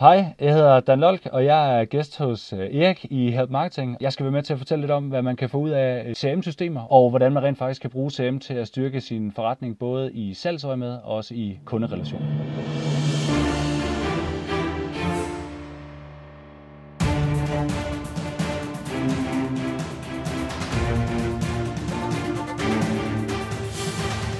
Hej, 0.00 0.34
jeg 0.40 0.52
hedder 0.52 0.80
Dan 0.80 1.00
Lolk, 1.00 1.26
og 1.32 1.44
jeg 1.44 1.80
er 1.80 1.84
gæst 1.84 2.18
hos 2.18 2.52
øh, 2.52 2.58
Erik 2.58 3.04
i 3.10 3.30
Help 3.30 3.50
Marketing. 3.50 3.96
Jeg 4.00 4.12
skal 4.12 4.24
være 4.24 4.32
med 4.32 4.42
til 4.42 4.52
at 4.52 4.58
fortælle 4.58 4.82
lidt 4.82 4.90
om, 4.90 5.08
hvad 5.08 5.22
man 5.22 5.36
kan 5.36 5.48
få 5.50 5.58
ud 5.58 5.70
af 5.70 6.04
øh, 6.08 6.14
CRM-systemer, 6.14 6.92
og 6.92 7.10
hvordan 7.10 7.32
man 7.32 7.42
rent 7.42 7.58
faktisk 7.58 7.80
kan 7.80 7.90
bruge 7.90 8.10
CRM 8.10 8.38
til 8.38 8.54
at 8.54 8.68
styrke 8.68 9.00
sin 9.00 9.32
forretning, 9.32 9.78
både 9.78 10.12
i 10.12 10.34
salgsøje 10.34 10.76
med 10.76 10.98
og 11.04 11.16
også 11.16 11.34
i 11.34 11.58
kunderelationer. 11.64 12.26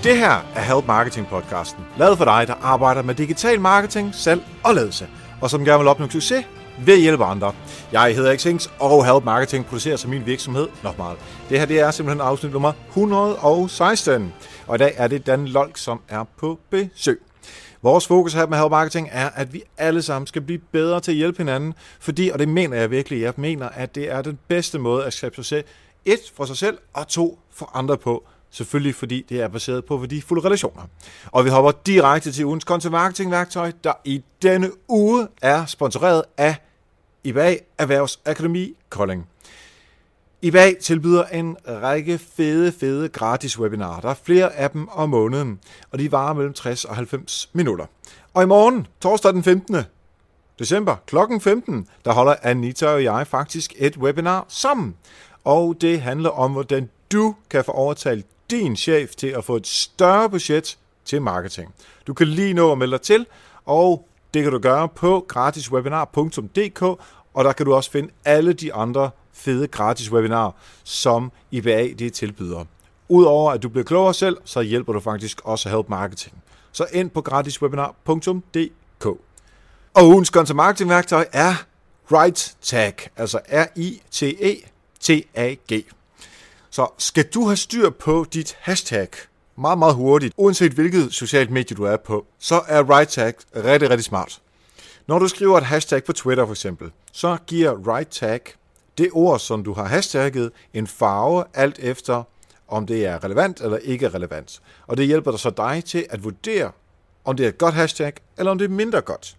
Det 0.03 0.19
her 0.19 0.35
er 0.57 0.75
Help 0.75 0.87
Marketing 0.87 1.27
podcasten, 1.27 1.85
lavet 1.99 2.19
for 2.19 2.25
dig, 2.25 2.45
der 2.47 2.55
arbejder 2.63 3.03
med 3.03 3.15
digital 3.15 3.61
marketing, 3.61 4.15
salg 4.15 4.43
og 4.65 4.75
ledelse 4.75 5.09
og 5.45 5.51
som 5.51 5.65
gerne 5.65 5.79
vil 5.79 5.89
opnå 5.89 6.09
succes 6.09 6.45
ved 6.79 6.95
at 6.95 7.01
hjælpe 7.01 7.25
andre. 7.25 7.55
Jeg 7.93 8.15
hedder 8.15 8.37
Xings, 8.37 8.73
og 8.79 9.13
Help 9.13 9.25
Marketing 9.25 9.67
producerer 9.67 9.97
som 9.97 10.11
min 10.11 10.27
virksomhed 10.27 10.69
nok 10.83 10.99
meget. 10.99 11.19
Det 11.49 11.59
her 11.59 11.67
det 11.67 11.81
er 11.81 11.91
simpelthen 11.91 12.21
afsnit 12.21 12.53
nummer 12.53 12.73
116, 12.89 14.33
og 14.67 14.75
i 14.75 14.79
dag 14.79 14.95
er 14.97 15.07
det 15.07 15.27
Dan 15.27 15.49
Lolk, 15.49 15.77
som 15.77 16.01
er 16.09 16.25
på 16.39 16.59
besøg. 16.71 17.23
Vores 17.83 18.07
fokus 18.07 18.33
her 18.33 18.47
med 18.47 18.59
Help 18.59 18.71
Marketing 18.71 19.09
er, 19.13 19.31
at 19.35 19.53
vi 19.53 19.63
alle 19.79 20.03
sammen 20.03 20.27
skal 20.27 20.43
blive 20.43 20.61
bedre 20.73 21.01
til 21.01 21.13
at 21.13 21.17
hjælpe 21.17 21.39
hinanden, 21.39 21.75
fordi, 22.01 22.29
og 22.29 22.39
det 22.39 22.49
mener 22.49 22.77
jeg 22.77 22.91
virkelig, 22.91 23.21
jeg 23.21 23.33
mener, 23.37 23.69
at 23.69 23.95
det 23.95 24.13
er 24.13 24.23
den 24.23 24.39
bedste 24.49 24.79
måde 24.79 25.05
at 25.05 25.13
skabe 25.13 25.35
succes, 25.35 25.65
et 26.05 26.21
for 26.37 26.45
sig 26.45 26.57
selv, 26.57 26.79
og 26.95 27.09
to 27.09 27.39
for 27.53 27.71
andre 27.75 27.97
på. 27.97 28.25
Selvfølgelig 28.55 28.95
fordi 28.95 29.27
det 29.29 29.41
er 29.41 29.49
baseret 29.49 29.85
på 29.85 29.97
værdifulde 29.97 30.45
relationer. 30.45 30.83
Og 31.27 31.45
vi 31.45 31.51
hopper 31.51 31.73
direkte 31.87 32.33
til 32.33 32.47
ugens 32.47 32.65
kontomarketingværktøj, 32.65 33.73
der 33.85 33.93
i 34.05 34.23
denne 34.43 34.71
uge 34.89 35.29
er 35.43 35.67
sponsoreret 35.67 36.23
af 36.37 36.57
IBA 37.25 37.57
Erhvervsakademi 37.79 38.75
Kolding. 38.89 39.29
IBA 40.43 40.73
tilbyder 40.83 41.25
en 41.25 41.57
række 41.69 42.19
fede, 42.19 42.73
fede 42.73 43.09
gratis 43.09 43.59
webinarer. 43.59 44.01
Der 44.01 44.11
er 44.11 44.15
flere 44.25 44.55
af 44.55 44.71
dem 44.71 44.89
om 44.89 45.09
måneden, 45.09 45.61
og 45.91 45.99
de 45.99 46.13
varer 46.13 46.35
mellem 46.35 46.53
60 46.53 46.85
og 46.85 46.97
90 46.97 47.51
minutter. 47.53 47.87
Og 48.35 48.43
i 48.43 48.47
morgen, 48.47 48.87
torsdag 49.01 49.33
den 49.33 49.43
15. 49.43 49.77
december 50.59 50.97
kl. 51.07 51.17
15, 51.41 51.89
der 52.05 52.13
holder 52.13 52.35
Anita 52.43 52.87
og 52.87 53.05
jeg 53.05 53.27
faktisk 53.27 53.75
et 53.77 53.97
webinar 53.97 54.45
sammen. 54.49 54.95
Og 55.45 55.77
det 55.81 56.01
handler 56.01 56.31
om, 56.31 56.53
hvordan 56.53 56.91
du 57.13 57.35
kan 57.51 57.65
få 57.65 57.73
overtalt 57.73 58.27
din 58.51 58.77
chef 58.77 59.15
til 59.15 59.27
at 59.27 59.45
få 59.45 59.57
et 59.57 59.67
større 59.67 60.31
budget 60.31 60.79
til 61.05 61.23
marketing. 61.23 61.75
Du 62.07 62.15
kan 62.15 62.27
lige 62.27 62.55
nå 62.55 62.73
at 62.73 62.79
melde 62.79 62.93
dig 62.93 63.01
til, 63.01 63.27
og 63.65 64.09
det 64.35 64.43
kan 64.43 64.53
du 64.53 64.59
gøre 64.59 64.89
på 64.89 65.25
gratiswebinar.dk, 65.29 66.83
og 67.35 67.45
der 67.45 67.53
kan 67.53 67.67
du 67.67 67.75
også 67.75 67.91
finde 67.91 68.11
alle 68.25 68.53
de 68.53 68.75
andre 68.75 69.11
fede 69.33 69.69
gratis 69.69 70.13
webinarer, 70.13 70.51
som 70.85 71.33
IBA 71.51 71.89
det 71.99 72.13
tilbyder. 72.13 72.65
Udover 73.09 73.53
at 73.53 73.63
du 73.63 73.69
bliver 73.69 73.85
klogere 73.85 74.15
selv, 74.15 74.37
så 74.45 74.61
hjælper 74.61 74.93
du 74.93 75.01
faktisk 75.01 75.41
også 75.45 75.69
Help 75.69 75.89
Marketing. 75.89 76.43
Så 76.73 76.87
ind 76.93 77.11
på 77.11 77.21
gratiswebinar.dk. 77.21 79.07
Og 79.95 80.09
ugens 80.09 80.29
content 80.29 80.57
marketing 80.57 80.91
værktøj 80.91 81.27
er 81.33 81.55
Right 82.13 82.57
Tag, 82.63 82.95
altså 83.17 83.41
R-I-T-E-T-A-G. 83.49 84.65
Så 86.75 86.89
skal 86.99 87.25
du 87.25 87.47
have 87.47 87.57
styr 87.57 87.91
på 87.91 88.27
dit 88.33 88.57
hashtag 88.61 89.09
meget, 89.57 89.79
meget 89.79 89.95
hurtigt, 89.95 90.35
uanset 90.37 90.73
hvilket 90.73 91.15
socialt 91.15 91.51
medie 91.51 91.77
du 91.77 91.85
er 91.85 91.97
på, 91.97 92.27
så 92.39 92.63
er 92.69 92.91
right 92.91 93.09
tag 93.11 93.35
rigtig, 93.57 93.91
rigtig 93.91 94.05
smart. 94.05 94.41
Når 95.07 95.19
du 95.19 95.29
skriver 95.29 95.59
et 95.59 95.65
hashtag 95.65 96.05
på 96.05 96.13
Twitter 96.13 96.47
for 96.47 96.53
eksempel, 96.53 96.91
så 97.13 97.37
giver 97.47 97.95
right 97.97 98.09
tag 98.09 98.41
det 98.99 99.09
ord, 99.13 99.39
som 99.39 99.65
du 99.65 99.73
har 99.73 99.85
hashtagget, 99.85 100.51
en 100.73 100.87
farve 100.87 101.45
alt 101.55 101.79
efter, 101.79 102.23
om 102.69 102.87
det 102.87 103.07
er 103.07 103.25
relevant 103.25 103.61
eller 103.61 103.77
ikke 103.77 104.09
relevant. 104.09 104.61
Og 104.87 104.97
det 104.97 105.07
hjælper 105.07 105.31
dig 105.31 105.41
så 105.41 105.51
dig 105.51 105.83
til 105.87 106.07
at 106.11 106.25
vurdere, 106.25 106.71
om 107.25 107.37
det 107.37 107.45
er 107.45 107.49
et 107.49 107.59
godt 107.59 107.75
hashtag, 107.75 108.13
eller 108.39 108.51
om 108.51 108.59
det 108.59 108.65
er 108.65 108.69
mindre 108.69 109.01
godt. 109.01 109.37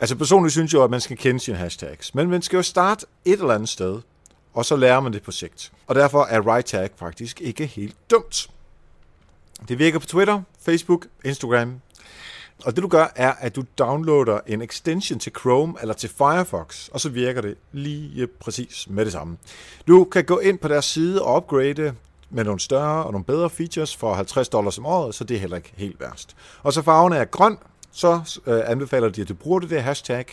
Altså 0.00 0.16
personligt 0.16 0.52
synes 0.52 0.72
jeg 0.72 0.78
jo, 0.78 0.84
at 0.84 0.90
man 0.90 1.00
skal 1.00 1.16
kende 1.16 1.40
sine 1.40 1.56
hashtags, 1.56 2.14
men 2.14 2.30
man 2.30 2.42
skal 2.42 2.56
jo 2.56 2.62
starte 2.62 3.06
et 3.24 3.32
eller 3.32 3.54
andet 3.54 3.68
sted 3.68 4.00
og 4.54 4.64
så 4.64 4.76
lærer 4.76 5.00
man 5.00 5.12
det 5.12 5.22
på 5.22 5.30
sigt. 5.30 5.72
Og 5.86 5.94
derfor 5.94 6.24
er 6.24 6.54
right 6.54 6.66
tag 6.66 6.90
faktisk 6.96 7.40
ikke 7.40 7.66
helt 7.66 7.96
dumt. 8.10 8.50
Det 9.68 9.78
virker 9.78 9.98
på 9.98 10.06
Twitter, 10.06 10.42
Facebook, 10.60 11.06
Instagram. 11.24 11.80
Og 12.64 12.76
det 12.76 12.82
du 12.82 12.88
gør, 12.88 13.12
er, 13.16 13.32
at 13.32 13.56
du 13.56 13.64
downloader 13.78 14.40
en 14.46 14.62
extension 14.62 15.18
til 15.18 15.32
Chrome 15.40 15.74
eller 15.80 15.94
til 15.94 16.10
Firefox, 16.18 16.88
og 16.88 17.00
så 17.00 17.08
virker 17.08 17.40
det 17.40 17.56
lige 17.72 18.26
præcis 18.26 18.86
med 18.90 19.04
det 19.04 19.12
samme. 19.12 19.36
Du 19.88 20.04
kan 20.04 20.24
gå 20.24 20.38
ind 20.38 20.58
på 20.58 20.68
deres 20.68 20.84
side 20.84 21.22
og 21.22 21.36
upgrade 21.36 21.94
med 22.30 22.44
nogle 22.44 22.60
større 22.60 23.04
og 23.04 23.12
nogle 23.12 23.24
bedre 23.24 23.50
features 23.50 23.96
for 23.96 24.14
50 24.14 24.48
dollars 24.48 24.78
om 24.78 24.86
året, 24.86 25.14
så 25.14 25.24
det 25.24 25.34
er 25.34 25.40
heller 25.40 25.56
ikke 25.56 25.72
helt 25.76 26.00
værst. 26.00 26.36
Og 26.62 26.72
så 26.72 26.82
farven 26.82 27.12
er 27.12 27.24
grøn, 27.24 27.58
så 27.92 28.40
øh, 28.46 28.60
anbefaler 28.66 29.08
de, 29.08 29.20
at 29.20 29.28
du 29.28 29.34
bruger 29.34 29.60
det 29.60 29.70
der 29.70 29.80
hashtag 29.80 30.26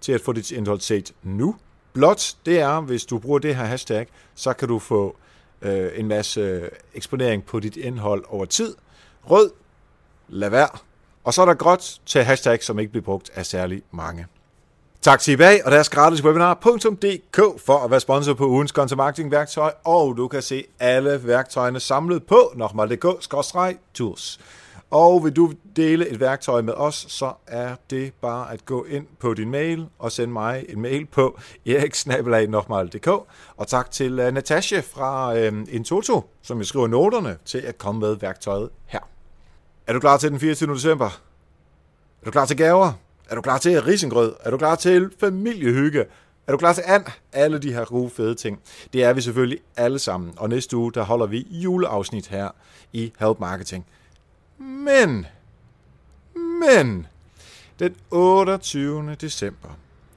til 0.00 0.12
at 0.12 0.20
få 0.20 0.32
dit 0.32 0.50
indhold 0.50 0.80
set 0.80 1.12
nu, 1.22 1.56
Blot, 1.98 2.34
det 2.46 2.60
er, 2.60 2.80
hvis 2.80 3.04
du 3.04 3.18
bruger 3.18 3.38
det 3.38 3.56
her 3.56 3.64
hashtag, 3.64 4.06
så 4.34 4.52
kan 4.52 4.68
du 4.68 4.78
få 4.78 5.16
øh, 5.62 5.90
en 5.94 6.08
masse 6.08 6.40
øh, 6.40 6.68
eksponering 6.94 7.44
på 7.44 7.60
dit 7.60 7.76
indhold 7.76 8.24
over 8.28 8.44
tid. 8.44 8.74
Rød, 9.30 9.50
lad 10.28 10.50
være. 10.50 10.68
Og 11.24 11.34
så 11.34 11.42
er 11.42 11.46
der 11.46 11.54
gråt 11.54 12.00
til 12.06 12.22
hashtag, 12.22 12.64
som 12.64 12.78
ikke 12.78 12.90
bliver 12.90 13.04
brugt 13.04 13.30
af 13.34 13.46
særlig 13.46 13.82
mange. 13.90 14.26
Tak 15.00 15.20
til 15.20 15.34
eBay 15.34 15.58
og 15.64 15.70
deres 15.70 15.88
gratis 15.88 16.24
webinar.dk 16.24 17.60
for 17.66 17.84
at 17.84 17.90
være 17.90 18.00
sponsor 18.00 18.34
på 18.34 18.46
ugens 18.46 18.70
content 18.70 18.96
marketing 18.96 19.30
værktøj, 19.30 19.72
og 19.84 20.16
du 20.16 20.28
kan 20.28 20.42
se 20.42 20.64
alle 20.80 21.26
værktøjerne 21.26 21.80
samlet 21.80 22.26
på 22.26 22.52
nokmal.dk-tools. 22.56 24.40
Og 24.90 25.24
vil 25.24 25.36
du 25.36 25.52
dele 25.76 26.08
et 26.08 26.20
værktøj 26.20 26.60
med 26.60 26.72
os, 26.72 27.06
så 27.08 27.32
er 27.46 27.76
det 27.90 28.12
bare 28.20 28.52
at 28.52 28.64
gå 28.64 28.84
ind 28.84 29.06
på 29.18 29.34
din 29.34 29.50
mail 29.50 29.86
og 29.98 30.12
sende 30.12 30.32
mig 30.32 30.64
en 30.68 30.80
mail 30.80 31.06
på 31.06 31.38
eriksnabelag.dk. 31.66 33.08
Og 33.56 33.66
tak 33.66 33.90
til 33.90 34.18
øh, 34.18 34.28
uh, 34.28 34.34
Natasha 34.34 34.80
fra 34.80 35.32
uh, 35.32 35.74
Intoto, 35.74 36.30
som 36.42 36.58
jeg 36.58 36.66
skriver 36.66 36.86
noterne 36.86 37.36
til 37.44 37.58
at 37.58 37.78
komme 37.78 38.00
med 38.00 38.16
værktøjet 38.16 38.70
her. 38.86 39.00
Er 39.86 39.92
du 39.92 40.00
klar 40.00 40.16
til 40.16 40.30
den 40.30 40.40
24. 40.40 40.74
december? 40.74 41.20
Er 42.22 42.24
du 42.24 42.30
klar 42.30 42.46
til 42.46 42.56
gaver? 42.56 42.92
Er 43.30 43.34
du 43.34 43.40
klar 43.40 43.58
til 43.58 43.82
risengrød? 43.82 44.34
Er 44.40 44.50
du 44.50 44.56
klar 44.56 44.74
til 44.74 45.10
familiehygge? 45.20 46.04
Er 46.46 46.52
du 46.52 46.58
klar 46.58 46.72
til 46.72 46.84
and? 46.86 47.04
Alle 47.32 47.58
de 47.58 47.72
her 47.72 47.84
gode, 47.84 48.10
fede 48.10 48.34
ting. 48.34 48.60
Det 48.92 49.04
er 49.04 49.12
vi 49.12 49.20
selvfølgelig 49.20 49.58
alle 49.76 49.98
sammen. 49.98 50.32
Og 50.36 50.48
næste 50.48 50.76
uge, 50.76 50.92
der 50.92 51.02
holder 51.02 51.26
vi 51.26 51.46
juleafsnit 51.50 52.26
her 52.26 52.48
i 52.92 53.12
Help 53.18 53.40
Marketing. 53.40 53.86
Men, 54.58 55.26
men, 56.34 57.06
den 57.78 57.96
28. 58.10 59.16
december, 59.20 59.68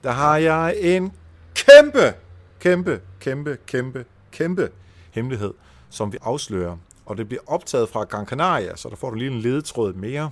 der 0.04 0.12
har 0.12 0.38
jeg 0.38 0.76
en 0.80 1.12
kæmpe, 1.56 2.14
kæmpe, 2.60 3.02
kæmpe, 3.20 3.58
kæmpe, 3.68 4.06
kæmpe 4.32 4.70
hemmelighed, 5.12 5.54
som 5.90 6.14
vi 6.14 6.18
afslører. 6.22 6.78
Og 7.06 7.18
det 7.18 7.28
bliver 7.28 7.42
optaget 7.48 7.90
fra 7.90 8.04
Gran 8.04 8.26
Canaria, 8.26 8.76
så 8.76 8.90
der 8.90 8.96
får 8.96 9.10
du 9.10 9.16
lige 9.16 9.32
en 9.32 9.40
ledetråd 9.40 9.94
mere. 9.94 10.32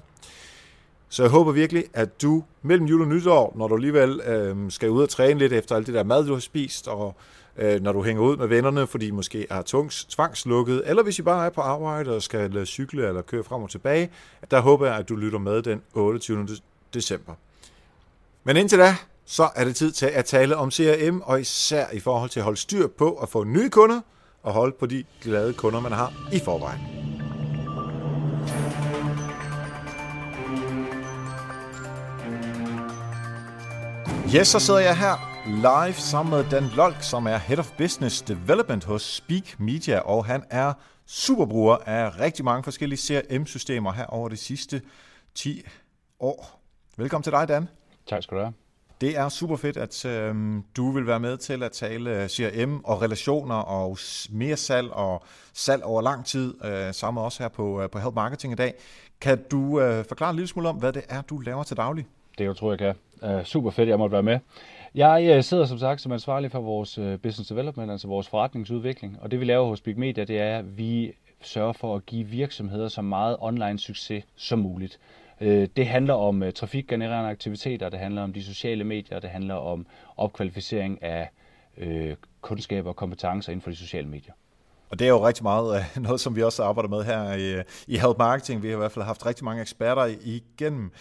Så 1.09 1.23
jeg 1.23 1.31
håber 1.31 1.51
virkelig, 1.51 1.83
at 1.93 2.21
du 2.21 2.43
mellem 2.61 2.87
jul 2.87 3.01
og 3.01 3.07
nytår, 3.07 3.53
når 3.55 3.67
du 3.67 3.75
alligevel 3.75 4.21
øh, 4.21 4.71
skal 4.71 4.89
ud 4.89 5.03
og 5.03 5.09
træne 5.09 5.39
lidt 5.39 5.53
efter 5.53 5.75
alt 5.75 5.87
det 5.87 5.95
der 5.95 6.03
mad, 6.03 6.25
du 6.25 6.33
har 6.33 6.39
spist, 6.39 6.87
og 6.87 7.15
øh, 7.59 7.81
når 7.81 7.91
du 7.91 8.03
hænger 8.03 8.23
ud 8.23 8.37
med 8.37 8.47
vennerne, 8.47 8.87
fordi 8.87 9.07
I 9.07 9.11
måske 9.11 9.47
er 9.49 9.61
tungs, 9.61 10.05
tvangslukket, 10.05 10.83
eller 10.85 11.03
hvis 11.03 11.19
I 11.19 11.21
bare 11.21 11.45
er 11.45 11.49
på 11.49 11.61
arbejde 11.61 12.15
og 12.15 12.21
skal 12.21 12.65
cykle 12.65 13.07
eller 13.07 13.21
køre 13.21 13.43
frem 13.43 13.63
og 13.63 13.69
tilbage, 13.69 14.09
der 14.51 14.59
håber 14.59 14.85
jeg, 14.85 14.95
at 14.95 15.09
du 15.09 15.15
lytter 15.15 15.39
med 15.39 15.61
den 15.61 15.81
28. 15.93 16.47
december. 16.93 17.33
Men 18.43 18.57
indtil 18.57 18.79
da, 18.79 18.95
så 19.25 19.49
er 19.55 19.63
det 19.63 19.75
tid 19.75 19.91
til 19.91 20.05
at 20.05 20.25
tale 20.25 20.55
om 20.55 20.71
CRM, 20.71 21.21
og 21.21 21.41
især 21.41 21.85
i 21.93 21.99
forhold 21.99 22.29
til 22.29 22.39
at 22.39 22.43
holde 22.43 22.59
styr 22.59 22.87
på 22.87 23.13
at 23.13 23.29
få 23.29 23.43
nye 23.43 23.69
kunder, 23.69 24.01
og 24.43 24.53
holde 24.53 24.75
på 24.79 24.85
de 24.85 25.03
glade 25.21 25.53
kunder, 25.53 25.79
man 25.79 25.91
har 25.91 26.13
i 26.31 26.39
forvejen. 26.39 26.81
Yes, 34.35 34.47
så 34.47 34.59
sidder 34.59 34.79
jeg 34.79 34.97
her 34.97 35.28
live 35.49 35.93
sammen 35.93 36.31
med 36.31 36.49
Dan 36.51 36.63
Lolk, 36.75 37.01
som 37.01 37.27
er 37.27 37.37
Head 37.37 37.59
of 37.59 37.71
Business 37.77 38.21
Development 38.21 38.83
hos 38.83 39.01
Speak 39.01 39.59
Media, 39.59 39.99
og 39.99 40.25
han 40.25 40.43
er 40.49 40.73
superbruger 41.05 41.77
af 41.85 42.19
rigtig 42.19 42.45
mange 42.45 42.63
forskellige 42.63 42.99
CRM-systemer 42.99 43.91
her 43.91 44.05
over 44.05 44.29
de 44.29 44.37
sidste 44.37 44.81
10 45.35 45.61
år. 46.19 46.61
Velkommen 46.97 47.23
til 47.23 47.31
dig, 47.31 47.47
Dan. 47.47 47.67
Tak 48.07 48.23
skal 48.23 48.37
du 48.37 48.41
have. 48.41 48.53
Det 49.01 49.17
er 49.17 49.29
super 49.29 49.55
fedt, 49.55 49.77
at 49.77 50.05
øhm, 50.05 50.63
du 50.77 50.91
vil 50.91 51.07
være 51.07 51.19
med 51.19 51.37
til 51.37 51.63
at 51.63 51.71
tale 51.71 52.29
CRM 52.29 52.81
og 52.83 53.01
relationer 53.01 53.55
og 53.55 53.97
mere 54.29 54.57
salg 54.57 54.91
og 54.91 55.23
salg 55.53 55.83
over 55.83 56.01
lang 56.01 56.25
tid, 56.25 56.65
øh, 56.65 56.93
sammen 56.93 57.23
også 57.23 57.43
her 57.43 57.49
på, 57.49 57.81
øh, 57.81 57.89
på 57.89 57.99
Help 57.99 58.15
Marketing 58.15 58.53
i 58.53 58.55
dag. 58.55 58.73
Kan 59.21 59.43
du 59.51 59.81
øh, 59.81 60.05
forklare 60.05 60.29
en 60.29 60.35
lille 60.35 60.47
smule 60.47 60.69
om, 60.69 60.75
hvad 60.75 60.93
det 60.93 61.03
er, 61.09 61.21
du 61.21 61.37
laver 61.37 61.63
til 61.63 61.77
daglig? 61.77 62.05
Det 62.37 62.45
jeg 62.45 62.55
tror 62.55 62.71
jeg 62.71 62.79
kan. 62.79 62.95
Uh, 63.21 63.43
super 63.43 63.71
fedt, 63.71 63.89
jeg 63.89 63.97
måtte 63.97 64.13
være 64.13 64.23
med. 64.23 64.39
Jeg 64.95 65.35
øh, 65.35 65.43
sidder 65.43 65.65
som 65.65 65.77
sagt 65.77 66.01
som 66.01 66.11
ansvarlig 66.11 66.51
for 66.51 66.59
vores 66.59 66.97
øh, 66.97 67.19
business 67.19 67.49
development, 67.49 67.91
altså 67.91 68.07
vores 68.07 68.27
forretningsudvikling, 68.27 69.17
og 69.21 69.31
det 69.31 69.39
vi 69.39 69.45
laver 69.45 69.67
hos 69.67 69.81
Big 69.81 69.99
Media, 69.99 70.23
det 70.23 70.39
er, 70.39 70.57
at 70.57 70.77
vi 70.77 71.13
sørger 71.41 71.73
for 71.73 71.95
at 71.95 72.05
give 72.05 72.27
virksomheder 72.27 72.87
så 72.87 73.01
meget 73.01 73.37
online 73.39 73.79
succes 73.79 74.23
som 74.35 74.59
muligt. 74.59 74.99
Øh, 75.41 75.67
det 75.75 75.87
handler 75.87 76.13
om 76.13 76.43
trafikgenererende 76.55 77.29
aktiviteter, 77.29 77.89
det 77.89 77.99
handler 77.99 78.21
om 78.21 78.33
de 78.33 78.43
sociale 78.43 78.83
medier, 78.83 79.19
det 79.19 79.29
handler 79.29 79.55
om 79.55 79.85
opkvalificering 80.17 81.03
af 81.03 81.29
kundskaber 82.41 82.89
og 82.89 82.95
kompetencer 82.95 83.51
inden 83.51 83.61
for 83.61 83.69
de 83.69 83.75
sociale 83.75 84.07
medier. 84.07 84.33
Og 84.89 84.99
det 84.99 85.05
er 85.05 85.09
jo 85.09 85.27
rigtig 85.27 85.43
meget 85.43 85.75
øh, 85.75 86.03
noget, 86.03 86.21
som 86.21 86.35
vi 86.35 86.43
også 86.43 86.63
arbejder 86.63 86.89
med 86.89 87.03
her 87.03 87.33
i, 87.33 87.53
øh, 87.53 87.63
i 87.87 87.97
Health 87.97 88.17
Marketing. 88.17 88.63
Vi 88.63 88.67
har 88.67 88.75
i 88.75 88.77
hvert 88.77 88.91
fald 88.91 89.05
haft 89.05 89.25
rigtig 89.25 89.45
mange 89.45 89.61
eksperter 89.61 90.05
igennem. 90.21 90.91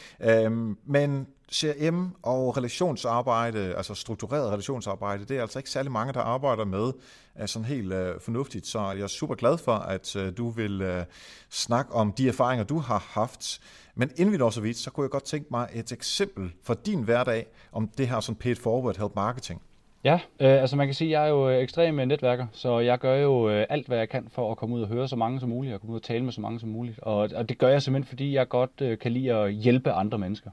Um, 0.47 0.79
men 0.87 1.27
CRM 1.53 2.15
og 2.23 2.57
relationsarbejde, 2.57 3.75
altså 3.75 3.95
struktureret 3.95 4.53
relationsarbejde, 4.53 5.25
det 5.25 5.37
er 5.37 5.43
altså 5.43 5.59
ikke 5.59 5.71
særlig 5.71 5.93
mange, 5.93 6.13
der 6.13 6.21
arbejder 6.21 6.65
med 6.65 6.93
øh, 7.41 7.49
sådan 7.49 7.67
helt 7.67 7.93
fornuftigt. 8.23 8.67
Så 8.67 8.93
jeg 8.93 9.03
er 9.03 9.07
super 9.07 9.35
glad 9.35 9.59
for, 9.59 9.75
at 9.75 10.17
du 10.37 10.51
vil 10.51 11.05
snakke 11.51 11.93
om 11.93 12.13
de 12.13 12.29
erfaringer, 12.29 12.65
du 12.65 12.79
har 12.79 13.05
haft. 13.09 13.61
Men 13.95 14.11
inden 14.17 14.33
vi 14.33 14.39
når 14.39 14.51
så 14.51 14.61
vidt, 14.61 14.77
så 14.77 14.91
kunne 14.91 15.05
jeg 15.05 15.11
godt 15.11 15.25
tænke 15.25 15.49
mig 15.51 15.69
et 15.75 15.93
eksempel 15.93 16.53
for 16.65 16.75
din 16.75 17.03
hverdag 17.03 17.47
om 17.73 17.89
det 17.89 18.09
her 18.09 18.21
sådan 18.21 18.37
paid 18.37 18.57
forward 18.57 18.97
help 18.97 19.13
marketing. 19.15 19.63
Ja, 20.05 20.21
øh, 20.41 20.61
altså 20.61 20.77
man 20.77 20.87
kan 20.87 20.95
sige, 20.95 21.09
at 21.09 21.21
jeg 21.21 21.25
er 21.25 21.31
jo 21.31 21.51
øh, 21.51 21.63
ekstrem 21.63 22.01
øh, 22.01 22.07
netværker, 22.07 22.47
så 22.53 22.79
jeg 22.79 22.99
gør 22.99 23.17
jo 23.17 23.51
øh, 23.51 23.67
alt, 23.69 23.87
hvad 23.87 23.99
jeg 23.99 24.09
kan 24.09 24.29
for 24.31 24.51
at 24.51 24.57
komme 24.57 24.75
ud 24.77 24.83
og 24.83 24.89
høre 24.89 25.09
så 25.09 25.17
mange 25.17 25.41
som 25.41 25.49
muligt, 25.49 25.75
og 25.75 25.81
komme 25.81 25.93
ud 25.93 25.99
og 25.99 26.03
tale 26.03 26.25
med 26.25 26.33
så 26.33 26.41
mange 26.41 26.61
som 26.61 26.69
muligt. 26.69 26.99
Og, 26.99 27.29
og 27.35 27.49
det 27.49 27.59
gør 27.59 27.69
jeg 27.69 27.83
simpelthen, 27.83 28.09
fordi 28.09 28.35
jeg 28.35 28.49
godt 28.49 28.81
øh, 28.83 28.99
kan 28.99 29.13
lide 29.13 29.35
at 29.35 29.53
hjælpe 29.53 29.93
andre 29.93 30.19
mennesker. 30.19 30.51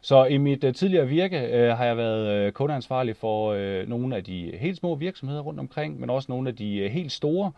Så 0.00 0.24
i 0.24 0.36
mit 0.36 0.64
øh, 0.64 0.74
tidligere 0.74 1.06
virke 1.06 1.38
øh, 1.38 1.76
har 1.76 1.84
jeg 1.84 1.96
været 1.96 2.28
øh, 2.28 2.52
kundeansvarlig 2.52 3.16
for 3.16 3.52
øh, 3.52 3.88
nogle 3.88 4.16
af 4.16 4.24
de 4.24 4.52
helt 4.54 4.76
små 4.76 4.94
virksomheder 4.94 5.40
rundt 5.40 5.60
omkring, 5.60 6.00
men 6.00 6.10
også 6.10 6.26
nogle 6.32 6.48
af 6.48 6.56
de 6.56 6.76
øh, 6.76 6.90
helt 6.90 7.12
store. 7.12 7.52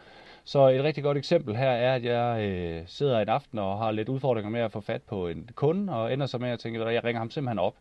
Så 0.45 0.69
et 0.69 0.85
rigtig 0.85 1.05
godt 1.05 1.19
eksempel 1.19 1.57
her 1.57 1.71
er, 1.71 1.95
at 1.95 2.05
jeg 2.05 2.49
øh, 2.49 2.83
sidder 2.87 3.21
en 3.21 3.29
aften 3.29 3.59
og 3.59 3.79
har 3.79 3.91
lidt 3.91 4.09
udfordringer 4.09 4.51
med 4.51 4.61
at 4.61 4.73
få 4.73 4.81
fat 4.81 5.03
på 5.03 5.29
en 5.29 5.51
kunde, 5.55 5.93
og 5.93 6.13
ender 6.13 6.27
så 6.27 6.39
med 6.39 6.51
at 6.51 6.59
tænke, 6.59 6.85
at 6.85 6.95
jeg 6.95 7.05
ringer 7.05 7.19
ham 7.19 7.31
simpelthen 7.31 7.59
op. 7.59 7.75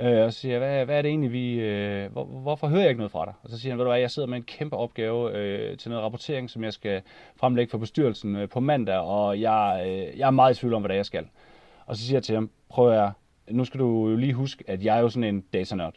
Øh, 0.00 0.24
og 0.24 0.32
så 0.32 0.40
siger 0.40 0.52
jeg, 0.52 0.60
hvad, 0.60 0.84
hvad 0.84 0.98
er 0.98 1.02
det 1.02 1.08
egentlig, 1.08 1.32
vi, 1.32 1.54
øh, 1.54 2.12
hvor, 2.12 2.24
hvorfor 2.24 2.66
hører 2.66 2.80
jeg 2.80 2.88
ikke 2.88 2.98
noget 2.98 3.12
fra 3.12 3.24
dig? 3.24 3.34
Og 3.42 3.50
så 3.50 3.58
siger 3.58 3.72
han, 3.72 3.78
ved 3.78 3.84
du 3.84 3.90
hvad, 3.90 4.00
jeg 4.00 4.10
sidder 4.10 4.28
med 4.28 4.36
en 4.36 4.42
kæmpe 4.42 4.76
opgave 4.76 5.36
øh, 5.36 5.76
til 5.78 5.90
noget 5.90 6.04
rapportering, 6.04 6.50
som 6.50 6.64
jeg 6.64 6.72
skal 6.72 7.02
fremlægge 7.36 7.70
for 7.70 7.78
bestyrelsen 7.78 8.36
øh, 8.36 8.48
på 8.48 8.60
mandag, 8.60 8.98
og 8.98 9.40
jeg, 9.40 9.84
øh, 9.86 10.18
jeg 10.18 10.26
er 10.26 10.30
meget 10.30 10.56
i 10.56 10.60
tvivl 10.60 10.74
om, 10.74 10.82
hvad 10.82 10.88
det 10.88 10.94
er, 10.94 10.98
jeg 10.98 11.06
skal. 11.06 11.26
Og 11.86 11.96
så 11.96 12.02
siger 12.02 12.16
jeg 12.16 12.22
til 12.22 12.34
ham, 12.34 12.50
prøv 12.68 12.92
at 12.92 13.10
nu 13.50 13.64
skal 13.64 13.80
du 13.80 14.08
jo 14.08 14.16
lige 14.16 14.34
huske, 14.34 14.64
at 14.66 14.84
jeg 14.84 14.96
er 14.96 15.00
jo 15.00 15.08
sådan 15.08 15.34
en 15.34 15.40
datanørd. 15.40 15.94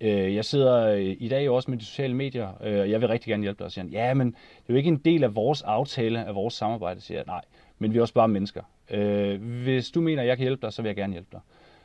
Øh, 0.00 0.34
jeg 0.34 0.44
sidder 0.44 0.86
øh, 0.86 1.16
i 1.18 1.28
dag 1.28 1.46
jo 1.46 1.54
også 1.54 1.70
med 1.70 1.78
de 1.78 1.84
sociale 1.84 2.14
medier, 2.14 2.48
øh, 2.62 2.80
og 2.80 2.90
jeg 2.90 3.00
vil 3.00 3.08
rigtig 3.08 3.30
gerne 3.30 3.42
hjælpe 3.42 3.58
dig. 3.58 3.64
Og 3.64 3.72
siger 3.72 3.84
han, 3.84 3.92
ja, 3.92 4.14
men 4.14 4.26
det 4.26 4.68
er 4.68 4.72
jo 4.72 4.76
ikke 4.76 4.88
en 4.88 4.96
del 4.96 5.24
af 5.24 5.34
vores 5.34 5.62
aftale, 5.62 6.24
af 6.24 6.34
vores 6.34 6.54
samarbejde, 6.54 7.00
siger 7.00 7.18
jeg, 7.18 7.26
nej, 7.26 7.40
men 7.78 7.92
vi 7.92 7.98
er 7.98 8.02
også 8.02 8.14
bare 8.14 8.28
mennesker. 8.28 8.62
Øh, 8.90 9.62
hvis 9.62 9.90
du 9.90 10.00
mener, 10.00 10.22
at 10.22 10.28
jeg 10.28 10.36
kan 10.36 10.44
hjælpe 10.44 10.66
dig, 10.66 10.72
så 10.72 10.82
vil 10.82 10.88
jeg 10.88 10.96
gerne 10.96 11.12
hjælpe 11.12 11.28
dig. 11.32 11.40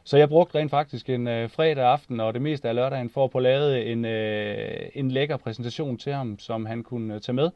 Så 0.07 0.17
jeg 0.17 0.29
brugte 0.29 0.59
rent 0.59 0.71
faktisk 0.71 1.09
en 1.09 1.27
øh, 1.27 1.49
fredag 1.49 1.85
aften 1.85 2.19
og 2.19 2.33
det 2.33 2.41
meste 2.41 2.69
af 2.69 2.75
lørdagen 2.75 3.09
for 3.09 3.23
at 3.23 3.31
få 3.31 3.39
lavet 3.39 3.91
en, 3.91 4.05
øh, 4.05 4.89
en 4.95 5.11
lækker 5.11 5.37
præsentation 5.37 5.97
til 5.97 6.13
ham, 6.13 6.39
som 6.39 6.65
han 6.65 6.83
kunne 6.83 7.15
øh, 7.15 7.21
tage 7.21 7.35
med. 7.35 7.49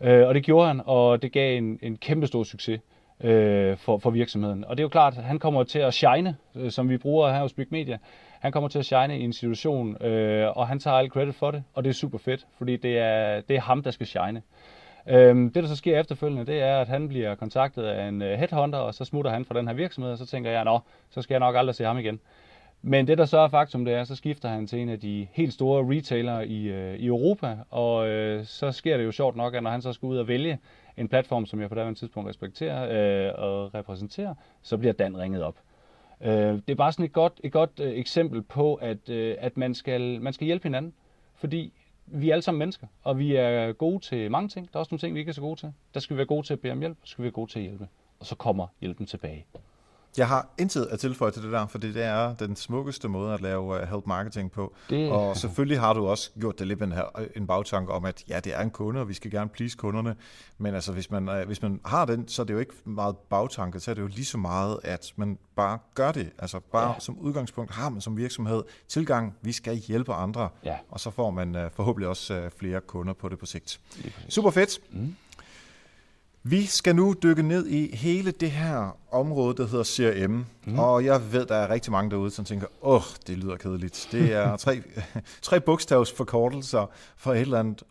Øh, 0.00 0.28
og 0.28 0.34
det 0.34 0.44
gjorde 0.44 0.66
han, 0.66 0.80
og 0.86 1.22
det 1.22 1.32
gav 1.32 1.56
en, 1.58 1.78
en 1.82 1.96
kæmpe 1.96 2.26
stor 2.26 2.44
succes 2.44 2.80
øh, 3.20 3.76
for, 3.76 3.98
for 3.98 4.10
virksomheden. 4.10 4.64
Og 4.64 4.76
det 4.76 4.80
er 4.80 4.84
jo 4.84 4.88
klart, 4.88 5.18
at 5.18 5.24
han 5.24 5.38
kommer 5.38 5.64
til 5.64 5.78
at 5.78 5.94
shine, 5.94 6.36
øh, 6.54 6.70
som 6.70 6.88
vi 6.88 6.98
bruger 6.98 7.32
her 7.32 7.40
hos 7.40 7.52
Big 7.52 7.66
Media. 7.70 7.98
Han 8.40 8.52
kommer 8.52 8.68
til 8.68 8.78
at 8.78 8.84
shine 8.84 9.18
i 9.18 9.22
en 9.22 9.32
situation, 9.32 10.02
øh, 10.02 10.56
og 10.56 10.68
han 10.68 10.78
tager 10.78 10.96
alt 10.96 11.12
credit 11.12 11.34
for 11.34 11.50
det, 11.50 11.64
og 11.74 11.84
det 11.84 11.90
er 11.90 11.94
super 11.94 12.18
fedt, 12.18 12.46
fordi 12.58 12.76
det 12.76 12.98
er, 12.98 13.40
det 13.40 13.56
er 13.56 13.60
ham, 13.60 13.82
der 13.82 13.90
skal 13.90 14.06
shine. 14.06 14.42
Øhm, 15.08 15.50
det, 15.52 15.62
der 15.62 15.68
så 15.68 15.76
sker 15.76 16.00
efterfølgende, 16.00 16.46
det 16.46 16.62
er, 16.62 16.78
at 16.78 16.88
han 16.88 17.08
bliver 17.08 17.34
kontaktet 17.34 17.82
af 17.82 18.08
en 18.08 18.22
øh, 18.22 18.38
headhunter, 18.38 18.78
og 18.78 18.94
så 18.94 19.04
smutter 19.04 19.30
han 19.30 19.44
fra 19.44 19.58
den 19.58 19.68
her 19.68 19.74
virksomhed, 19.74 20.12
og 20.12 20.18
så 20.18 20.26
tænker 20.26 20.50
jeg, 20.50 20.64
nå, 20.64 20.80
så 21.10 21.22
skal 21.22 21.34
jeg 21.34 21.40
nok 21.40 21.56
aldrig 21.56 21.74
se 21.74 21.84
ham 21.84 21.98
igen. 21.98 22.20
Men 22.82 23.06
det, 23.06 23.18
der 23.18 23.24
så 23.24 23.38
er 23.38 23.48
faktum, 23.48 23.84
det 23.84 23.94
er, 23.94 24.04
så 24.04 24.16
skifter 24.16 24.48
han 24.48 24.66
til 24.66 24.78
en 24.78 24.88
af 24.88 25.00
de 25.00 25.26
helt 25.32 25.52
store 25.52 25.96
retailer 25.96 26.40
i, 26.40 26.64
øh, 26.64 26.94
i 26.94 27.06
Europa, 27.06 27.56
og 27.70 28.08
øh, 28.08 28.44
så 28.44 28.72
sker 28.72 28.96
det 28.96 29.04
jo 29.04 29.12
sjovt 29.12 29.36
nok, 29.36 29.54
at 29.54 29.62
når 29.62 29.70
han 29.70 29.82
så 29.82 29.92
skal 29.92 30.06
ud 30.06 30.16
og 30.16 30.28
vælge 30.28 30.58
en 30.96 31.08
platform, 31.08 31.46
som 31.46 31.60
jeg 31.60 31.68
på 31.68 31.74
det 31.74 31.96
tidspunkt 31.96 32.28
respekterer 32.28 32.82
øh, 33.28 33.32
og 33.38 33.74
repræsenterer, 33.74 34.34
så 34.62 34.76
bliver 34.76 34.92
Dan 34.92 35.18
ringet 35.18 35.42
op. 35.42 35.56
Øh, 36.20 36.32
det 36.32 36.70
er 36.70 36.74
bare 36.74 36.92
sådan 36.92 37.04
et 37.04 37.12
godt, 37.12 37.40
et 37.44 37.52
godt 37.52 37.80
øh, 37.80 37.92
eksempel 37.92 38.42
på, 38.42 38.74
at, 38.74 39.08
øh, 39.08 39.36
at 39.38 39.56
man, 39.56 39.74
skal, 39.74 40.20
man 40.20 40.32
skal 40.32 40.44
hjælpe 40.44 40.62
hinanden, 40.62 40.92
fordi 41.34 41.72
vi 42.06 42.28
er 42.28 42.32
alle 42.34 42.42
sammen 42.42 42.58
mennesker, 42.58 42.86
og 43.02 43.18
vi 43.18 43.36
er 43.36 43.72
gode 43.72 44.00
til 44.04 44.30
mange 44.30 44.48
ting. 44.48 44.72
Der 44.72 44.76
er 44.76 44.80
også 44.80 44.88
nogle 44.92 45.00
ting, 45.00 45.14
vi 45.14 45.18
ikke 45.18 45.28
er 45.28 45.34
så 45.34 45.40
gode 45.40 45.60
til. 45.60 45.72
Der 45.94 46.00
skal 46.00 46.14
vi 46.14 46.18
være 46.18 46.26
gode 46.26 46.46
til 46.46 46.52
at 46.52 46.60
bede 46.60 46.72
om 46.72 46.80
hjælp, 46.80 46.98
og 47.02 47.08
så 47.08 47.10
skal 47.10 47.22
vi 47.22 47.24
være 47.24 47.32
gode 47.32 47.50
til 47.50 47.58
at 47.58 47.62
hjælpe. 47.62 47.88
Og 48.20 48.26
så 48.26 48.34
kommer 48.34 48.66
hjælpen 48.80 49.06
tilbage. 49.06 49.46
Jeg 50.16 50.28
har 50.28 50.48
intet 50.58 50.86
at 50.90 51.00
tilføje 51.00 51.30
til 51.30 51.42
det 51.42 51.52
der, 51.52 51.66
for 51.66 51.78
det 51.78 51.96
er 51.96 52.34
den 52.34 52.56
smukkeste 52.56 53.08
måde 53.08 53.34
at 53.34 53.40
lave 53.40 53.62
uh, 53.64 53.88
help 53.88 54.06
marketing 54.06 54.52
på. 54.52 54.74
Det... 54.90 55.10
Og 55.10 55.36
selvfølgelig 55.36 55.80
har 55.80 55.92
du 55.92 56.06
også 56.06 56.30
gjort 56.40 56.58
det 56.58 56.66
lidt 56.66 56.78
med 56.78 56.86
en, 56.86 56.92
her, 56.92 57.22
en 57.36 57.46
bagtanke 57.46 57.92
om, 57.92 58.04
at 58.04 58.24
ja, 58.28 58.40
det 58.40 58.54
er 58.54 58.60
en 58.60 58.70
kunde, 58.70 59.00
og 59.00 59.08
vi 59.08 59.14
skal 59.14 59.30
gerne 59.30 59.50
please 59.50 59.76
kunderne. 59.76 60.16
Men 60.58 60.74
altså, 60.74 60.92
hvis 60.92 61.10
man, 61.10 61.28
uh, 61.28 61.46
hvis 61.46 61.62
man 61.62 61.80
har 61.84 62.04
den, 62.04 62.28
så 62.28 62.42
er 62.42 62.46
det 62.46 62.54
jo 62.54 62.58
ikke 62.58 62.74
meget 62.84 63.16
bagtanke, 63.16 63.80
så 63.80 63.90
er 63.90 63.94
det 63.94 64.02
jo 64.02 64.06
lige 64.06 64.24
så 64.24 64.38
meget, 64.38 64.78
at 64.84 65.12
man 65.16 65.38
bare 65.56 65.78
gør 65.94 66.12
det. 66.12 66.30
Altså 66.38 66.60
bare 66.60 66.88
ja. 66.88 67.00
som 67.00 67.18
udgangspunkt 67.18 67.72
har 67.72 67.88
man 67.88 68.00
som 68.00 68.16
virksomhed 68.16 68.62
tilgang, 68.88 69.34
vi 69.42 69.52
skal 69.52 69.76
hjælpe 69.76 70.12
andre, 70.14 70.48
ja. 70.64 70.76
og 70.90 71.00
så 71.00 71.10
får 71.10 71.30
man 71.30 71.70
forhåbentlig 71.74 72.08
også 72.08 72.50
flere 72.58 72.80
kunder 72.80 73.12
på 73.12 73.28
det 73.28 73.38
på 73.38 73.46
sigt. 73.46 73.80
Super 74.28 74.50
fedt. 74.50 74.78
Mm. 74.90 75.16
Vi 76.44 76.66
skal 76.66 76.96
nu 76.96 77.14
dykke 77.22 77.42
ned 77.42 77.66
i 77.66 77.96
hele 77.96 78.30
det 78.30 78.50
her 78.50 78.96
område, 79.10 79.56
der 79.56 79.66
hedder 79.66 79.84
CRM. 79.84 80.44
Mm. 80.64 80.78
Og 80.78 81.04
jeg 81.04 81.32
ved, 81.32 81.46
der 81.46 81.54
er 81.54 81.70
rigtig 81.70 81.92
mange 81.92 82.10
derude, 82.10 82.30
som 82.30 82.44
tænker, 82.44 82.66
åh, 82.82 82.94
oh, 82.94 83.02
det 83.26 83.38
lyder 83.38 83.56
kedeligt. 83.56 84.08
Det 84.12 84.32
er 84.32 84.56
tre, 84.66 84.82
tre 85.42 85.60
bogstavsforkortelser 85.60 86.86
for 87.16 87.32
et 87.32 87.40
eller 87.40 87.58
andet 87.58 87.82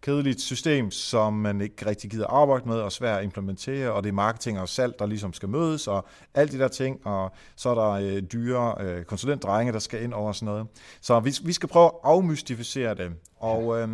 kedeligt 0.00 0.40
system, 0.40 0.90
som 0.90 1.32
man 1.32 1.60
ikke 1.60 1.86
rigtig 1.86 2.10
gider 2.10 2.26
arbejde 2.26 2.68
med 2.68 2.76
og 2.76 2.92
svært 2.92 3.18
at 3.18 3.24
implementere, 3.24 3.92
og 3.92 4.02
det 4.02 4.08
er 4.08 4.12
marketing 4.12 4.60
og 4.60 4.68
salg, 4.68 4.94
der 4.98 5.06
ligesom 5.06 5.32
skal 5.32 5.48
mødes, 5.48 5.88
og 5.88 6.06
alt 6.34 6.52
de 6.52 6.58
der 6.58 6.68
ting, 6.68 7.06
og 7.06 7.32
så 7.56 7.68
er 7.68 7.74
der 7.74 7.90
øh, 7.90 8.22
dyre 8.32 8.74
øh, 8.80 9.04
konsulentdrenge, 9.04 9.72
der 9.72 9.78
skal 9.78 10.02
ind 10.02 10.14
over 10.14 10.32
sådan 10.32 10.46
noget. 10.46 10.66
Så 11.00 11.20
vi, 11.20 11.34
vi 11.44 11.52
skal 11.52 11.68
prøve 11.68 11.86
at 11.86 11.92
afmystificere 12.02 12.94
det. 12.94 13.12
Og 13.36 13.80
øh, 13.80 13.88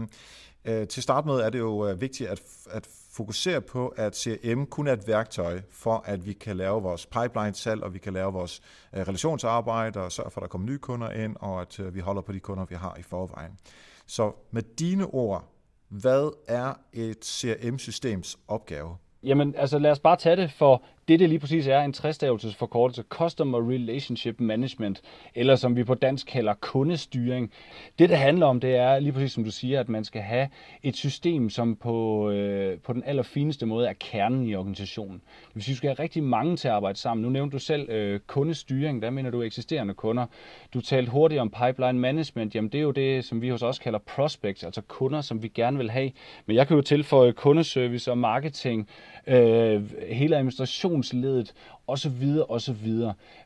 øh, 0.64 0.88
til 0.88 1.02
start 1.02 1.26
med 1.26 1.34
er 1.34 1.50
det 1.50 1.58
jo 1.58 1.88
øh, 1.88 2.00
vigtigt 2.00 2.30
at, 2.30 2.40
at 2.70 2.88
fokuserer 3.12 3.60
på, 3.60 3.88
at 3.88 4.16
CRM 4.16 4.66
kun 4.66 4.86
er 4.86 4.92
et 4.92 5.06
værktøj 5.06 5.60
for, 5.70 6.02
at 6.06 6.26
vi 6.26 6.32
kan 6.32 6.56
lave 6.56 6.82
vores 6.82 7.06
pipeline-salg, 7.06 7.82
og 7.82 7.94
vi 7.94 7.98
kan 7.98 8.12
lave 8.12 8.32
vores 8.32 8.60
øh, 8.94 9.00
relationsarbejde, 9.00 10.00
og 10.00 10.12
sørge 10.12 10.30
for, 10.30 10.40
at 10.40 10.42
der 10.42 10.48
kommer 10.48 10.66
nye 10.66 10.78
kunder 10.78 11.10
ind, 11.10 11.36
og 11.40 11.60
at 11.60 11.80
øh, 11.80 11.94
vi 11.94 12.00
holder 12.00 12.22
på 12.22 12.32
de 12.32 12.40
kunder, 12.40 12.64
vi 12.64 12.74
har 12.74 12.96
i 12.98 13.02
forvejen. 13.02 13.58
Så 14.06 14.32
med 14.50 14.62
dine 14.62 15.06
ord, 15.06 15.44
hvad 15.88 16.30
er 16.48 16.74
et 16.92 17.24
CRM-systems 17.24 18.38
opgave? 18.48 18.96
Jamen, 19.22 19.54
altså 19.56 19.78
lad 19.78 19.90
os 19.90 20.00
bare 20.00 20.16
tage 20.16 20.36
det 20.36 20.52
for 20.52 20.82
det, 21.08 21.20
det 21.20 21.28
lige 21.28 21.38
præcis 21.38 21.66
er, 21.66 21.80
en 21.80 21.92
træstavelsesforkortelse, 21.92 23.04
Customer 23.08 23.70
Relationship 23.70 24.40
Management, 24.40 25.02
eller 25.34 25.56
som 25.56 25.76
vi 25.76 25.84
på 25.84 25.94
dansk 25.94 26.26
kalder 26.26 26.54
kundestyring. 26.54 27.50
Det, 27.98 28.08
det 28.08 28.18
handler 28.18 28.46
om, 28.46 28.60
det 28.60 28.76
er 28.76 28.98
lige 28.98 29.12
præcis 29.12 29.32
som 29.32 29.44
du 29.44 29.50
siger, 29.50 29.80
at 29.80 29.88
man 29.88 30.04
skal 30.04 30.22
have 30.22 30.48
et 30.82 30.96
system, 30.96 31.50
som 31.50 31.76
på, 31.76 32.30
øh, 32.30 32.78
på 32.78 32.92
den 32.92 33.02
allerfineste 33.06 33.66
måde 33.66 33.88
er 33.88 33.92
kernen 33.92 34.46
i 34.46 34.54
organisationen. 34.54 35.22
Det 35.48 35.54
vil 35.54 35.62
sige, 35.62 35.72
at 35.72 35.74
du 35.74 35.78
skal 35.78 35.88
have 35.88 36.02
rigtig 36.02 36.22
mange 36.22 36.56
til 36.56 36.68
at 36.68 36.74
arbejde 36.74 36.98
sammen. 36.98 37.22
Nu 37.22 37.30
nævnte 37.30 37.54
du 37.54 37.58
selv 37.58 37.90
øh, 37.90 38.20
kundestyring, 38.26 39.02
der 39.02 39.10
mener 39.10 39.30
du 39.30 39.42
eksisterende 39.42 39.94
kunder. 39.94 40.26
Du 40.74 40.80
talte 40.80 41.10
hurtigt 41.10 41.40
om 41.40 41.50
pipeline 41.50 41.98
management, 41.98 42.54
jamen 42.54 42.72
det 42.72 42.78
er 42.78 42.82
jo 42.82 42.90
det, 42.90 43.24
som 43.24 43.42
vi 43.42 43.48
hos 43.48 43.62
os 43.62 43.78
kalder 43.78 43.98
prospects, 43.98 44.64
altså 44.64 44.80
kunder, 44.80 45.20
som 45.20 45.42
vi 45.42 45.48
gerne 45.48 45.76
vil 45.76 45.90
have. 45.90 46.10
Men 46.46 46.56
jeg 46.56 46.66
kan 46.66 46.76
jo 46.76 46.82
tilføje 46.82 47.32
kundeservice 47.32 48.10
og 48.10 48.18
marketing, 48.18 48.88
øh, 49.26 49.92
hele 50.08 50.36
administrationsledet 50.36 51.54
osv. 51.86 52.38
osv. 52.48 52.88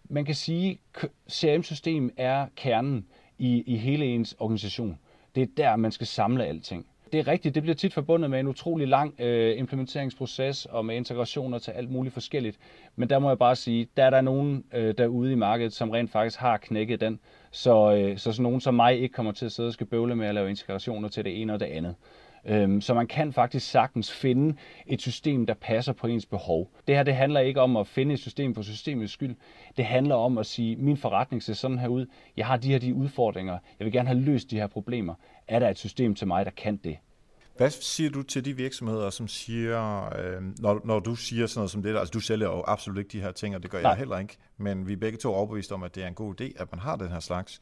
Man 0.04 0.24
kan 0.24 0.34
sige, 0.34 0.78
at 0.94 1.08
CRM-system 1.30 2.10
er 2.16 2.46
kernen 2.56 3.06
i, 3.38 3.62
i 3.66 3.76
hele 3.76 4.04
ens 4.04 4.36
organisation. 4.38 4.98
Det 5.34 5.42
er 5.42 5.46
der, 5.56 5.76
man 5.76 5.92
skal 5.92 6.06
samle 6.06 6.44
alting. 6.44 6.86
Det 7.12 7.20
er 7.20 7.28
rigtigt, 7.28 7.54
det 7.54 7.62
bliver 7.62 7.74
tit 7.74 7.94
forbundet 7.94 8.30
med 8.30 8.40
en 8.40 8.46
utrolig 8.46 8.88
lang 8.88 9.20
øh, 9.20 9.58
implementeringsproces 9.58 10.66
og 10.66 10.84
med 10.84 10.96
integrationer 10.96 11.58
til 11.58 11.70
alt 11.70 11.90
muligt 11.90 12.12
forskelligt. 12.12 12.58
Men 12.96 13.10
der 13.10 13.18
må 13.18 13.28
jeg 13.28 13.38
bare 13.38 13.56
sige, 13.56 13.88
der 13.96 14.04
er 14.04 14.10
der 14.10 14.20
nogen 14.20 14.64
øh, 14.74 14.94
derude 14.98 15.32
i 15.32 15.34
markedet, 15.34 15.72
som 15.72 15.90
rent 15.90 16.10
faktisk 16.10 16.38
har 16.38 16.56
knækket 16.56 17.00
den. 17.00 17.20
Så, 17.50 17.94
øh, 17.94 18.18
så 18.18 18.32
sådan 18.32 18.42
nogen 18.42 18.60
som 18.60 18.74
mig 18.74 19.00
ikke 19.00 19.12
kommer 19.12 19.32
til 19.32 19.46
at 19.46 19.52
sidde 19.52 19.66
og 19.66 19.72
skal 19.72 19.86
bøvle 19.86 20.16
med 20.16 20.26
at 20.26 20.34
lave 20.34 20.50
integrationer 20.50 21.08
til 21.08 21.24
det 21.24 21.40
ene 21.40 21.52
og 21.52 21.60
det 21.60 21.66
andet. 21.66 21.94
Øhm, 22.48 22.80
så 22.80 22.94
man 22.94 23.06
kan 23.06 23.32
faktisk 23.32 23.70
sagtens 23.70 24.12
finde 24.12 24.56
et 24.86 25.00
system, 25.00 25.46
der 25.46 25.54
passer 25.54 25.92
på 25.92 26.06
ens 26.06 26.26
behov. 26.26 26.70
Det 26.86 26.96
her 26.96 27.02
det 27.02 27.14
handler 27.14 27.40
ikke 27.40 27.60
om 27.60 27.76
at 27.76 27.86
finde 27.86 28.14
et 28.14 28.20
system 28.20 28.54
for 28.54 28.62
systemets 28.62 29.12
skyld. 29.12 29.36
Det 29.76 29.84
handler 29.84 30.14
om 30.14 30.38
at 30.38 30.46
sige, 30.46 30.76
min 30.76 30.96
forretning 30.96 31.42
ser 31.42 31.54
sådan 31.54 31.78
her 31.78 31.88
ud. 31.88 32.06
Jeg 32.36 32.46
har 32.46 32.56
de 32.56 32.68
her 32.68 32.78
de 32.78 32.94
udfordringer. 32.94 33.58
Jeg 33.78 33.84
vil 33.84 33.92
gerne 33.92 34.08
have 34.08 34.20
løst 34.20 34.50
de 34.50 34.56
her 34.56 34.66
problemer. 34.66 35.14
Er 35.48 35.58
der 35.58 35.68
et 35.68 35.78
system 35.78 36.14
til 36.14 36.26
mig, 36.26 36.44
der 36.44 36.50
kan 36.50 36.76
det? 36.76 36.96
Hvad 37.56 37.70
siger 37.70 38.10
du 38.10 38.22
til 38.22 38.44
de 38.44 38.56
virksomheder, 38.56 39.10
som 39.10 39.28
siger, 39.28 40.04
øh, 40.18 40.42
når, 40.58 40.80
når 40.84 41.00
du 41.00 41.14
siger 41.14 41.46
sådan 41.46 41.58
noget 41.58 41.70
som 41.70 41.82
det 41.82 41.94
der, 41.94 42.00
altså 42.00 42.12
du 42.12 42.20
sælger 42.20 42.46
jo 42.46 42.64
absolut 42.66 42.98
ikke 42.98 43.08
de 43.08 43.20
her 43.20 43.32
ting, 43.32 43.56
og 43.56 43.62
det 43.62 43.70
gør 43.70 43.82
Nej. 43.82 43.90
jeg 43.90 43.98
heller 43.98 44.18
ikke, 44.18 44.36
men 44.56 44.88
vi 44.88 44.92
er 44.92 44.96
begge 44.96 45.18
to 45.18 45.34
overbevist 45.34 45.72
om, 45.72 45.82
at 45.82 45.94
det 45.94 46.02
er 46.02 46.08
en 46.08 46.14
god 46.14 46.40
idé, 46.40 46.62
at 46.62 46.72
man 46.72 46.80
har 46.80 46.96
den 46.96 47.08
her 47.08 47.20
slags. 47.20 47.60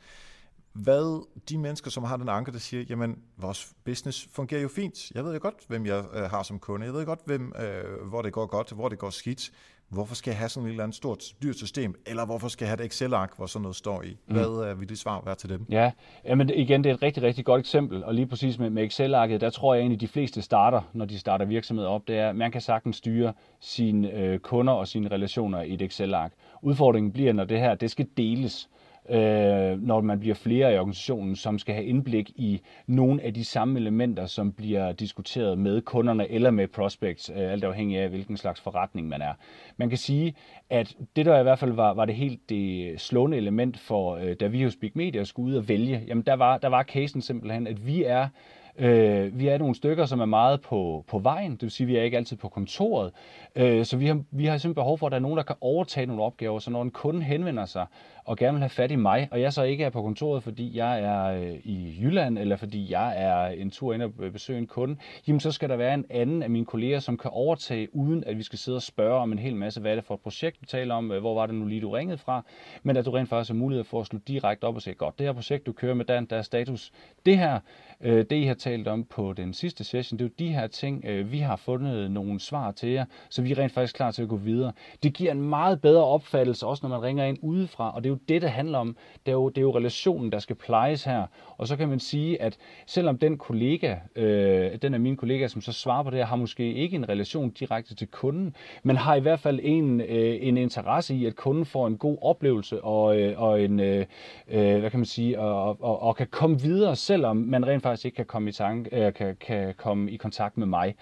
Hvad 0.75 1.27
de 1.49 1.59
mennesker, 1.59 1.91
som 1.91 2.05
har 2.05 2.17
den 2.17 2.29
anke, 2.29 2.53
der 2.53 2.59
siger, 2.59 2.85
jamen 2.89 3.19
vores 3.37 3.75
business 3.85 4.29
fungerer 4.33 4.63
jo 4.63 4.69
fint, 4.69 5.11
jeg 5.15 5.25
ved 5.25 5.33
jo 5.33 5.39
godt, 5.43 5.55
hvem 5.69 5.87
jeg 5.87 6.05
øh, 6.15 6.23
har 6.23 6.43
som 6.43 6.59
kunde, 6.59 6.87
jeg 6.87 6.95
ved 6.95 7.07
godt, 7.07 7.21
hvem, 7.25 7.53
øh, 7.59 8.09
hvor 8.09 8.23
det 8.23 8.33
går 8.33 8.47
godt, 8.47 8.73
hvor 8.73 8.89
det 8.89 8.99
går 8.99 9.11
skidt, 9.11 9.51
hvorfor 9.89 10.15
skal 10.15 10.31
jeg 10.31 10.39
have 10.39 10.49
sådan 10.49 10.67
et 10.67 10.71
eller 10.71 10.85
andet 10.85 10.97
stort 10.97 11.25
dyrt 11.43 11.57
system, 11.57 11.95
eller 12.07 12.27
hvorfor 12.27 12.49
skal 12.49 12.65
jeg 12.65 12.71
have 12.71 12.85
et 12.85 12.87
Excel-ark, 12.87 13.37
hvor 13.37 13.47
sådan 13.47 13.63
noget 13.63 13.77
står 13.77 14.03
i? 14.03 14.17
Mm. 14.29 14.35
Hvad 14.35 14.75
mm. 14.75 14.81
vil 14.81 14.89
det 14.89 14.99
svar 14.99 15.23
være 15.25 15.35
til 15.35 15.49
dem? 15.49 15.67
Ja, 15.71 15.91
men 16.37 16.51
igen, 16.51 16.85
det 16.85 16.91
er 16.91 16.95
et 16.95 17.03
rigtig, 17.03 17.23
rigtig 17.23 17.45
godt 17.45 17.61
eksempel, 17.61 18.05
og 18.05 18.15
lige 18.15 18.27
præcis 18.27 18.59
med, 18.59 18.71
med 18.71 18.85
Excel-arket, 18.85 19.41
der 19.41 19.51
tror 19.51 19.75
jeg 19.75 19.81
egentlig, 19.81 20.01
de 20.01 20.09
fleste 20.09 20.43
starter, 20.43 20.83
når 20.93 21.05
de 21.05 21.19
starter 21.19 21.45
virksomhed 21.45 21.87
op, 21.87 22.09
det 22.09 22.19
er, 22.19 22.29
at 22.29 22.37
man 22.37 22.53
kan 22.53 22.61
sagtens 22.61 22.97
styre 22.97 23.33
sine 23.61 24.13
øh, 24.13 24.39
kunder 24.39 24.73
og 24.73 24.89
sine 24.89 25.11
relationer 25.11 25.63
i 25.63 25.75
et 25.75 25.83
Excel-ark. 25.83 26.33
Udfordringen 26.63 27.13
bliver, 27.13 27.33
når 27.33 27.45
det 27.45 27.61
her, 27.61 27.75
det 27.75 27.91
skal 27.91 28.07
deles 28.17 28.69
øh, 29.11 29.83
når 29.83 30.01
man 30.01 30.21
bliver 30.21 30.35
flere 30.35 30.75
i 30.75 30.79
organisationen, 30.79 31.37
som 31.37 31.59
skal 31.59 31.75
have 31.75 31.87
indblik 31.87 32.31
i 32.31 32.61
nogle 32.87 33.23
af 33.23 33.35
de 33.35 33.45
samme 33.45 33.79
elementer, 33.81 34.27
som 34.27 34.53
bliver 34.53 34.93
diskuteret 34.93 35.59
med 35.59 35.81
kunderne 35.81 36.31
eller 36.31 36.51
med 36.51 36.69
prospects, 36.69 37.31
øh, 37.31 37.53
alt 37.53 37.65
afhængig 37.65 37.99
af, 37.99 38.09
hvilken 38.09 38.37
slags 38.37 38.61
forretning 38.61 39.09
man 39.09 39.23
er. 39.23 39.33
Man 39.77 39.89
kan 39.89 39.99
sige, 39.99 40.35
at 40.71 40.97
det 41.17 41.27
der 41.27 41.41
i 41.41 41.43
hvert 41.43 41.59
fald 41.59 41.73
var, 41.73 41.95
var 41.95 42.05
det 42.05 42.15
helt 42.15 42.49
det 42.49 43.01
slående 43.01 43.37
element 43.37 43.79
for, 43.79 44.17
øh, 44.17 44.37
da 44.41 44.47
vi 44.47 44.63
hos 44.63 44.77
Big 44.77 44.93
Media 44.95 45.25
skulle 45.25 45.53
ud 45.53 45.57
og 45.57 45.69
vælge, 45.69 46.05
jamen 46.07 46.25
der 46.27 46.35
var, 46.35 46.59
der 46.59 46.69
var 46.69 46.83
casen 46.83 47.23
simpelthen, 47.23 47.67
at 47.67 47.87
vi 47.87 48.05
er 48.05 48.29
Øh, 48.79 49.39
vi 49.39 49.49
er 49.49 49.59
nogle 49.59 49.75
stykker, 49.75 50.07
som 50.07 50.21
er 50.21 50.25
meget 50.25 50.61
på, 50.61 51.05
på 51.09 51.19
vejen, 51.19 51.53
det 51.53 51.63
vil 51.63 51.71
sige, 51.71 51.85
at 51.85 51.89
vi 51.89 51.97
er 51.97 52.03
ikke 52.03 52.17
altid 52.17 52.37
på 52.37 52.49
kontoret. 52.49 53.13
Øh, 53.57 53.85
så 53.85 53.97
vi 53.97 54.07
har, 54.07 54.23
vi 54.31 54.47
har 54.47 54.59
simpelthen 54.59 54.75
behov 54.75 54.99
for, 54.99 55.07
at 55.07 55.11
der 55.11 55.17
er 55.17 55.23
nogen, 55.23 55.37
der 55.37 55.43
kan 55.43 55.57
overtage 55.61 56.07
nogle 56.07 56.23
opgaver. 56.23 56.59
Så 56.59 56.71
når 56.71 56.83
en 56.83 56.91
kunde 56.91 57.23
henvender 57.23 57.65
sig 57.65 57.87
og 58.25 58.37
gerne 58.37 58.53
vil 58.53 58.61
have 58.61 58.69
fat 58.69 58.91
i 58.91 58.97
mig, 58.97 59.29
og 59.31 59.41
jeg 59.41 59.53
så 59.53 59.63
ikke 59.63 59.85
er 59.85 59.91
på 59.91 60.03
kontoret, 60.03 60.43
fordi 60.43 60.77
jeg 60.77 61.01
er 61.01 61.25
øh, 61.25 61.53
i 61.65 61.99
Jylland, 62.01 62.39
eller 62.39 62.57
fordi 62.57 62.93
jeg 62.93 63.15
er 63.17 63.47
en 63.47 63.71
tur 63.71 63.95
ind 63.95 64.03
og 64.03 64.13
besøge 64.33 64.59
en 64.59 64.67
kunde, 64.67 64.97
jamen 65.29 65.41
så 65.41 65.53
skal 65.53 65.69
der 65.69 65.77
være 65.77 65.95
en 65.95 66.05
anden 66.11 66.43
af 66.43 66.51
mine 66.51 66.67
kolleger, 66.67 67.01
som 67.01 67.17
kan 67.17 67.31
overtage, 67.31 67.97
uden 67.97 68.25
at 68.25 68.39
vi 68.39 68.43
skal 68.43 68.59
sidde 68.59 68.77
og 68.77 68.83
spørge 68.83 69.21
om 69.21 69.33
en 69.33 69.39
hel 69.39 69.57
masse, 69.57 69.81
hvad 69.81 69.91
er 69.91 69.95
det 69.95 70.05
for 70.05 70.15
et 70.15 70.21
projekt, 70.21 70.57
vi 70.61 70.67
taler 70.67 70.95
om, 70.95 71.13
øh, 71.13 71.21
hvor 71.21 71.35
var 71.35 71.47
det 71.47 71.55
nu 71.55 71.67
lige, 71.67 71.81
du 71.81 71.91
ringede 71.91 72.19
fra, 72.19 72.45
men 72.83 72.97
at 72.97 73.05
du 73.05 73.11
rent 73.11 73.29
faktisk 73.29 73.51
har 73.51 73.59
mulighed 73.59 73.85
for 73.85 74.01
at 74.01 74.07
slå 74.07 74.19
direkte 74.29 74.65
op 74.65 74.75
og 74.75 74.83
sige, 74.83 74.95
godt, 74.95 75.19
det 75.19 75.27
her 75.27 75.33
projekt, 75.33 75.67
du 75.67 75.73
kører 75.73 75.95
med, 75.95 76.05
Dan, 76.05 76.25
der 76.25 76.37
er 76.37 76.43
status 76.43 76.93
det 77.27 77.39
her, 77.39 77.61
Øh, 78.01 78.25
det, 78.31 78.33
I 78.33 78.45
har 78.45 78.55
talt 78.55 78.89
om 78.89 79.05
på 79.05 79.33
den 79.33 79.53
sidste 79.53 79.85
session, 79.85 80.19
det 80.19 80.25
er 80.25 80.29
jo 80.29 80.47
de 80.47 80.53
her 80.53 80.67
ting, 80.67 81.05
øh, 81.05 81.33
vi 81.33 81.39
har 81.39 81.57
fundet 81.57 82.11
nogle 82.11 82.41
svar 82.41 82.71
til 82.71 82.89
jer, 82.89 83.05
så 83.31 83.43
vi 83.43 83.53
er 83.53 83.59
rent 83.59 83.73
faktisk 83.73 83.95
klar 83.95 84.11
til 84.11 84.23
at 84.23 84.29
gå 84.29 84.37
videre. 84.37 84.73
Det 85.03 85.15
giver 85.15 85.33
en 85.33 85.41
meget 85.41 85.81
bedre 85.81 86.05
opfattelse, 86.05 86.67
også 86.67 86.89
når 86.89 86.91
man 86.91 87.03
ringer 87.03 87.25
ind 87.25 87.39
udefra, 87.43 87.95
og 87.95 88.05
det 88.05 88.09
er 88.09 88.13
jo 88.13 88.19
det, 88.29 88.43
det 88.43 88.51
handler 88.51 88.79
om. 88.79 88.97
Det 89.27 89.33
er 89.33 89.37
jo, 89.37 89.49
det 89.49 89.59
er 89.59 89.63
jo 89.63 89.77
relationen, 89.77 90.33
der 90.33 90.39
skal 90.39 90.57
plejes 90.57 91.05
her. 91.05 91.27
Og 91.57 91.69
så 91.69 91.77
kan 91.77 91.89
man 91.89 92.01
sige, 92.01 92.43
at 92.43 92.59
selvom 92.87 93.19
den 93.19 93.39
kollega, 93.39 93.97
øh, 94.17 94.79
den 94.83 94.95
af 94.95 95.01
mine 95.01 95.17
kollegaer, 95.17 95.49
som 95.49 95.61
så 95.61 95.73
svarer 95.73 96.03
på 96.03 96.11
det 96.11 96.19
her, 96.19 96.27
har 96.27 96.37
måske 96.37 96.75
ikke 96.75 96.97
en 96.97 97.09
relation 97.09 97.51
direkte 97.51 97.95
til 97.95 98.09
kunden, 98.09 98.57
men 98.83 98.97
har 98.97 99.15
i 99.15 99.21
hvert 99.21 99.41
fald 99.41 99.61
en, 99.63 100.01
øh, 100.01 100.39
en 100.41 100.57
interesse 100.57 101.15
i, 101.15 101.27
at 101.27 101.37
kunden 101.37 101.65
får 101.65 101.87
en 101.87 101.97
god 101.99 102.19
oplevelse 102.23 102.85
og, 102.85 103.21
øh, 103.21 103.41
og 103.41 103.63
en, 103.63 103.81
øh, 103.81 104.07
øh 104.49 104.79
hvad 104.79 104.91
kan 104.91 105.01
man 105.01 105.07
sige, 105.07 105.41
og, 105.41 105.83
og, 105.83 106.03
og 106.03 106.17
kan 106.17 106.27
komme 106.27 106.61
videre, 106.61 106.97
selvom 106.97 107.37
man 107.37 107.67
rent 107.67 107.83
faktisk 107.83 108.05
ikke 108.05 108.17
kan 108.17 108.27
komme 108.27 108.49
i, 108.49 108.53
tanke, 108.53 109.07
øh, 109.07 109.13
kan, 109.15 109.37
kan 109.41 109.75
komme 109.75 110.11
i 110.11 110.17
kontakt 110.17 110.59
med 110.59 110.67
mig. 110.67 110.95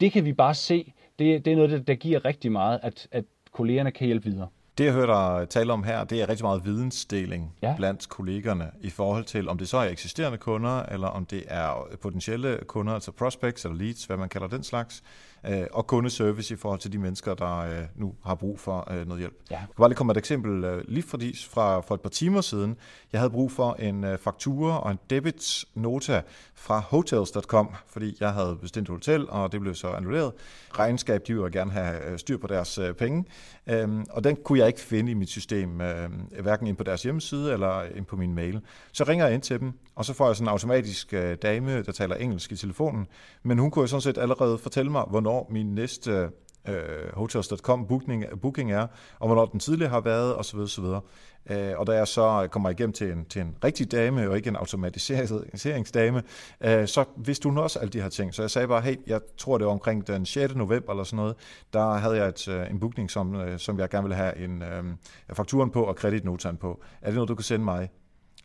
Det 0.00 0.12
kan 0.12 0.24
vi 0.24 0.32
bare 0.32 0.54
se. 0.54 0.92
Det, 1.18 1.44
det 1.44 1.52
er 1.52 1.56
noget, 1.56 1.70
der, 1.70 1.78
der 1.78 1.94
giver 1.94 2.24
rigtig 2.24 2.52
meget, 2.52 2.80
at, 2.82 3.08
at 3.10 3.24
kollegerne 3.52 3.90
kan 3.90 4.06
hjælpe 4.06 4.24
videre. 4.24 4.48
Det, 4.82 4.86
jeg 4.86 4.94
hører 4.94 5.38
dig 5.38 5.48
tale 5.48 5.72
om 5.72 5.84
her, 5.84 6.04
det 6.04 6.22
er 6.22 6.28
rigtig 6.28 6.44
meget 6.44 6.64
vidensdeling 6.64 7.54
ja. 7.62 7.74
blandt 7.76 8.08
kollegerne 8.08 8.70
i 8.80 8.90
forhold 8.90 9.24
til, 9.24 9.48
om 9.48 9.58
det 9.58 9.68
så 9.68 9.76
er 9.76 9.88
eksisterende 9.88 10.38
kunder, 10.38 10.82
eller 10.82 11.08
om 11.08 11.26
det 11.26 11.44
er 11.48 11.88
potentielle 12.00 12.58
kunder, 12.66 12.94
altså 12.94 13.12
prospects 13.12 13.64
eller 13.64 13.78
leads, 13.78 14.04
hvad 14.04 14.16
man 14.16 14.28
kalder 14.28 14.46
den 14.46 14.62
slags 14.62 15.02
øh, 15.48 15.66
og 15.72 15.86
kundeservice 15.86 16.54
i 16.54 16.56
forhold 16.56 16.80
til 16.80 16.92
de 16.92 16.98
mennesker, 16.98 17.34
der 17.34 17.58
øh, 17.58 17.84
nu 17.96 18.14
har 18.24 18.34
brug 18.34 18.60
for 18.60 18.92
øh, 18.92 19.06
noget 19.06 19.20
hjælp. 19.20 19.34
Ja. 19.50 19.56
Jeg 19.56 19.66
kan 19.66 19.74
bare 19.78 19.88
lige 19.88 19.96
komme 19.96 20.10
et 20.10 20.16
eksempel 20.16 20.64
øh, 20.64 20.84
lige 20.88 21.02
fordi 21.02 21.36
fra, 21.50 21.80
for 21.80 21.94
et 21.94 22.00
par 22.00 22.10
timer 22.10 22.40
siden. 22.40 22.76
Jeg 23.12 23.20
havde 23.20 23.30
brug 23.30 23.52
for 23.52 23.74
en 23.74 24.04
øh, 24.04 24.18
faktura 24.18 24.80
og 24.80 24.90
en 24.90 24.98
debit 25.10 25.64
nota 25.74 26.22
fra 26.54 26.78
hotels.com, 26.80 27.70
fordi 27.86 28.16
jeg 28.20 28.32
havde 28.32 28.58
bestilt 28.60 28.88
et 28.88 28.88
hotel, 28.88 29.30
og 29.30 29.52
det 29.52 29.60
blev 29.60 29.74
så 29.74 29.88
annulleret. 29.88 30.32
Regnskab, 30.78 31.26
de 31.26 31.34
ville 31.34 31.50
gerne 31.50 31.70
have 31.70 32.04
øh, 32.10 32.18
styr 32.18 32.38
på 32.38 32.46
deres 32.46 32.78
øh, 32.78 32.94
penge, 32.94 33.24
øh, 33.66 33.88
og 34.10 34.24
den 34.24 34.36
kunne 34.36 34.58
jeg 34.58 34.66
ikke 34.66 34.80
finde 34.80 35.10
i 35.10 35.14
mit 35.14 35.28
system, 35.28 35.80
øh, 35.80 36.10
hverken 36.40 36.66
ind 36.66 36.76
på 36.76 36.84
deres 36.84 37.02
hjemmeside 37.02 37.52
eller 37.52 37.82
ind 37.96 38.04
på 38.04 38.16
min 38.16 38.34
mail. 38.34 38.60
Så 38.92 39.04
ringer 39.04 39.24
jeg 39.24 39.34
ind 39.34 39.42
til 39.42 39.60
dem, 39.60 39.72
og 39.94 40.04
så 40.04 40.12
får 40.12 40.26
jeg 40.26 40.36
sådan 40.36 40.44
en 40.44 40.50
automatisk 40.50 41.14
øh, 41.14 41.36
dame, 41.42 41.82
der 41.82 41.92
taler 41.92 42.16
engelsk 42.16 42.52
i 42.52 42.56
telefonen, 42.56 43.06
men 43.42 43.58
hun 43.58 43.70
kunne 43.70 43.82
jo 43.82 43.86
sådan 43.86 44.00
set 44.00 44.18
allerede 44.18 44.58
fortælle 44.58 44.92
mig, 44.92 45.04
hvornår 45.10 45.31
hvornår 45.32 45.48
min 45.50 45.74
næste 45.74 46.30
øh, 46.68 47.14
hotels.com 47.14 47.86
booking, 47.86 48.24
booking 48.42 48.72
er, 48.72 48.86
og 49.18 49.26
hvornår 49.26 49.46
den 49.46 49.60
tidligere 49.60 49.90
har 49.90 50.00
været, 50.00 50.36
osv. 50.36 50.58
osv. 50.58 50.84
Øh, 51.50 51.72
og 51.76 51.86
da 51.86 51.92
jeg 51.92 52.08
så 52.08 52.48
kommer 52.50 52.70
igennem 52.70 52.92
til 52.92 53.12
en, 53.12 53.24
til 53.24 53.40
en 53.40 53.56
rigtig 53.64 53.92
dame, 53.92 54.28
og 54.30 54.36
ikke 54.36 54.48
en 54.48 54.56
automatiseringsdame, 54.56 56.22
øh, 56.60 56.88
så 56.88 57.04
vidste 57.16 57.48
hun 57.48 57.58
også 57.58 57.78
alle 57.78 57.90
de 57.90 58.00
her 58.00 58.08
ting. 58.08 58.34
Så 58.34 58.42
jeg 58.42 58.50
sagde 58.50 58.68
bare, 58.68 58.82
hey, 58.82 58.96
jeg 59.06 59.20
tror 59.38 59.58
det 59.58 59.66
var 59.66 59.72
omkring 59.72 60.06
den 60.06 60.26
6. 60.26 60.54
november 60.54 60.92
eller 60.92 61.04
sådan 61.04 61.16
noget, 61.16 61.34
der 61.72 61.92
havde 61.92 62.16
jeg 62.16 62.28
et, 62.28 62.48
øh, 62.48 62.70
en 62.70 62.80
booking, 62.80 63.10
som, 63.10 63.34
øh, 63.34 63.58
som 63.58 63.78
jeg 63.78 63.88
gerne 63.88 64.04
ville 64.04 64.16
have 64.16 64.36
en 64.36 64.62
øh, 64.62 64.84
fakturen 65.32 65.70
på 65.70 65.84
og 65.84 65.96
kreditnotan 65.96 66.56
på. 66.56 66.82
Er 67.02 67.06
det 67.06 67.14
noget, 67.14 67.28
du 67.28 67.34
kan 67.34 67.44
sende 67.44 67.64
mig? 67.64 67.88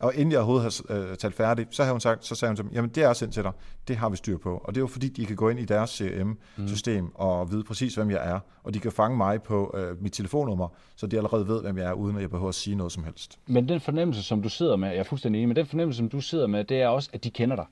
Og 0.00 0.14
inden 0.14 0.32
jeg 0.32 0.38
overhovedet 0.38 0.82
havde 0.88 1.02
øh, 1.10 1.16
talt 1.16 1.34
færdig, 1.34 1.66
så 1.70 1.82
havde 1.82 1.92
hun 1.92 2.00
sagt, 2.00 2.26
så 2.26 2.34
sagde 2.34 2.50
hun 2.50 2.56
til 2.56 2.64
mig, 2.64 2.74
jamen 2.74 2.90
det 2.90 3.02
er 3.02 3.12
sendt 3.12 3.34
til 3.34 3.42
dig, 3.42 3.52
det 3.88 3.96
har 3.96 4.08
vi 4.08 4.16
styr 4.16 4.38
på. 4.38 4.62
Og 4.64 4.74
det 4.74 4.80
er 4.80 4.82
jo 4.82 4.86
fordi, 4.86 5.08
de 5.08 5.26
kan 5.26 5.36
gå 5.36 5.48
ind 5.48 5.60
i 5.60 5.64
deres 5.64 5.90
CRM-system 5.90 7.04
mm. 7.04 7.10
og 7.14 7.50
vide 7.52 7.64
præcis, 7.64 7.94
hvem 7.94 8.10
jeg 8.10 8.30
er. 8.30 8.40
Og 8.62 8.74
de 8.74 8.80
kan 8.80 8.92
fange 8.92 9.16
mig 9.16 9.42
på 9.42 9.74
øh, 9.76 10.02
mit 10.02 10.12
telefonnummer, 10.12 10.68
så 10.96 11.06
de 11.06 11.16
allerede 11.16 11.48
ved, 11.48 11.62
hvem 11.62 11.78
jeg 11.78 11.86
er, 11.86 11.92
uden 11.92 12.16
at 12.16 12.22
jeg 12.22 12.30
behøver 12.30 12.48
at 12.48 12.54
sige 12.54 12.76
noget 12.76 12.92
som 12.92 13.04
helst. 13.04 13.38
Men 13.46 13.68
den 13.68 13.80
fornemmelse, 13.80 14.22
som 14.22 14.42
du 14.42 14.48
sidder 14.48 14.76
med, 14.76 14.88
jeg 14.88 14.98
er 14.98 15.02
fuldstændig 15.02 15.38
enig, 15.38 15.48
men 15.48 15.56
den 15.56 15.66
fornemmelse, 15.66 15.98
som 15.98 16.08
du 16.08 16.20
sidder 16.20 16.46
med, 16.46 16.64
det 16.64 16.82
er 16.82 16.88
også, 16.88 17.10
at 17.12 17.24
de 17.24 17.30
kender 17.30 17.56
dig. 17.56 17.66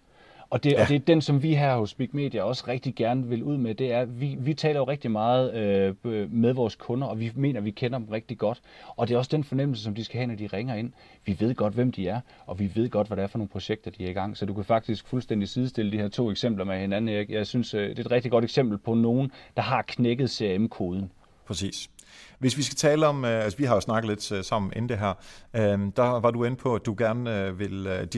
Og 0.50 0.64
det, 0.64 0.72
ja. 0.72 0.82
og 0.82 0.88
det 0.88 0.94
er 0.94 0.98
den, 0.98 1.20
som 1.20 1.42
vi 1.42 1.54
her 1.54 1.76
hos 1.76 1.94
Big 1.94 2.08
Media 2.12 2.42
også 2.42 2.64
rigtig 2.68 2.94
gerne 2.94 3.26
vil 3.26 3.42
ud 3.42 3.56
med, 3.56 3.74
det 3.74 3.92
er, 3.92 4.04
vi, 4.04 4.36
vi 4.38 4.54
taler 4.54 4.80
jo 4.80 4.84
rigtig 4.84 5.10
meget 5.10 5.54
øh, 5.54 6.32
med 6.32 6.52
vores 6.52 6.74
kunder, 6.74 7.06
og 7.06 7.20
vi 7.20 7.32
mener, 7.34 7.60
vi 7.60 7.70
kender 7.70 7.98
dem 7.98 8.08
rigtig 8.08 8.38
godt. 8.38 8.60
Og 8.96 9.08
det 9.08 9.14
er 9.14 9.18
også 9.18 9.36
den 9.36 9.44
fornemmelse, 9.44 9.84
som 9.84 9.94
de 9.94 10.04
skal 10.04 10.18
have, 10.18 10.26
når 10.26 10.34
de 10.34 10.46
ringer 10.46 10.74
ind. 10.74 10.92
Vi 11.24 11.36
ved 11.40 11.54
godt, 11.54 11.74
hvem 11.74 11.92
de 11.92 12.08
er, 12.08 12.20
og 12.46 12.58
vi 12.58 12.70
ved 12.74 12.90
godt, 12.90 13.06
hvad 13.06 13.16
det 13.16 13.22
er 13.22 13.26
for 13.26 13.38
nogle 13.38 13.48
projekter, 13.48 13.90
de 13.90 14.04
er 14.06 14.10
i 14.10 14.12
gang. 14.12 14.36
Så 14.36 14.46
du 14.46 14.54
kan 14.54 14.64
faktisk 14.64 15.06
fuldstændig 15.06 15.48
sidestille 15.48 15.92
de 15.92 15.98
her 15.98 16.08
to 16.08 16.30
eksempler 16.30 16.64
med 16.64 16.80
hinanden. 16.80 17.14
Jeg, 17.14 17.30
jeg 17.30 17.46
synes, 17.46 17.74
øh, 17.74 17.90
det 17.90 17.98
er 17.98 18.02
et 18.04 18.10
rigtig 18.10 18.30
godt 18.30 18.44
eksempel 18.44 18.78
på 18.78 18.94
nogen, 18.94 19.30
der 19.56 19.62
har 19.62 19.82
knækket 19.82 20.30
CRM-koden. 20.30 21.10
Præcis. 21.46 21.90
Hvis 22.38 22.56
vi 22.56 22.62
skal 22.62 22.76
tale 22.76 23.06
om, 23.06 23.24
øh, 23.24 23.44
altså 23.44 23.58
vi 23.58 23.64
har 23.64 23.74
jo 23.74 23.80
snakket 23.80 24.08
lidt 24.08 24.32
øh, 24.32 24.44
sammen 24.44 24.72
inden 24.76 24.88
det 24.88 24.98
her, 24.98 25.14
øh, 25.54 25.78
der 25.96 26.20
var 26.20 26.30
du 26.30 26.44
inde 26.44 26.56
på, 26.56 26.74
at 26.74 26.86
du 26.86 26.94
gerne 26.98 27.58
vil 27.58 28.08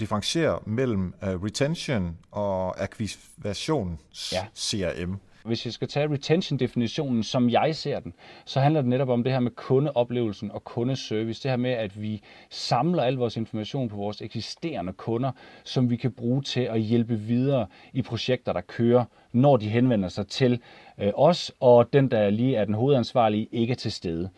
differentiere 0.00 0.58
mellem 0.66 1.14
retention 1.22 2.16
og 2.30 2.82
aktivations 2.82 4.32
ja. 4.32 4.46
CRM. 4.56 5.18
Hvis 5.48 5.64
jeg 5.64 5.72
skal 5.72 5.88
tage 5.88 6.12
retention-definitionen, 6.12 7.22
som 7.22 7.50
jeg 7.50 7.76
ser 7.76 8.00
den, 8.00 8.14
så 8.44 8.60
handler 8.60 8.80
det 8.80 8.90
netop 8.90 9.08
om 9.08 9.24
det 9.24 9.32
her 9.32 9.40
med 9.40 9.50
kundeoplevelsen 9.50 10.50
og 10.50 10.64
kundeservice. 10.64 11.42
Det 11.42 11.50
her 11.50 11.56
med, 11.56 11.70
at 11.70 12.02
vi 12.02 12.22
samler 12.50 13.02
al 13.02 13.14
vores 13.14 13.36
information 13.36 13.88
på 13.88 13.96
vores 13.96 14.22
eksisterende 14.22 14.92
kunder, 14.92 15.32
som 15.64 15.90
vi 15.90 15.96
kan 15.96 16.12
bruge 16.12 16.42
til 16.42 16.60
at 16.60 16.80
hjælpe 16.80 17.14
videre 17.14 17.66
i 17.92 18.02
projekter, 18.02 18.52
der 18.52 18.60
kører, 18.60 19.04
når 19.32 19.56
de 19.56 19.68
henvender 19.68 20.08
sig 20.08 20.26
til 20.26 20.60
øh, 21.00 21.12
os, 21.14 21.52
og 21.60 21.92
den, 21.92 22.10
der 22.10 22.30
lige 22.30 22.56
er 22.56 22.64
den 22.64 22.74
hovedansvarlige, 22.74 23.48
ikke 23.52 23.70
er 23.70 23.76
til 23.76 23.92
stede. 23.92 24.28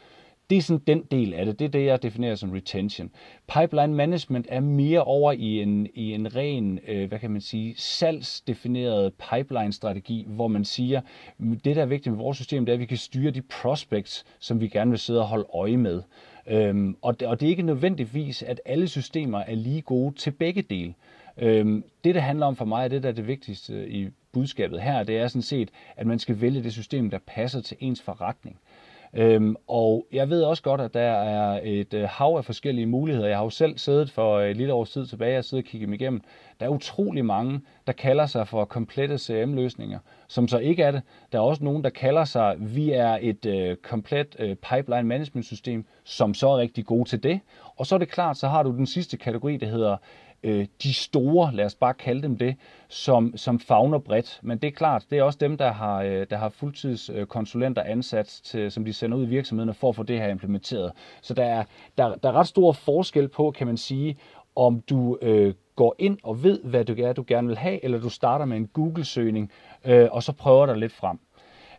Det 0.51 0.59
er 0.59 0.63
sådan 0.63 0.83
den 0.87 1.03
del 1.11 1.35
af 1.35 1.47
det. 1.47 1.59
Det 1.59 1.65
er 1.65 1.69
det, 1.69 1.85
jeg 1.85 2.03
definerer 2.03 2.35
som 2.35 2.51
retention. 2.51 3.11
Pipeline 3.49 3.95
management 3.95 4.47
er 4.49 4.61
mere 4.61 5.03
over 5.05 5.33
i 5.33 5.63
en, 5.63 5.87
i 5.95 6.15
en 6.15 6.37
ren, 6.37 6.81
øh, 6.89 7.09
hvad 7.09 7.19
kan 7.19 7.31
man 7.31 7.41
sige, 7.41 7.75
salgsdefineret 7.77 9.13
pipeline-strategi, 9.15 10.25
hvor 10.29 10.49
man 10.49 10.65
siger, 10.65 11.01
det 11.39 11.77
der 11.77 11.83
er 11.83 11.87
vigtigt 11.87 12.13
med 12.13 12.23
vores 12.23 12.37
system, 12.37 12.67
det 12.67 12.73
er, 12.73 12.75
at 12.75 12.81
vi 12.81 12.87
kan 12.87 12.97
styre 12.97 13.31
de 13.31 13.43
prospects, 13.43 14.25
som 14.39 14.61
vi 14.61 14.69
gerne 14.69 14.91
vil 14.91 14.99
sidde 14.99 15.21
og 15.21 15.27
holde 15.27 15.47
øje 15.55 15.77
med. 15.77 16.03
Øhm, 16.47 16.97
og, 17.03 17.21
det, 17.21 17.29
og 17.29 17.41
det 17.41 17.47
er 17.47 17.51
ikke 17.51 17.63
nødvendigvis, 17.63 18.43
at 18.43 18.61
alle 18.65 18.89
systemer 18.89 19.39
er 19.39 19.55
lige 19.55 19.83
gode 19.83 20.15
til 20.15 20.31
begge 20.31 20.63
dele. 20.63 20.95
Øhm, 21.39 21.85
det, 22.05 22.15
det 22.15 22.23
handler 22.23 22.47
om 22.47 22.57
for 22.57 22.65
mig, 22.65 22.91
det 22.91 23.03
der 23.03 23.09
er 23.09 23.13
det 23.13 23.27
vigtigste 23.27 23.89
i 23.89 24.09
budskabet 24.33 24.83
her, 24.83 25.03
det 25.03 25.19
er 25.19 25.29
sådan 25.29 25.43
set, 25.43 25.71
at 25.97 26.07
man 26.07 26.19
skal 26.19 26.41
vælge 26.41 26.63
det 26.63 26.73
system, 26.73 27.11
der 27.11 27.19
passer 27.27 27.61
til 27.61 27.77
ens 27.81 28.03
forretning. 28.03 28.61
Øhm, 29.15 29.57
og 29.69 30.07
jeg 30.13 30.31
ved 30.31 30.43
også 30.43 30.63
godt, 30.63 30.81
at 30.81 30.95
der 30.95 31.01
er 31.01 31.61
et 31.65 31.95
øh, 31.95 32.09
hav 32.09 32.37
af 32.37 32.45
forskellige 32.45 32.87
muligheder. 32.87 33.29
Jeg 33.29 33.37
har 33.37 33.45
jo 33.45 33.51
selv 33.51 33.79
siddet 33.79 34.11
for 34.11 34.41
et 34.41 34.57
lille 34.57 34.73
års 34.73 34.91
tid 34.91 35.07
tilbage 35.07 35.39
og 35.39 35.45
siddet 35.45 35.65
og 35.65 35.69
kigget 35.69 35.87
dem 35.87 35.95
igennem. 35.95 36.21
Der 36.61 36.67
er 36.67 36.71
utrolig 36.71 37.25
mange, 37.25 37.61
der 37.87 37.93
kalder 37.93 38.27
sig 38.27 38.49
for 38.49 38.65
komplette 38.65 39.19
CRM-løsninger, 39.19 39.99
som 40.29 40.49
så 40.49 40.59
ikke 40.59 40.83
er 40.83 40.91
det. 40.91 41.03
Der 41.33 41.39
er 41.39 41.43
også 41.43 41.65
nogen, 41.65 41.85
der 41.85 41.91
kalder 41.91 42.25
sig, 42.25 42.57
vi 42.59 42.91
er 42.91 43.19
et 43.21 43.47
øh, 43.47 43.77
komplet 43.77 44.37
øh, 44.39 44.57
pipeline 44.57 45.03
management 45.03 45.47
system, 45.47 45.85
som 46.05 46.35
så 46.35 46.49
er 46.49 46.57
rigtig 46.59 46.87
gode 46.87 47.09
til 47.09 47.23
det. 47.23 47.41
Og 47.77 47.87
så 47.87 47.95
er 47.95 47.99
det 47.99 48.09
klart, 48.09 48.37
så 48.37 48.49
har 48.49 48.63
du 48.63 48.71
den 48.71 48.87
sidste 48.87 49.17
kategori, 49.17 49.57
der 49.57 49.67
hedder 49.67 49.97
øh, 50.43 50.67
de 50.83 50.95
store, 50.95 51.55
lad 51.55 51.65
os 51.65 51.75
bare 51.75 51.95
kalde 51.95 52.23
dem 52.23 52.39
det, 52.39 52.57
som, 52.89 53.37
som 53.37 53.61
fagner 53.61 53.99
bredt. 53.99 54.41
Men 54.43 54.59
det 54.59 54.69
er 54.69 54.73
klart, 54.73 55.07
det 55.11 55.19
er 55.19 55.23
også 55.23 55.39
dem, 55.41 55.57
der 55.57 55.73
har, 55.73 56.03
øh, 56.03 56.27
der 56.31 56.37
har 56.37 56.49
fuldtidskonsulenter 56.49 57.83
ansat, 57.83 58.41
til, 58.45 58.71
som 58.71 58.85
de 58.85 58.93
sender 58.93 59.19
ud 59.19 59.27
i 59.27 59.29
virksomhederne 59.29 59.75
for 59.75 59.89
at 59.89 59.97
få 59.97 60.03
det 60.03 60.21
her 60.21 60.29
implementeret. 60.29 60.93
Så 61.23 61.35
der 61.35 61.45
er, 61.45 61.65
der, 61.99 62.15
der 62.15 62.29
er 62.29 62.33
ret 62.33 62.49
stor 62.49 62.73
forskel 62.73 63.29
på, 63.29 63.51
kan 63.51 63.67
man 63.67 63.77
sige, 63.77 64.17
om 64.57 64.81
du 64.81 65.19
øh, 65.23 65.55
går 65.77 65.95
ind 65.99 66.19
og 66.23 66.43
ved, 66.43 66.61
hvad 66.65 66.85
du, 66.85 66.95
er, 66.99 67.13
du 67.13 67.25
gerne 67.27 67.49
vil 67.49 67.57
have, 67.57 67.85
eller 67.85 68.01
du 68.01 68.09
starter 68.09 68.45
med 68.45 68.57
en 68.57 68.67
Google-søgning, 68.67 69.51
øh, 69.85 70.09
og 70.13 70.23
så 70.23 70.33
prøver 70.33 70.67
dig 70.67 70.77
lidt 70.77 70.93
frem. 70.93 71.19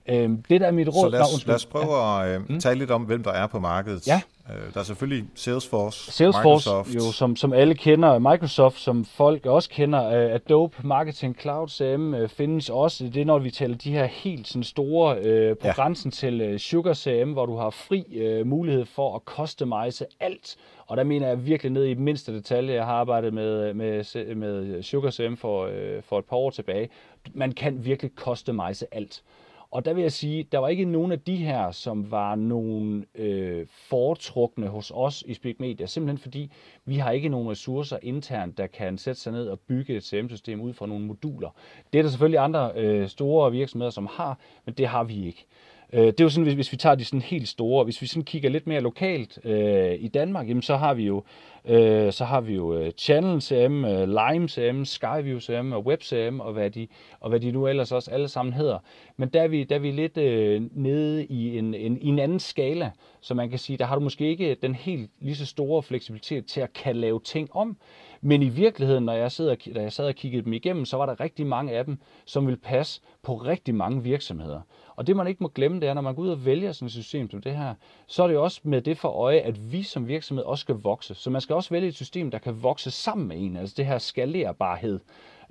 Øh, 0.09 0.29
det 0.49 0.61
der 0.61 0.67
er 0.67 0.71
mit 0.71 0.87
råd... 0.87 1.05
Så 1.05 1.09
lad 1.09 1.21
os, 1.21 1.47
lad 1.47 1.55
os 1.55 1.65
prøve 1.65 1.95
ja. 1.95 2.25
at 2.25 2.35
øh, 2.35 2.49
mm. 2.49 2.59
tale 2.59 2.79
lidt 2.79 2.91
om, 2.91 3.01
hvem 3.01 3.23
der 3.23 3.31
er 3.31 3.47
på 3.47 3.59
markedet. 3.59 4.07
Ja. 4.07 4.21
Øh, 4.49 4.73
der 4.73 4.79
er 4.79 4.83
selvfølgelig 4.83 5.27
Salesforce, 5.35 6.11
Salesforce 6.11 6.69
Microsoft. 6.69 6.95
jo, 6.95 7.11
som, 7.11 7.35
som 7.35 7.53
alle 7.53 7.75
kender, 7.75 8.19
Microsoft, 8.19 8.79
som 8.79 9.05
folk 9.05 9.45
også 9.45 9.69
kender, 9.69 10.07
uh, 10.07 10.35
Adobe 10.35 10.75
Marketing 10.83 11.39
Cloud 11.41 11.67
CM 11.67 12.13
uh, 12.13 12.29
findes 12.29 12.69
også. 12.69 13.03
Det 13.03 13.21
er, 13.21 13.25
når 13.25 13.39
vi 13.39 13.51
taler 13.51 13.77
de 13.77 13.91
her 13.91 14.05
helt 14.05 14.47
sådan 14.47 14.63
store, 14.63 15.17
uh, 15.17 15.57
på 15.57 15.67
ja. 15.67 15.73
grænsen 15.73 16.11
til 16.11 16.53
uh, 16.53 16.57
Sugar 16.57 16.93
CM, 16.93 17.31
hvor 17.31 17.45
du 17.45 17.57
har 17.57 17.69
fri 17.69 18.05
uh, 18.41 18.47
mulighed 18.47 18.85
for 18.85 19.15
at 19.15 19.21
customize 19.25 20.05
alt. 20.19 20.57
Og 20.87 20.97
der 20.97 21.03
mener 21.03 21.27
jeg 21.27 21.45
virkelig 21.45 21.71
ned 21.71 21.85
i 21.85 21.93
mindste 21.93 22.33
detalje. 22.33 22.73
Jeg 22.73 22.85
har 22.85 22.93
arbejdet 22.93 23.33
med, 23.33 23.73
med, 23.73 24.35
med 24.35 24.83
Sugar 24.83 25.11
CM 25.11 25.35
for, 25.35 25.65
uh, 25.65 26.03
for 26.03 26.19
et 26.19 26.25
par 26.25 26.37
år 26.37 26.49
tilbage. 26.49 26.89
Man 27.33 27.51
kan 27.51 27.85
virkelig 27.85 28.11
customize 28.15 28.85
alt. 28.91 29.21
Og 29.71 29.85
der 29.85 29.93
vil 29.93 30.01
jeg 30.01 30.11
sige, 30.11 30.47
der 30.51 30.57
var 30.57 30.67
ikke 30.67 30.85
nogen 30.85 31.11
af 31.11 31.19
de 31.19 31.35
her, 31.35 31.71
som 31.71 32.11
var 32.11 32.35
nogen 32.35 33.05
øh, 33.15 33.67
foretrukne 33.69 34.67
hos 34.67 34.91
os 34.95 35.23
i 35.27 35.33
Speak 35.33 35.59
Media, 35.59 35.85
simpelthen 35.85 36.17
fordi 36.17 36.51
vi 36.85 36.95
har 36.95 37.11
ikke 37.11 37.29
nogen 37.29 37.49
ressourcer 37.49 37.97
internt, 38.01 38.57
der 38.57 38.67
kan 38.67 38.97
sætte 38.97 39.21
sig 39.21 39.33
ned 39.33 39.47
og 39.47 39.59
bygge 39.59 39.95
et 39.95 40.03
CM-system 40.03 40.61
ud 40.61 40.73
fra 40.73 40.85
nogle 40.85 41.05
moduler. 41.05 41.49
Det 41.93 41.99
er 41.99 42.03
der 42.03 42.09
selvfølgelig 42.09 42.39
andre 42.39 42.71
øh, 42.75 43.07
store 43.07 43.51
virksomheder, 43.51 43.91
som 43.91 44.07
har, 44.11 44.39
men 44.65 44.73
det 44.73 44.87
har 44.87 45.03
vi 45.03 45.25
ikke. 45.25 45.45
Øh, 45.93 46.05
det 46.05 46.19
er 46.19 46.23
jo 46.23 46.29
sådan, 46.29 46.43
hvis, 46.43 46.53
hvis 46.53 46.71
vi 46.71 46.77
tager 46.77 46.95
de 46.95 47.05
sådan 47.05 47.21
helt 47.21 47.47
store, 47.47 47.83
hvis 47.83 48.01
vi 48.01 48.07
sådan 48.07 48.23
kigger 48.23 48.49
lidt 48.49 48.67
mere 48.67 48.81
lokalt 48.81 49.39
øh, 49.45 49.95
i 49.99 50.07
Danmark, 50.07 50.47
jamen 50.47 50.61
så 50.61 50.75
har 50.75 50.93
vi 50.93 51.03
jo 51.03 51.23
øh, 51.65 52.13
så 52.13 52.25
har 52.25 52.41
vi 52.41 52.55
jo 52.55 52.73
øh, 52.73 52.91
Channel 52.91 53.41
CM, 53.41 53.85
øh, 53.85 54.07
Lime 54.07 54.49
CM, 54.49 54.83
Skyview 54.83 55.39
CM 55.39 55.71
og 55.71 55.85
Web 55.85 56.01
CM 56.01 56.39
og 56.39 56.53
hvad 56.53 56.69
de 56.69 56.87
og 57.19 57.29
hvad 57.29 57.39
de 57.39 57.51
nu 57.51 57.67
ellers 57.67 57.91
også 57.91 58.11
alle 58.11 58.27
sammen 58.27 58.53
hedder. 58.53 58.77
Men 59.17 59.29
der 59.29 59.41
er 59.41 59.47
vi 59.47 59.63
der 59.63 59.75
er 59.75 59.79
vi 59.79 59.91
lidt 59.91 60.17
øh, 60.17 60.61
nede 60.71 61.25
i 61.25 61.57
en, 61.57 61.73
en 61.73 61.97
i 62.01 62.07
en 62.07 62.19
anden 62.19 62.39
skala, 62.39 62.91
så 63.21 63.33
man 63.33 63.49
kan 63.49 63.59
sige, 63.59 63.77
der 63.77 63.85
har 63.85 63.95
du 63.95 64.01
måske 64.01 64.29
ikke 64.29 64.55
den 64.61 64.75
helt 64.75 65.11
lige 65.19 65.35
så 65.35 65.45
store 65.45 65.83
fleksibilitet 65.83 66.45
til 66.45 66.61
at 66.61 66.73
kan 66.73 66.95
lave 66.95 67.19
ting 67.19 67.55
om. 67.55 67.77
Men 68.21 68.41
i 68.41 68.49
virkeligheden, 68.49 69.03
når 69.05 69.13
jeg, 69.13 69.31
sidder, 69.31 69.55
da 69.75 69.81
jeg 69.81 69.91
sad 69.91 70.07
og 70.07 70.15
kiggede 70.15 70.43
dem 70.43 70.53
igennem, 70.53 70.85
så 70.85 70.97
var 70.97 71.05
der 71.05 71.19
rigtig 71.19 71.47
mange 71.47 71.73
af 71.73 71.85
dem, 71.85 71.97
som 72.25 72.47
vil 72.47 72.57
passe 72.57 73.01
på 73.23 73.35
rigtig 73.35 73.75
mange 73.75 74.03
virksomheder. 74.03 74.61
Og 74.95 75.07
det 75.07 75.15
man 75.15 75.27
ikke 75.27 75.43
må 75.43 75.47
glemme, 75.47 75.79
det 75.79 75.89
er, 75.89 75.93
når 75.93 76.01
man 76.01 76.15
går 76.15 76.21
ud 76.23 76.29
og 76.29 76.45
vælger 76.45 76.71
sådan 76.71 76.85
et 76.85 76.91
system 76.91 77.29
som 77.29 77.41
det 77.41 77.55
her, 77.55 77.73
så 78.07 78.23
er 78.23 78.27
det 78.27 78.33
jo 78.33 78.43
også 78.43 78.61
med 78.63 78.81
det 78.81 78.97
for 78.97 79.09
øje, 79.09 79.39
at 79.39 79.71
vi 79.71 79.83
som 79.83 80.07
virksomhed 80.07 80.45
også 80.45 80.61
skal 80.61 80.75
vokse. 80.75 81.15
Så 81.15 81.29
man 81.29 81.41
skal 81.41 81.50
også 81.55 81.69
vælge 81.69 81.87
et 81.87 81.95
system, 81.95 82.31
der 82.31 82.37
kan 82.37 82.63
vokse 82.63 82.91
sammen 82.91 83.27
med 83.27 83.37
en, 83.39 83.57
altså 83.57 83.75
det 83.77 83.85
her 83.85 83.97
skalerbarhed, 83.97 84.99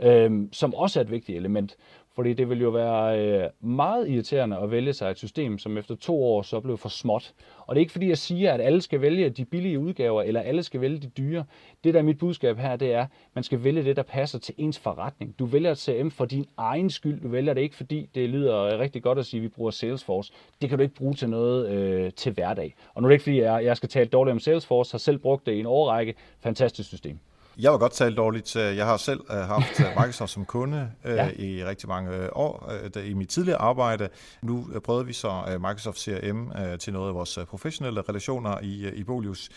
øh, 0.00 0.48
som 0.52 0.74
også 0.74 1.00
er 1.00 1.04
et 1.04 1.10
vigtigt 1.10 1.38
element. 1.38 1.76
Fordi 2.14 2.32
det 2.32 2.48
ville 2.48 2.62
jo 2.62 2.70
være 2.70 3.20
øh, 3.20 3.50
meget 3.60 4.08
irriterende 4.08 4.58
at 4.58 4.70
vælge 4.70 4.92
sig 4.92 5.10
et 5.10 5.18
system, 5.18 5.58
som 5.58 5.78
efter 5.78 5.94
to 5.94 6.24
år 6.24 6.42
så 6.42 6.60
blev 6.60 6.78
for 6.78 6.88
småt. 6.88 7.34
Og 7.66 7.74
det 7.74 7.80
er 7.80 7.82
ikke 7.82 7.92
fordi, 7.92 8.08
jeg 8.08 8.18
siger, 8.18 8.52
at 8.52 8.60
alle 8.60 8.80
skal 8.80 9.00
vælge 9.00 9.30
de 9.30 9.44
billige 9.44 9.78
udgaver, 9.78 10.22
eller 10.22 10.40
alle 10.40 10.62
skal 10.62 10.80
vælge 10.80 10.98
de 10.98 11.08
dyre. 11.08 11.44
Det, 11.84 11.94
der 11.94 12.00
er 12.00 12.04
mit 12.04 12.18
budskab 12.18 12.58
her, 12.58 12.76
det 12.76 12.92
er, 12.92 13.02
at 13.02 13.08
man 13.34 13.44
skal 13.44 13.64
vælge 13.64 13.84
det, 13.84 13.96
der 13.96 14.02
passer 14.02 14.38
til 14.38 14.54
ens 14.58 14.78
forretning. 14.78 15.38
Du 15.38 15.44
vælger 15.44 15.70
et 15.70 15.78
CM 15.78 16.08
for 16.08 16.24
din 16.24 16.46
egen 16.56 16.90
skyld. 16.90 17.20
Du 17.20 17.28
vælger 17.28 17.54
det 17.54 17.60
ikke, 17.60 17.76
fordi 17.76 18.08
det 18.14 18.28
lyder 18.28 18.62
øh, 18.62 18.78
rigtig 18.78 19.02
godt 19.02 19.18
at 19.18 19.26
sige, 19.26 19.38
at 19.38 19.42
vi 19.42 19.48
bruger 19.48 19.70
Salesforce. 19.70 20.32
Det 20.60 20.68
kan 20.68 20.78
du 20.78 20.82
ikke 20.82 20.94
bruge 20.94 21.14
til 21.14 21.28
noget 21.28 21.68
øh, 21.68 22.12
til 22.12 22.32
hverdag. 22.32 22.74
Og 22.94 23.02
nu 23.02 23.06
er 23.06 23.08
det 23.08 23.14
ikke 23.14 23.22
fordi, 23.22 23.40
jeg, 23.40 23.64
jeg 23.64 23.76
skal 23.76 23.88
tale 23.88 24.08
dårligt 24.08 24.32
om 24.32 24.40
Salesforce. 24.40 24.92
har 24.92 24.98
selv 24.98 25.18
brugt 25.18 25.46
det 25.46 25.52
i 25.52 25.60
en 25.60 25.66
årrække. 25.66 26.14
Fantastisk 26.40 26.88
system. 26.88 27.18
Jeg 27.58 27.72
var 27.72 27.78
godt 27.78 27.92
tale 27.92 28.16
dårligt. 28.16 28.56
Jeg 28.56 28.86
har 28.86 28.96
selv 28.96 29.20
øh, 29.30 29.36
haft 29.36 29.80
øh, 29.80 29.86
Microsoft 29.98 30.30
som 30.30 30.44
kunde 30.44 30.90
øh, 31.04 31.16
ja. 31.16 31.30
i 31.30 31.64
rigtig 31.64 31.88
mange 31.88 32.36
år 32.36 32.72
i 33.04 33.14
mit 33.14 33.28
tidligere 33.28 33.58
arbejde. 33.58 34.08
Nu 34.42 34.66
prøvede 34.84 35.06
vi 35.06 35.12
så 35.12 35.42
Microsoft 35.58 35.98
CRM 35.98 36.52
til 36.78 36.92
noget 36.92 37.08
af 37.08 37.14
vores 37.14 37.38
professionelle 37.48 38.02
relationer 38.08 38.58
i, 38.62 38.88
i 38.94 39.04
Bolius. 39.04 39.48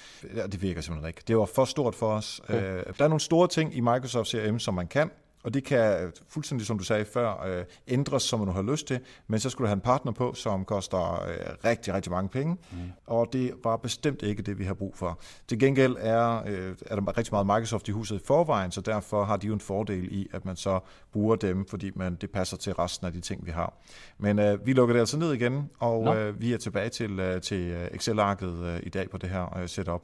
Det 0.52 0.62
virker 0.62 0.82
simpelthen 0.82 1.08
ikke. 1.08 1.22
Det 1.28 1.38
var 1.38 1.46
for 1.46 1.66
stort 1.66 1.96
for 1.96 2.08
os. 2.08 2.42
Ja. 2.50 2.56
Der 2.78 3.04
er 3.04 3.08
nogle 3.08 3.20
store 3.20 3.48
ting 3.48 3.76
i 3.76 3.80
Microsoft 3.80 4.30
CRM, 4.30 4.60
som 4.60 4.74
man 4.74 4.88
kan, 4.88 5.12
og 5.44 5.54
det 5.54 5.64
kan 5.64 6.12
fuldstændig, 6.28 6.68
som 6.68 6.78
du 6.78 6.84
sagde 6.84 7.06
før, 7.06 7.44
øh, 7.46 7.66
ændres, 7.88 8.24
som 8.24 8.40
man 8.40 8.54
har 8.54 8.62
lyst 8.62 8.88
til, 8.88 9.00
men 9.28 9.40
så 9.40 9.50
skulle 9.50 9.66
du 9.66 9.68
have 9.68 9.76
en 9.76 9.82
partner 9.82 10.12
på, 10.12 10.34
som 10.34 10.66
koster 10.66 11.24
øh, 11.24 11.36
rigtig, 11.66 11.94
rigtig 11.94 12.12
mange 12.12 12.30
penge, 12.30 12.58
mm. 12.72 12.78
og 13.08 13.34
det 13.34 13.54
var 13.64 13.78
bestemt 13.78 14.22
ikke 14.22 14.42
det, 14.42 14.60
vi 14.60 14.64
har 14.64 14.74
brug 14.74 14.96
for. 14.96 15.20
Til 15.48 15.60
gengæld 15.60 15.96
er, 16.00 16.44
øh, 16.46 16.76
er 16.86 16.96
der 16.96 17.18
rigtig 17.18 17.34
meget 17.34 17.46
Microsoft 17.46 17.88
i 17.88 17.92
huset 17.92 18.16
i 18.16 18.26
forvejen, 18.26 18.72
så 18.72 18.82
derfor 18.82 19.24
har 19.24 19.38
de 19.38 19.48
jo 19.48 19.54
en 19.54 19.60
fordel 19.60 20.08
i, 20.12 20.28
at 20.34 20.46
man 20.46 20.56
så 20.56 20.80
bruger 21.12 21.36
dem, 21.36 21.66
fordi 21.66 21.92
man, 21.96 22.16
det 22.16 22.32
passer 22.32 22.58
til 22.58 22.74
resten 22.74 23.08
af 23.08 23.14
de 23.14 23.20
ting, 23.20 23.46
vi 23.46 23.52
har. 23.52 23.74
Men 24.18 24.40
øh, 24.40 24.66
vi 24.66 24.74
lukker 24.74 24.94
det 24.94 25.00
altså 25.00 25.18
ned 25.18 25.34
igen, 25.34 25.70
og 25.80 26.04
no. 26.04 26.16
øh, 26.16 26.42
vi 26.42 26.54
er 26.54 26.58
tilbage 26.58 26.90
til, 26.90 27.20
øh, 27.20 27.42
til 27.42 27.88
Excel-arket 27.92 28.60
øh, 28.66 28.80
i 28.84 28.90
dag 28.90 29.10
på 29.10 29.18
det 29.18 29.30
her 29.30 29.58
øh, 29.58 29.70
setup. 29.70 30.02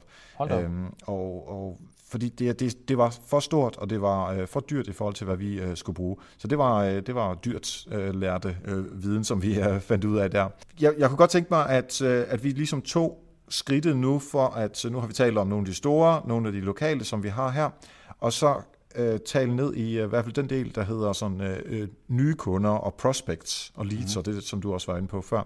Øhm, 0.50 0.86
og, 1.06 1.48
og 1.48 1.80
fordi 2.10 2.28
det, 2.28 2.60
det, 2.60 2.88
det 2.88 2.98
var 2.98 3.18
for 3.26 3.40
stort, 3.40 3.76
og 3.76 3.90
det 3.90 4.02
var 4.02 4.32
øh, 4.32 4.46
for 4.46 4.60
dyrt 4.60 4.88
i 4.88 4.92
forhold 4.92 5.14
til, 5.14 5.24
hvad 5.24 5.36
vi 5.36 5.60
øh, 5.60 5.76
skulle 5.76 5.94
bruge. 5.94 6.16
Så 6.38 6.48
det 6.48 6.58
var, 6.58 6.84
øh, 6.84 7.02
det 7.06 7.14
var 7.14 7.34
dyrt 7.34 7.86
øh, 7.92 8.14
lærte 8.14 8.56
øh, 8.64 9.02
viden, 9.02 9.24
som 9.24 9.42
vi 9.42 9.60
øh, 9.60 9.80
fandt 9.80 10.04
ud 10.04 10.18
af 10.18 10.30
der. 10.30 10.48
Jeg, 10.80 10.94
jeg 10.98 11.08
kunne 11.08 11.18
godt 11.18 11.30
tænke 11.30 11.48
mig, 11.50 11.68
at, 11.68 12.02
øh, 12.02 12.24
at 12.28 12.44
vi 12.44 12.48
ligesom 12.48 12.82
tog 12.82 13.24
skridtet 13.48 13.96
nu, 13.96 14.18
for 14.18 14.46
at 14.46 14.84
nu 14.90 15.00
har 15.00 15.06
vi 15.06 15.12
talt 15.12 15.38
om 15.38 15.46
nogle 15.46 15.62
af 15.62 15.66
de 15.66 15.74
store, 15.74 16.22
nogle 16.28 16.46
af 16.46 16.52
de 16.52 16.60
lokale, 16.60 17.04
som 17.04 17.22
vi 17.22 17.28
har 17.28 17.50
her, 17.50 17.70
og 18.20 18.32
så 18.32 18.54
øh, 18.96 19.18
tale 19.26 19.56
ned 19.56 19.74
i 19.74 19.98
øh, 19.98 20.04
i 20.04 20.08
hvert 20.08 20.24
fald 20.24 20.34
den 20.34 20.50
del, 20.50 20.74
der 20.74 20.82
hedder 20.82 21.12
sådan 21.12 21.40
øh, 21.40 21.58
øh 21.66 21.88
nye 22.08 22.34
kunder 22.34 22.70
og 22.70 22.94
prospects 22.94 23.72
og 23.74 23.86
leads, 23.86 24.16
mm. 24.16 24.18
og 24.18 24.26
det 24.26 24.44
som 24.44 24.60
du 24.60 24.72
også 24.72 24.92
var 24.92 24.98
inde 24.98 25.08
på 25.08 25.22
før. 25.22 25.42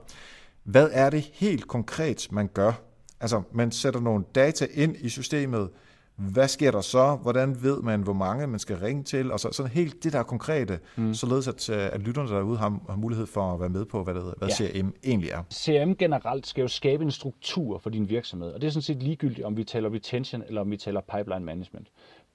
Hvad 0.65 0.89
er 0.93 1.11
det 1.11 1.31
helt 1.33 1.69
konkret, 1.69 2.29
man 2.31 2.49
gør? 2.55 2.73
Altså, 3.21 3.43
man 3.53 3.73
sætter 3.73 4.01
nogle 4.01 4.25
data 4.35 4.67
ind 4.75 4.97
i 5.01 5.09
systemet, 5.09 5.69
hvad 6.17 6.49
sker 6.49 6.71
der 6.71 6.81
så? 6.81 7.19
Hvordan 7.23 7.63
ved 7.63 7.83
man, 7.83 8.03
hvor 8.03 8.13
mange 8.13 8.47
man 8.47 8.59
skal 8.59 8.77
ringe 8.77 9.03
til? 9.03 9.33
Og 9.33 9.41
så 9.41 9.49
sådan 9.53 9.73
helt 9.73 10.05
det 10.05 10.13
der 10.13 10.23
konkrete, 10.23 10.79
mm. 10.97 11.15
således 11.15 11.49
at, 11.49 11.71
øh, 11.71 11.87
at 11.93 12.01
lytterne 12.01 12.29
derude 12.29 12.59
har, 12.59 12.81
har 12.89 12.97
mulighed 12.97 13.27
for 13.27 13.55
at 13.55 13.61
være 13.61 13.69
med 13.69 13.85
på, 13.85 14.05
hvad, 14.05 14.15
det, 14.15 14.35
hvad 14.39 14.49
ja. 14.49 14.55
CRM 14.55 14.95
egentlig 15.05 15.31
er. 15.31 15.43
CRM 15.53 15.97
generelt 15.97 16.47
skal 16.47 16.63
jo 16.63 16.69
skabe 16.69 17.05
en 17.05 17.11
struktur 17.11 17.79
for 17.79 17.91
din 17.91 18.09
virksomhed, 18.09 18.53
og 18.53 18.61
det 18.61 18.67
er 18.67 18.71
sådan 18.71 18.83
set 18.83 19.03
ligegyldigt, 19.03 19.47
om 19.47 19.57
vi 19.57 19.65
taler 19.65 19.95
retention 19.95 20.43
eller 20.47 20.61
om 20.61 20.71
vi 20.71 20.77
taler 20.77 21.01
pipeline 21.01 21.45
management. 21.45 21.89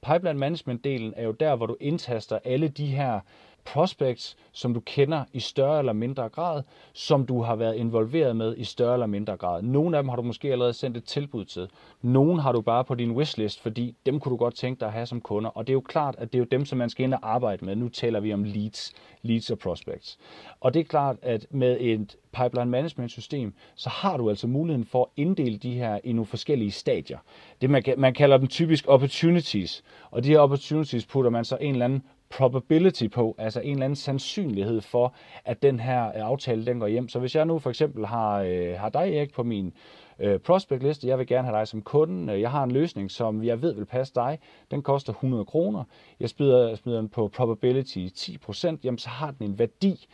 Pipeline 0.06 0.40
management-delen 0.40 1.14
er 1.16 1.24
jo 1.24 1.32
der, 1.32 1.56
hvor 1.56 1.66
du 1.66 1.76
indtaster 1.80 2.40
alle 2.46 2.68
de 2.68 2.86
her 2.86 3.20
prospects, 3.66 4.38
som 4.52 4.74
du 4.74 4.80
kender 4.80 5.24
i 5.34 5.40
større 5.40 5.80
eller 5.80 5.94
mindre 5.94 6.30
grad, 6.30 6.64
som 6.94 7.26
du 7.26 7.42
har 7.42 7.56
været 7.56 7.76
involveret 7.76 8.36
med 8.36 8.58
i 8.58 8.64
større 8.64 8.94
eller 8.94 9.08
mindre 9.08 9.38
grad. 9.38 9.62
Nogle 9.62 9.98
af 9.98 10.04
dem 10.04 10.10
har 10.10 10.16
du 10.16 10.22
måske 10.22 10.52
allerede 10.52 10.74
sendt 10.74 10.98
et 10.98 11.04
tilbud 11.04 11.46
til. 11.46 11.70
Nogle 12.02 12.42
har 12.42 12.52
du 12.52 12.62
bare 12.62 12.84
på 12.84 12.96
din 12.96 13.12
wishlist, 13.12 13.62
fordi 13.62 13.96
dem 14.06 14.20
kunne 14.20 14.32
du 14.32 14.38
godt 14.38 14.56
tænke 14.56 14.80
dig 14.80 14.88
at 14.88 14.94
have 14.94 15.06
som 15.06 15.22
kunder. 15.22 15.50
Og 15.50 15.68
det 15.68 15.72
er 15.72 15.76
jo 15.76 15.82
klart, 15.82 16.16
at 16.18 16.34
det 16.34 16.38
er 16.38 16.40
jo 16.40 16.48
dem, 16.52 16.66
som 16.66 16.78
man 16.78 16.90
skal 16.90 17.04
ind 17.04 17.14
og 17.14 17.20
arbejde 17.24 17.66
med. 17.66 17.76
Nu 17.76 17.90
taler 17.90 18.20
vi 18.20 18.34
om 18.34 18.44
leads, 18.44 18.94
leads 19.22 19.50
og 19.50 19.60
prospects. 19.60 20.18
Og 20.60 20.74
det 20.74 20.80
er 20.80 20.84
klart, 20.84 21.16
at 21.22 21.48
med 21.52 21.78
et 21.80 22.16
pipeline 22.34 22.72
management 22.72 23.12
system, 23.12 23.54
så 23.76 23.90
har 23.90 24.18
du 24.18 24.30
altså 24.30 24.48
muligheden 24.48 24.86
for 24.86 25.04
at 25.04 25.10
inddele 25.16 25.58
de 25.58 25.74
her 25.74 26.00
i 26.04 26.14
nogle 26.14 26.26
forskellige 26.26 26.72
stadier. 26.72 27.18
Det 27.62 27.70
man, 27.70 27.84
man 27.98 28.14
kalder 28.14 28.38
dem 28.38 28.48
typisk 28.48 28.88
opportunities, 28.88 29.84
og 30.12 30.24
de 30.24 30.30
her 30.30 30.40
opportunities 30.40 31.06
putter 31.06 31.32
man 31.32 31.46
så 31.46 31.58
en 31.62 31.72
eller 31.72 31.86
anden 31.86 32.04
probability 32.30 33.08
på, 33.08 33.36
altså 33.38 33.60
en 33.60 33.72
eller 33.72 33.86
anden 33.86 33.96
sandsynlighed 33.96 34.82
for, 34.82 35.14
at 35.46 35.62
den 35.62 35.80
her 35.80 36.08
øh, 36.08 36.14
aftale 36.16 36.66
den 36.66 36.80
går 36.80 36.88
hjem. 36.88 37.10
Så 37.10 37.20
hvis 37.20 37.36
jeg 37.36 37.46
nu 37.46 37.60
for 37.60 37.70
eksempel 37.70 38.06
har, 38.06 38.42
øh, 38.42 38.74
har 38.78 38.90
dig, 38.90 39.16
Erik, 39.16 39.34
på 39.34 39.44
min 39.44 39.74
øh, 40.20 40.40
prospect-liste, 40.40 41.08
jeg 41.08 41.18
vil 41.20 41.28
gerne 41.28 41.48
have 41.48 41.58
dig 41.60 41.68
som 41.68 41.82
kunde, 41.82 42.34
øh, 42.34 42.42
jeg 42.42 42.52
har 42.52 42.64
en 42.64 42.72
løsning, 42.72 43.12
som 43.12 43.44
jeg 43.44 43.62
ved 43.62 43.74
vil 43.74 43.86
passe 43.86 44.14
dig, 44.16 44.40
den 44.72 44.82
koster 44.82 45.14
100 45.14 45.46
kroner, 45.46 45.84
jeg 46.20 46.30
smider, 46.30 46.76
smider 46.76 47.00
den 47.00 47.10
på 47.10 47.28
probability 47.28 48.08
10%, 48.18 48.78
jamen 48.84 48.98
så 48.98 49.10
har 49.10 49.32
den 49.32 49.50
en 49.50 49.60
værdi 49.60 50.08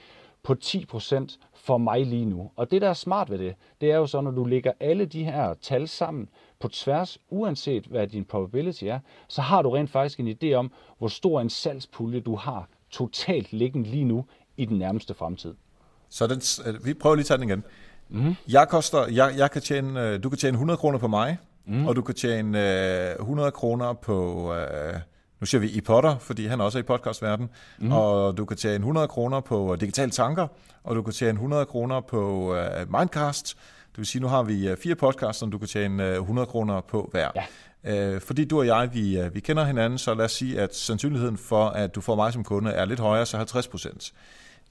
på 0.45 0.55
10% 0.63 1.37
for 1.53 1.77
mig 1.77 2.05
lige 2.05 2.25
nu. 2.25 2.51
Og 2.55 2.71
det, 2.71 2.81
der 2.81 2.89
er 2.89 2.93
smart 2.93 3.29
ved 3.29 3.37
det, 3.37 3.55
det 3.81 3.91
er 3.91 3.97
jo 3.97 4.07
så, 4.07 4.21
når 4.21 4.31
du 4.31 4.43
lægger 4.43 4.71
alle 4.79 5.05
de 5.05 5.23
her 5.23 5.53
tal 5.61 5.87
sammen 5.87 6.29
på 6.59 6.67
tværs, 6.67 7.17
uanset 7.29 7.85
hvad 7.85 8.07
din 8.07 8.25
probability 8.25 8.83
er, 8.83 8.99
så 9.27 9.41
har 9.41 9.61
du 9.61 9.69
rent 9.69 9.89
faktisk 9.89 10.19
en 10.19 10.27
idé 10.27 10.53
om, 10.53 10.71
hvor 10.97 11.07
stor 11.07 11.41
en 11.41 11.49
salgspulje 11.49 12.19
du 12.19 12.35
har 12.35 12.69
totalt 12.89 13.53
liggende 13.53 13.89
lige 13.89 14.03
nu 14.03 14.25
i 14.57 14.65
den 14.65 14.77
nærmeste 14.77 15.13
fremtid. 15.13 15.53
Så 16.09 16.27
den, 16.27 16.41
vi 16.85 16.93
prøver 16.93 17.15
lige 17.15 17.23
at 17.23 17.27
tage 17.27 17.37
den 17.37 17.49
igen. 17.49 17.63
Mm. 18.09 18.35
Jeg 18.47 18.67
koster, 18.69 19.07
jeg, 19.07 19.33
jeg 19.37 19.51
kan 19.51 19.61
tjene, 19.61 20.01
øh, 20.01 20.23
du 20.23 20.29
kan 20.29 20.37
tjene 20.37 20.55
100 20.55 20.77
kroner 20.77 20.99
på 20.99 21.07
mig, 21.07 21.37
mm. 21.65 21.87
og 21.87 21.95
du 21.95 22.01
kan 22.01 22.15
tjene 22.15 23.15
100 23.19 23.51
kroner 23.51 23.93
på, 23.93 24.53
nu 25.45 25.47
siger 25.47 25.61
vi 25.61 25.69
i 25.69 25.81
Potter, 25.81 26.17
fordi 26.17 26.45
han 26.45 26.61
også 26.61 26.77
er 26.77 26.79
i 26.79 26.85
podcastverden, 26.85 27.49
mm. 27.77 27.91
og 27.91 28.37
du 28.37 28.45
kan 28.45 28.57
tjene 28.57 28.75
100 28.75 29.07
kroner 29.07 29.39
på 29.39 29.77
digitale 29.79 30.11
tanker, 30.11 30.47
og 30.83 30.95
du 30.95 31.01
kan 31.01 31.13
tjene 31.13 31.31
100 31.31 31.65
kroner 31.65 32.01
på 32.01 32.55
Mindcast, 32.87 33.57
det 33.91 33.97
vil 33.97 34.05
sige, 34.05 34.21
nu 34.21 34.27
har 34.27 34.43
vi 34.43 34.75
fire 34.83 34.95
podcasts, 34.95 35.39
som 35.39 35.51
du 35.51 35.57
kan 35.57 35.67
tjene 35.67 36.13
100 36.13 36.45
kroner 36.45 36.81
på 36.81 37.09
hver. 37.11 37.29
Ja. 37.83 38.17
Fordi 38.17 38.45
du 38.45 38.59
og 38.59 38.67
jeg, 38.67 38.89
vi, 38.93 39.19
vi 39.33 39.39
kender 39.39 39.65
hinanden, 39.65 39.99
så 39.99 40.13
lad 40.13 40.25
os 40.25 40.31
sige, 40.31 40.59
at 40.59 40.75
sandsynligheden 40.75 41.37
for, 41.37 41.65
at 41.65 41.95
du 41.95 42.01
får 42.01 42.15
mig 42.15 42.33
som 42.33 42.43
kunde, 42.43 42.71
er 42.71 42.85
lidt 42.85 42.99
højere, 42.99 43.25
så 43.25 43.37
50 43.37 43.67
procent. 43.67 44.13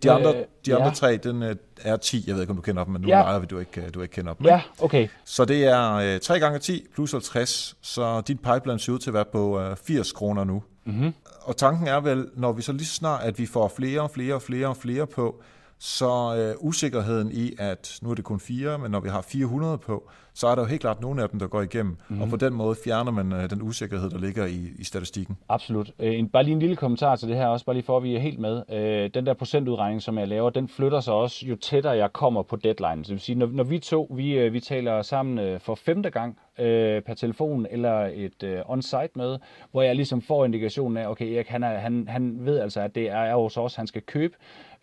De 0.03 0.11
andre, 0.11 0.37
øh, 0.37 0.45
de 0.67 0.75
andre 0.75 0.89
ja. 0.89 0.95
tre, 0.95 1.17
den 1.17 1.43
øh, 1.43 1.57
er 1.83 1.97
10. 1.97 2.25
Jeg 2.27 2.35
ved 2.35 2.43
ikke, 2.43 2.51
om 2.51 2.57
du 2.57 2.63
kender 2.63 2.85
dem, 2.85 2.93
men 2.93 3.03
nu 3.03 3.09
ja. 3.09 3.23
leger 3.23 3.39
vi, 3.39 3.47
du 3.47 3.59
ikke, 3.59 3.91
du 3.91 4.03
ikke 4.03 4.13
kender 4.13 4.35
dem. 4.35 4.47
Ja, 4.47 4.61
okay. 4.83 5.09
Så 5.25 5.45
det 5.45 5.65
er 5.65 5.93
øh, 5.95 6.21
3 6.21 6.41
gange 6.41 6.59
10 6.59 6.87
plus 6.95 7.13
50, 7.13 7.77
så 7.83 8.21
dit 8.21 8.41
pipeline 8.41 8.79
ser 8.79 8.93
ud 8.93 8.99
til 8.99 9.11
at 9.11 9.15
være 9.15 9.25
på 9.33 9.61
øh, 9.61 9.77
80 9.77 10.13
kroner 10.13 10.45
nu. 10.45 10.63
Mm-hmm. 10.87 11.15
Og 11.43 11.57
tanken 11.57 11.87
er 11.87 12.01
vel, 12.01 12.27
når 12.37 12.53
vi 12.53 12.63
så 12.63 12.73
lige 12.73 12.87
snart, 12.87 13.23
at 13.23 13.39
vi 13.39 13.47
får 13.47 13.73
flere 13.77 14.01
og 14.01 14.11
flere 14.11 14.35
og 14.35 14.43
flere 14.43 14.67
og 14.67 14.77
flere 14.77 15.07
på, 15.07 15.43
så 15.85 16.37
øh, 16.37 16.66
usikkerheden 16.66 17.31
i, 17.33 17.53
at 17.59 17.99
nu 18.03 18.11
er 18.11 18.14
det 18.14 18.25
kun 18.25 18.40
fire, 18.40 18.79
men 18.79 18.90
når 18.90 19.01
vi 19.01 19.09
har 19.09 19.23
400 19.23 19.79
på, 19.79 20.11
så 20.35 20.47
er 20.47 20.55
der 20.55 20.62
jo 20.62 20.66
helt 20.66 20.81
klart 20.81 21.01
nogle 21.01 21.23
af 21.23 21.29
dem, 21.29 21.40
der 21.40 21.47
går 21.47 21.62
igennem. 21.62 21.97
Mm-hmm. 22.09 22.23
Og 22.23 22.29
på 22.29 22.37
den 22.37 22.55
måde 22.55 22.77
fjerner 22.85 23.11
man 23.12 23.33
øh, 23.33 23.51
den 23.51 23.62
usikkerhed, 23.62 24.11
der 24.11 24.18
ligger 24.18 24.47
i, 24.47 24.68
i 24.79 24.85
statistikken. 24.85 25.37
Absolut. 25.49 25.90
Øh, 25.99 26.18
en, 26.18 26.29
bare 26.29 26.42
lige 26.42 26.53
en 26.53 26.59
lille 26.61 26.77
kommentar 26.77 27.16
til 27.16 27.29
det 27.29 27.37
her 27.37 27.47
også, 27.47 27.64
bare 27.66 27.75
lige 27.75 27.85
for 27.85 27.97
at 27.97 28.03
vi 28.03 28.16
er 28.16 28.20
helt 28.20 28.38
med. 28.38 28.62
Øh, 28.73 29.11
den 29.14 29.27
der 29.27 29.35
procentudregning, 29.35 30.03
som 30.03 30.18
jeg 30.18 30.29
laver, 30.29 30.51
den 30.51 30.68
flytter 30.68 31.01
sig 31.01 31.14
også, 31.14 31.47
jo 31.47 31.57
tættere 31.57 31.97
jeg 31.97 32.12
kommer 32.12 32.42
på 32.42 32.57
deadline. 32.57 33.05
Så 33.05 33.09
det 33.09 33.11
vil 33.11 33.20
sige, 33.20 33.38
når, 33.38 33.47
når 33.47 33.64
vi 33.64 33.79
to, 33.79 34.12
vi, 34.14 34.33
øh, 34.33 34.53
vi 34.53 34.61
taler 34.61 35.03
sammen 35.03 35.38
øh, 35.38 35.61
for 35.61 35.75
femte 35.75 36.11
gang 36.11 36.38
øh, 36.59 37.03
per 37.03 37.14
telefon 37.14 37.66
eller 37.70 38.11
et 38.14 38.42
øh, 38.42 38.61
on-site 38.66 39.11
møde, 39.14 39.40
hvor 39.70 39.83
jeg 39.83 39.97
ligesom 39.97 40.23
får 40.23 40.44
indikationen 40.44 40.97
af, 40.97 41.09
okay, 41.09 41.35
Erik, 41.35 41.49
han, 41.49 41.62
er, 41.62 41.79
han, 41.79 42.09
han 42.09 42.37
ved 42.40 42.59
altså, 42.59 42.81
at 42.81 42.94
det 42.94 43.11
er 43.11 43.35
hos 43.35 43.57
os, 43.57 43.75
han 43.75 43.87
skal 43.87 44.03
købe, 44.03 44.35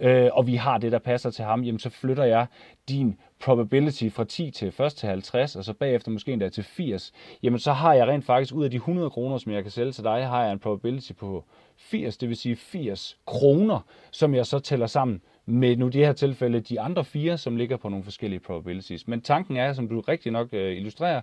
øh, 0.02 0.30
og 0.34 0.48
vi 0.48 0.56
har 0.56 0.78
det, 0.78 0.92
der 0.92 1.00
passer 1.00 1.30
til 1.30 1.46
ham, 1.46 1.64
jamen 1.64 1.80
så 1.80 1.90
flytter 1.90 2.24
jeg 2.24 2.46
din 2.90 3.20
probability 3.40 4.10
fra 4.10 4.24
10 4.24 4.52
til 4.52 4.72
først 4.72 4.98
til 4.98 5.10
50, 5.10 5.56
og 5.56 5.64
så 5.64 5.74
bagefter 5.74 6.12
måske 6.12 6.32
endda 6.32 6.50
til 6.50 6.64
80, 6.64 7.12
jamen 7.44 7.60
så 7.60 7.74
har 7.74 7.94
jeg 7.94 8.08
rent 8.08 8.26
faktisk 8.26 8.54
ud 8.56 8.64
af 8.64 8.72
de 8.72 8.76
100 8.76 9.10
kroner, 9.10 9.38
som 9.38 9.52
jeg 9.52 9.64
kan 9.64 9.72
sælge 9.72 9.92
til 9.92 10.04
dig, 10.04 10.28
har 10.28 10.44
jeg 10.44 10.52
en 10.52 10.60
probability 10.60 11.12
på 11.14 11.46
80, 11.78 12.18
det 12.18 12.30
vil 12.30 12.38
sige 12.38 12.56
80 12.56 13.18
kroner, 13.26 13.80
som 14.12 14.36
jeg 14.36 14.46
så 14.46 14.60
tæller 14.60 14.88
sammen 14.88 15.22
med 15.46 15.78
nu 15.78 15.88
i 15.88 15.92
det 15.92 16.06
her 16.06 16.14
tilfælde 16.14 16.60
de 16.60 16.80
andre 16.80 17.06
fire, 17.06 17.38
som 17.38 17.56
ligger 17.56 17.78
på 17.78 17.90
nogle 17.90 18.04
forskellige 18.04 18.40
probabilities. 18.40 19.08
Men 19.08 19.22
tanken 19.22 19.58
er, 19.58 19.74
som 19.74 19.88
du 19.88 20.00
rigtig 20.00 20.32
nok 20.32 20.48
øh, 20.54 20.78
illustrerer, 20.78 21.22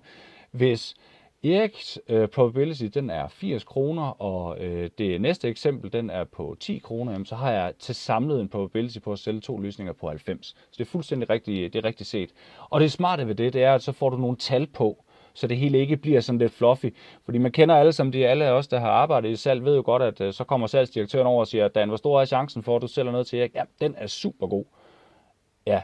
hvis 0.51 0.95
Eriks 1.45 1.99
øh, 2.09 2.29
probability, 2.29 2.85
den 2.85 3.11
er 3.11 3.29
80 3.29 3.65
kroner, 3.65 4.23
og 4.23 4.65
øh, 4.65 4.91
det 4.99 5.21
næste 5.21 5.49
eksempel, 5.49 5.93
den 5.93 6.11
er 6.11 6.25
på 6.25 6.57
10 6.61 6.79
kroner, 6.79 7.13
jamen, 7.13 7.27
så 7.27 7.35
har 7.37 7.53
jeg 7.53 7.73
til 7.79 7.95
samlet 7.95 8.41
en 8.41 8.49
probability 8.49 8.99
på 8.99 9.13
at 9.13 9.19
sælge 9.19 9.41
to 9.41 9.59
løsninger 9.59 9.93
på 9.93 10.09
90. 10.09 10.47
Så 10.47 10.55
det 10.79 10.81
er 10.81 10.85
fuldstændig 10.85 11.31
rigtigt, 11.31 11.73
det 11.73 11.79
er 11.79 11.89
rigtigt 11.89 12.09
set. 12.09 12.31
Og 12.71 12.81
det 12.81 12.93
smarte 12.93 13.27
ved 13.29 13.35
det, 13.35 13.53
det 13.53 13.63
er, 13.63 13.75
at 13.75 13.83
så 13.83 13.93
får 13.93 14.11
du 14.11 14.17
nogle 14.17 14.37
tal 14.37 14.67
på, 14.67 15.05
så 15.35 15.47
det 15.47 15.57
hele 15.57 15.79
ikke 15.79 15.97
bliver 15.97 16.21
sådan 16.21 16.39
lidt 16.39 16.53
fluffy. 16.53 16.95
Fordi 17.25 17.39
man 17.39 17.53
kender 17.53 17.75
alle 17.75 17.93
som 17.93 18.13
de 18.13 18.27
alle 18.27 18.51
os, 18.51 18.69
der 18.69 18.79
har 18.79 18.91
arbejdet 18.91 19.31
i 19.31 19.37
salg, 19.37 19.65
ved 19.65 19.77
jo 19.77 19.83
godt, 19.85 20.03
at 20.03 20.21
øh, 20.21 20.33
så 20.33 20.45
kommer 20.45 20.67
salgsdirektøren 20.67 21.27
over 21.27 21.41
og 21.41 21.47
siger, 21.47 21.69
Dan, 21.69 21.89
hvor 21.89 21.97
stor 21.97 22.21
er 22.21 22.25
chancen 22.25 22.63
for, 22.63 22.77
at 22.77 22.83
du 22.83 22.87
sælger 22.87 23.13
noget 23.13 23.27
til 23.27 23.39
Erik? 23.39 23.55
Ja, 23.55 23.63
den 23.81 23.95
er 23.99 24.07
super 24.07 24.47
god. 24.47 24.65
Ja, 25.67 25.83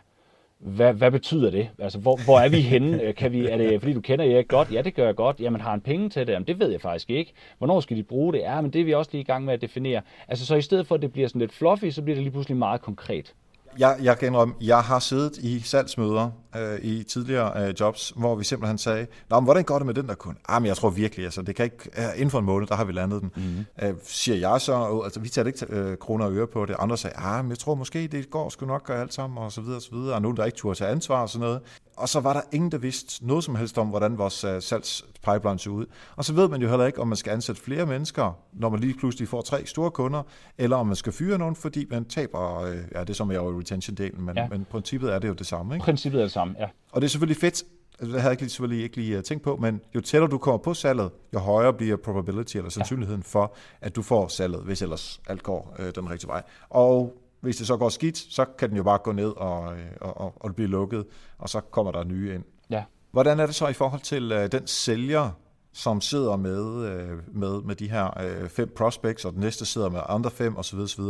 hvad, 0.64 0.92
hvad 0.92 1.10
betyder 1.10 1.50
det? 1.50 1.68
Altså, 1.78 1.98
hvor, 1.98 2.24
hvor 2.24 2.38
er 2.38 2.48
vi 2.48 2.60
henne? 2.60 3.02
Øh, 3.02 3.14
kan 3.14 3.32
vi, 3.32 3.46
er 3.46 3.56
det 3.56 3.80
fordi, 3.80 3.92
du 3.92 4.00
kender 4.00 4.24
Erik 4.24 4.48
godt? 4.48 4.72
Ja, 4.72 4.82
det 4.82 4.94
gør 4.94 5.06
jeg 5.06 5.14
godt. 5.14 5.40
Jamen, 5.40 5.60
har 5.60 5.70
han 5.70 5.80
penge 5.80 6.08
til 6.08 6.26
det? 6.26 6.32
Jamen, 6.32 6.46
det 6.46 6.60
ved 6.60 6.70
jeg 6.70 6.80
faktisk 6.80 7.10
ikke. 7.10 7.32
Hvornår 7.58 7.80
skal 7.80 7.96
de 7.96 8.02
bruge 8.02 8.32
det? 8.32 8.38
Ja, 8.38 8.60
men 8.60 8.70
det 8.70 8.80
er 8.80 8.84
vi 8.84 8.94
også 8.94 9.10
lige 9.12 9.22
i 9.22 9.24
gang 9.24 9.44
med 9.44 9.54
at 9.54 9.60
definere. 9.60 10.00
Altså, 10.28 10.46
så 10.46 10.56
i 10.56 10.62
stedet 10.62 10.86
for, 10.86 10.94
at 10.94 11.02
det 11.02 11.12
bliver 11.12 11.28
sådan 11.28 11.40
lidt 11.40 11.52
fluffy, 11.52 11.90
så 11.90 12.02
bliver 12.02 12.14
det 12.14 12.22
lige 12.22 12.32
pludselig 12.32 12.56
meget 12.56 12.80
konkret 12.80 13.34
jeg, 13.78 13.96
jeg 14.02 14.18
kan 14.18 14.28
indrømme, 14.28 14.54
jeg 14.60 14.80
har 14.80 14.98
siddet 14.98 15.36
i 15.36 15.60
salgsmøder 15.60 16.30
øh, 16.56 16.78
i 16.82 17.02
tidligere 17.02 17.68
øh, 17.68 17.74
jobs, 17.80 18.12
hvor 18.16 18.34
vi 18.34 18.44
simpelthen 18.44 18.78
sagde, 18.78 19.06
Nå, 19.30 19.40
men 19.40 19.44
hvordan 19.44 19.64
går 19.64 19.78
det 19.78 19.86
med 19.86 19.94
den 19.94 20.08
der 20.08 20.14
kunde? 20.14 20.38
Ah, 20.48 20.62
men 20.62 20.66
jeg 20.66 20.76
tror 20.76 20.90
virkelig, 20.90 21.24
altså, 21.24 21.42
det 21.42 21.56
kan 21.56 21.64
ikke, 21.64 21.90
øh, 21.98 22.04
inden 22.14 22.30
for 22.30 22.38
en 22.38 22.44
måned, 22.44 22.66
der 22.66 22.74
har 22.74 22.84
vi 22.84 22.92
landet 22.92 23.22
den. 23.22 23.30
Mm-hmm. 23.36 23.64
Øh, 23.82 23.94
siger 24.04 24.50
jeg 24.50 24.60
så, 24.60 25.00
altså, 25.04 25.20
vi 25.20 25.28
tager 25.28 25.46
ikke 25.46 25.66
øh, 25.68 25.96
kroner 25.96 26.24
og 26.24 26.32
øre 26.32 26.46
på 26.46 26.66
det. 26.66 26.76
Andre 26.78 26.96
sagde, 26.96 27.16
ah, 27.16 27.44
men 27.44 27.50
jeg 27.50 27.58
tror 27.58 27.74
måske, 27.74 28.06
det 28.06 28.30
går 28.30 28.48
sgu 28.48 28.66
nok 28.66 28.90
alt 28.94 29.14
sammen, 29.14 29.38
og 29.38 29.52
så 29.52 29.60
videre, 29.60 29.76
og 29.76 29.82
så 29.82 29.90
videre. 29.92 30.14
Og 30.14 30.22
nogen, 30.22 30.36
der 30.36 30.44
ikke 30.44 30.58
turde 30.58 30.78
tage 30.78 30.90
ansvar 30.90 31.22
og 31.22 31.28
sådan 31.28 31.46
noget. 31.46 31.60
Og 31.96 32.08
så 32.08 32.20
var 32.20 32.32
der 32.32 32.40
ingen, 32.52 32.72
der 32.72 32.78
vidste 32.78 33.26
noget 33.26 33.44
som 33.44 33.54
helst 33.54 33.78
om, 33.78 33.88
hvordan 33.88 34.18
vores 34.18 34.44
uh, 34.44 34.50
salgspipeline 34.60 35.58
så 35.58 35.70
ud. 35.70 35.86
Og 36.16 36.24
så 36.24 36.32
ved 36.32 36.48
man 36.48 36.62
jo 36.62 36.68
heller 36.68 36.86
ikke, 36.86 37.00
om 37.00 37.08
man 37.08 37.16
skal 37.16 37.32
ansætte 37.32 37.60
flere 37.60 37.86
mennesker, 37.86 38.38
når 38.52 38.68
man 38.68 38.80
lige 38.80 38.94
pludselig 38.94 39.28
får 39.28 39.42
tre 39.42 39.66
store 39.66 39.90
kunder, 39.90 40.22
eller 40.58 40.76
om 40.76 40.86
man 40.86 40.96
skal 40.96 41.12
fyre 41.12 41.38
nogen, 41.38 41.56
fordi 41.56 41.86
man 41.90 42.04
taber, 42.04 42.62
uh, 42.62 42.76
ja, 42.94 43.04
det 43.04 43.16
som 43.16 43.30
er 43.30 43.34
jo 43.34 43.60
retention-delen, 43.60 44.20
men, 44.20 44.36
ja. 44.36 44.48
men 44.48 44.66
princippet 44.70 45.14
er 45.14 45.18
det 45.18 45.28
jo 45.28 45.34
det 45.34 45.46
samme. 45.46 45.74
Ikke? 45.74 45.84
Princippet 45.84 46.18
er 46.18 46.24
det 46.24 46.32
samme, 46.32 46.54
ja. 46.58 46.66
Og 46.92 47.00
det 47.00 47.06
er 47.06 47.10
selvfølgelig 47.10 47.40
fedt, 47.40 47.62
altså, 47.98 48.12
det 48.12 48.20
havde 48.20 48.24
jeg 48.24 48.42
ikke, 48.42 48.48
selvfølgelig 48.52 48.84
ikke 48.84 48.96
lige 48.96 49.22
tænkt 49.22 49.44
på, 49.44 49.56
men 49.56 49.80
jo 49.94 50.00
tættere 50.00 50.30
du 50.30 50.38
kommer 50.38 50.58
på 50.58 50.74
salget, 50.74 51.10
jo 51.34 51.38
højere 51.38 51.72
bliver 51.72 51.96
probability, 51.96 52.56
eller 52.56 52.70
sandsynligheden 52.70 53.22
ja. 53.26 53.38
for, 53.38 53.54
at 53.80 53.96
du 53.96 54.02
får 54.02 54.28
salget, 54.28 54.60
hvis 54.60 54.82
ellers 54.82 55.20
alt 55.26 55.42
går 55.42 55.76
uh, 55.78 55.84
den 55.94 56.10
rigtige 56.10 56.28
vej. 56.28 56.42
Og 56.70 57.20
hvis 57.44 57.56
det 57.56 57.66
så 57.66 57.76
går 57.76 57.88
skidt, 57.88 58.16
så 58.16 58.44
kan 58.58 58.68
den 58.68 58.76
jo 58.76 58.82
bare 58.82 58.98
gå 58.98 59.12
ned 59.12 59.32
og, 59.36 59.72
øh, 59.72 59.86
og, 60.00 60.20
og, 60.20 60.34
og 60.40 60.54
blive 60.54 60.68
lukket, 60.68 61.04
og 61.38 61.48
så 61.48 61.60
kommer 61.60 61.92
der 61.92 62.04
nye 62.04 62.34
ind. 62.34 62.44
Ja. 62.70 62.84
Hvordan 63.12 63.40
er 63.40 63.46
det 63.46 63.54
så 63.54 63.68
i 63.68 63.72
forhold 63.72 64.00
til 64.00 64.32
uh, 64.32 64.46
den 64.52 64.66
sælger, 64.66 65.30
som 65.72 66.00
sidder 66.00 66.36
med, 66.36 66.60
uh, 66.60 67.36
med, 67.36 67.62
med 67.62 67.74
de 67.74 67.90
her 67.90 68.40
uh, 68.42 68.48
fem 68.48 68.72
prospects, 68.76 69.24
og 69.24 69.32
den 69.32 69.40
næste 69.40 69.64
sidder 69.64 69.88
med 69.88 70.00
andre 70.08 70.30
fem 70.30 70.56
osv. 70.56 70.78
osv. 70.78 71.02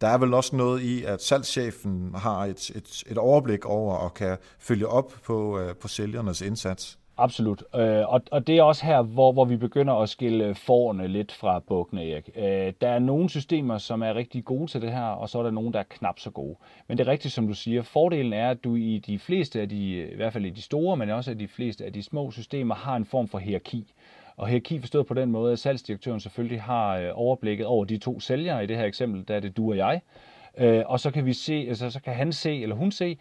Der 0.00 0.08
er 0.08 0.18
vel 0.18 0.34
også 0.34 0.56
noget 0.56 0.82
i, 0.82 1.04
at 1.04 1.22
salgschefen 1.22 2.14
har 2.14 2.44
et, 2.44 2.70
et, 2.70 3.04
et 3.06 3.18
overblik 3.18 3.64
over 3.64 3.96
og 3.96 4.14
kan 4.14 4.36
følge 4.58 4.86
op 4.86 5.12
på, 5.24 5.60
uh, 5.60 5.76
på 5.80 5.88
sælgernes 5.88 6.40
indsats. 6.40 6.98
Absolut. 7.16 7.64
Øh, 7.74 8.12
og, 8.12 8.22
og 8.30 8.46
det 8.46 8.58
er 8.58 8.62
også 8.62 8.86
her, 8.86 9.02
hvor, 9.02 9.32
hvor 9.32 9.44
vi 9.44 9.56
begynder 9.56 9.94
at 9.94 10.08
skille 10.08 10.54
forerne 10.54 11.08
lidt 11.08 11.32
fra 11.32 11.58
bukkene, 11.58 12.10
Erik. 12.10 12.30
Øh, 12.36 12.72
der 12.80 12.88
er 12.88 12.98
nogle 12.98 13.30
systemer, 13.30 13.78
som 13.78 14.02
er 14.02 14.14
rigtig 14.14 14.44
gode 14.44 14.66
til 14.66 14.82
det 14.82 14.92
her, 14.92 15.04
og 15.04 15.28
så 15.28 15.38
er 15.38 15.42
der 15.42 15.50
nogle, 15.50 15.72
der 15.72 15.78
er 15.78 15.84
knap 15.88 16.18
så 16.18 16.30
gode. 16.30 16.56
Men 16.88 16.98
det 16.98 17.06
er 17.06 17.10
rigtigt, 17.10 17.34
som 17.34 17.46
du 17.46 17.54
siger. 17.54 17.82
Fordelen 17.82 18.32
er, 18.32 18.50
at 18.50 18.64
du 18.64 18.74
i 18.74 18.98
de 18.98 19.18
fleste 19.18 19.60
af 19.60 19.68
de, 19.68 20.12
i 20.12 20.16
hvert 20.16 20.32
fald 20.32 20.44
i 20.44 20.50
de 20.50 20.62
store, 20.62 20.96
men 20.96 21.10
også 21.10 21.30
i 21.30 21.34
de 21.34 21.48
fleste 21.48 21.84
af 21.84 21.92
de 21.92 22.02
små 22.02 22.30
systemer, 22.30 22.74
har 22.74 22.96
en 22.96 23.04
form 23.04 23.28
for 23.28 23.38
hierarki. 23.38 23.92
Og 24.36 24.48
hierarki 24.48 24.80
forstået 24.80 25.06
på 25.06 25.14
den 25.14 25.30
måde, 25.30 25.52
at 25.52 25.58
salgsdirektøren 25.58 26.20
selvfølgelig 26.20 26.62
har 26.62 26.96
øh, 26.96 27.10
overblikket 27.14 27.66
over 27.66 27.84
de 27.84 27.98
to 27.98 28.20
sælgere. 28.20 28.64
I 28.64 28.66
det 28.66 28.76
her 28.76 28.84
eksempel, 28.84 29.28
der 29.28 29.36
er 29.36 29.40
det 29.40 29.56
du 29.56 29.70
og 29.70 29.76
jeg. 29.76 30.00
Øh, 30.58 30.82
og 30.86 31.00
så 31.00 31.10
kan 31.10 31.26
vi 31.26 31.32
se, 31.32 31.66
altså, 31.68 31.90
så 31.90 32.00
kan 32.00 32.14
han 32.14 32.32
se, 32.32 32.62
eller 32.62 32.76
hun 32.76 32.92
se, 32.92 33.18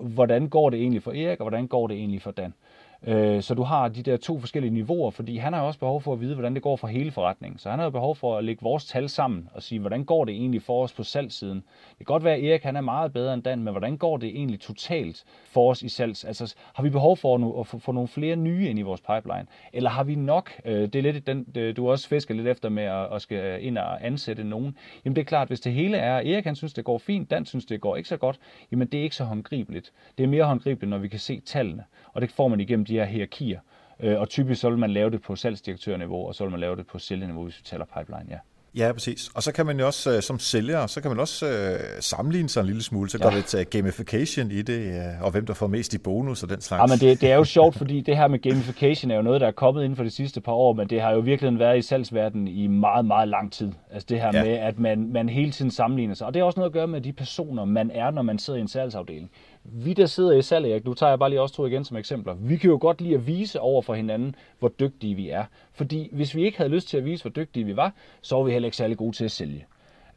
hvordan 0.00 0.48
går 0.48 0.70
det 0.70 0.80
egentlig 0.80 1.02
for 1.02 1.12
Erik, 1.12 1.40
og 1.40 1.44
hvordan 1.44 1.66
går 1.66 1.86
det 1.86 1.96
egentlig 1.96 2.22
for 2.22 2.30
Dan. 2.30 2.46
Øh, 2.46 2.85
Øh, 3.06 3.42
så 3.42 3.54
du 3.54 3.62
har 3.62 3.88
de 3.88 4.02
der 4.02 4.16
to 4.16 4.40
forskellige 4.40 4.74
niveauer, 4.74 5.10
fordi 5.10 5.36
han 5.36 5.52
har 5.52 5.60
også 5.60 5.78
behov 5.78 6.00
for 6.00 6.12
at 6.12 6.20
vide, 6.20 6.34
hvordan 6.34 6.54
det 6.54 6.62
går 6.62 6.76
for 6.76 6.86
hele 6.86 7.10
forretningen. 7.10 7.58
Så 7.58 7.70
han 7.70 7.78
har 7.78 7.86
jo 7.86 7.90
behov 7.90 8.16
for 8.16 8.38
at 8.38 8.44
lægge 8.44 8.62
vores 8.62 8.84
tal 8.86 9.08
sammen 9.08 9.48
og 9.54 9.62
sige, 9.62 9.78
hvordan 9.78 10.04
går 10.04 10.24
det 10.24 10.34
egentlig 10.34 10.62
for 10.62 10.82
os 10.82 10.92
på 10.92 11.02
salgssiden. 11.02 11.56
Det 11.88 11.98
kan 11.98 12.04
godt 12.04 12.24
være, 12.24 12.34
at 12.34 12.44
Erik 12.44 12.62
han 12.62 12.76
er 12.76 12.80
meget 12.80 13.12
bedre 13.12 13.34
end 13.34 13.42
Dan, 13.42 13.62
men 13.62 13.72
hvordan 13.72 13.96
går 13.96 14.16
det 14.16 14.28
egentlig 14.28 14.60
totalt 14.60 15.24
for 15.44 15.70
os 15.70 15.82
i 15.82 15.88
salgs? 15.88 16.24
Altså 16.24 16.54
har 16.74 16.82
vi 16.82 16.90
behov 16.90 17.16
for 17.16 17.60
at 17.60 17.66
få 17.66 17.92
nogle 17.92 18.08
flere 18.08 18.36
nye 18.36 18.68
ind 18.68 18.78
i 18.78 18.82
vores 18.82 19.00
pipeline? 19.00 19.46
Eller 19.72 19.90
har 19.90 20.04
vi 20.04 20.14
nok? 20.14 20.52
Øh, 20.64 20.82
det 20.82 20.94
er 20.94 21.02
lidt 21.02 21.26
den, 21.26 21.72
du 21.76 21.90
også 21.90 22.08
fisker 22.08 22.34
lidt 22.34 22.46
efter 22.46 22.68
med 22.68 22.84
at, 23.12 23.22
skal 23.22 23.38
øh, 23.38 23.66
ind 23.66 23.78
og 23.78 24.06
ansætte 24.06 24.44
nogen. 24.44 24.76
Jamen 25.04 25.16
det 25.16 25.20
er 25.22 25.26
klart, 25.26 25.48
hvis 25.48 25.60
det 25.60 25.72
hele 25.72 25.96
er, 25.96 26.16
Erik 26.16 26.44
han 26.44 26.56
synes, 26.56 26.74
det 26.74 26.84
går 26.84 26.98
fint, 26.98 27.30
Dan 27.30 27.46
synes, 27.46 27.64
det 27.64 27.80
går 27.80 27.96
ikke 27.96 28.08
så 28.08 28.16
godt, 28.16 28.38
jamen 28.72 28.88
det 28.88 29.00
er 29.00 29.04
ikke 29.04 29.16
så 29.16 29.24
håndgribeligt. 29.24 29.92
Det 30.18 30.24
er 30.24 30.28
mere 30.28 30.44
håndgribeligt, 30.44 30.90
når 30.90 30.98
vi 30.98 31.08
kan 31.08 31.18
se 31.18 31.40
tallene. 31.40 31.84
Og 32.12 32.20
det 32.20 32.30
får 32.30 32.48
man 32.48 32.60
igennem 32.60 32.84
de 32.84 32.95
her 33.04 33.04
hierarkier. 33.04 33.60
Øh, 34.00 34.20
og 34.20 34.28
typisk 34.28 34.60
så 34.60 34.70
vil 34.70 34.78
man 34.78 34.90
lave 34.90 35.10
det 35.10 35.22
på 35.22 35.36
salgsdirektørniveau, 35.36 36.26
og 36.26 36.34
så 36.34 36.44
vil 36.44 36.50
man 36.50 36.60
lave 36.60 36.76
det 36.76 36.86
på 36.86 36.98
sælgerniveau, 36.98 37.44
hvis 37.44 37.58
vi 37.58 37.62
taler 37.64 37.84
pipeline, 37.84 38.26
ja. 38.30 38.38
Ja, 38.76 38.92
præcis. 38.92 39.30
Og 39.34 39.42
så 39.42 39.52
kan 39.52 39.66
man 39.66 39.78
jo 39.80 39.86
også 39.86 40.16
øh, 40.16 40.22
som 40.22 40.38
sælger, 40.38 40.86
så 40.86 41.00
kan 41.00 41.10
man 41.10 41.20
også 41.20 41.46
øh, 41.46 41.78
sammenligne 42.00 42.48
sig 42.48 42.60
en 42.60 42.66
lille 42.66 42.82
smule, 42.82 43.10
så 43.10 43.18
ja. 43.18 43.24
der 43.24 43.30
er 43.30 43.34
lidt 43.34 43.54
uh, 43.54 43.60
gamification 43.70 44.50
i 44.50 44.62
det, 44.62 44.80
øh, 44.80 45.22
og 45.22 45.30
hvem 45.30 45.46
der 45.46 45.54
får 45.54 45.66
mest 45.66 45.94
i 45.94 45.98
bonus 45.98 46.42
og 46.42 46.48
den 46.48 46.60
slags. 46.60 46.80
Ja, 46.80 46.86
men 46.86 47.10
det, 47.10 47.20
det 47.20 47.30
er 47.30 47.36
jo 47.36 47.44
sjovt, 47.44 47.76
fordi 47.76 48.00
det 48.00 48.16
her 48.16 48.28
med 48.28 48.38
gamification 48.38 49.10
er 49.10 49.16
jo 49.16 49.22
noget, 49.22 49.40
der 49.40 49.46
er 49.46 49.52
kommet 49.52 49.84
inden 49.84 49.96
for 49.96 50.04
de 50.04 50.10
sidste 50.10 50.40
par 50.40 50.52
år, 50.52 50.72
men 50.72 50.90
det 50.90 51.00
har 51.00 51.12
jo 51.12 51.18
virkelig 51.18 51.58
været 51.58 51.78
i 51.78 51.82
salgsverdenen 51.82 52.48
i 52.48 52.66
meget, 52.66 53.04
meget 53.04 53.28
lang 53.28 53.52
tid. 53.52 53.72
Altså 53.92 54.06
det 54.08 54.20
her 54.20 54.30
ja. 54.34 54.44
med, 54.44 54.52
at 54.52 54.78
man, 54.78 55.12
man 55.12 55.28
hele 55.28 55.50
tiden 55.50 55.70
sammenligner 55.70 56.14
sig. 56.14 56.26
Og 56.26 56.34
det 56.34 56.40
har 56.40 56.46
også 56.46 56.60
noget 56.60 56.70
at 56.70 56.74
gøre 56.74 56.88
med 56.88 57.00
de 57.00 57.12
personer, 57.12 57.64
man 57.64 57.90
er, 57.94 58.10
når 58.10 58.22
man 58.22 58.38
sidder 58.38 58.58
i 58.58 58.62
en 58.62 58.68
salgsafdeling. 58.68 59.30
Vi, 59.72 59.92
der 59.92 60.06
sidder 60.06 60.32
i 60.32 60.42
salg, 60.42 60.66
Erik, 60.66 60.84
nu 60.84 60.94
tager 60.94 61.10
jeg 61.10 61.18
bare 61.18 61.30
lige 61.30 61.40
også 61.40 61.54
to 61.54 61.66
igen 61.66 61.84
som 61.84 61.96
eksempler. 61.96 62.34
Vi 62.34 62.56
kan 62.56 62.70
jo 62.70 62.78
godt 62.80 63.00
lide 63.00 63.14
at 63.14 63.26
vise 63.26 63.60
over 63.60 63.82
for 63.82 63.94
hinanden, 63.94 64.34
hvor 64.58 64.68
dygtige 64.68 65.14
vi 65.14 65.28
er. 65.28 65.44
Fordi 65.72 66.08
hvis 66.12 66.34
vi 66.34 66.44
ikke 66.44 66.58
havde 66.58 66.70
lyst 66.70 66.88
til 66.88 66.96
at 66.96 67.04
vise, 67.04 67.22
hvor 67.22 67.30
dygtige 67.30 67.64
vi 67.64 67.76
var, 67.76 67.92
så 68.22 68.36
var 68.36 68.42
vi 68.42 68.52
heller 68.52 68.66
ikke 68.66 68.76
særlig 68.76 68.96
gode 68.96 69.16
til 69.16 69.24
at 69.24 69.30
sælge. 69.30 69.66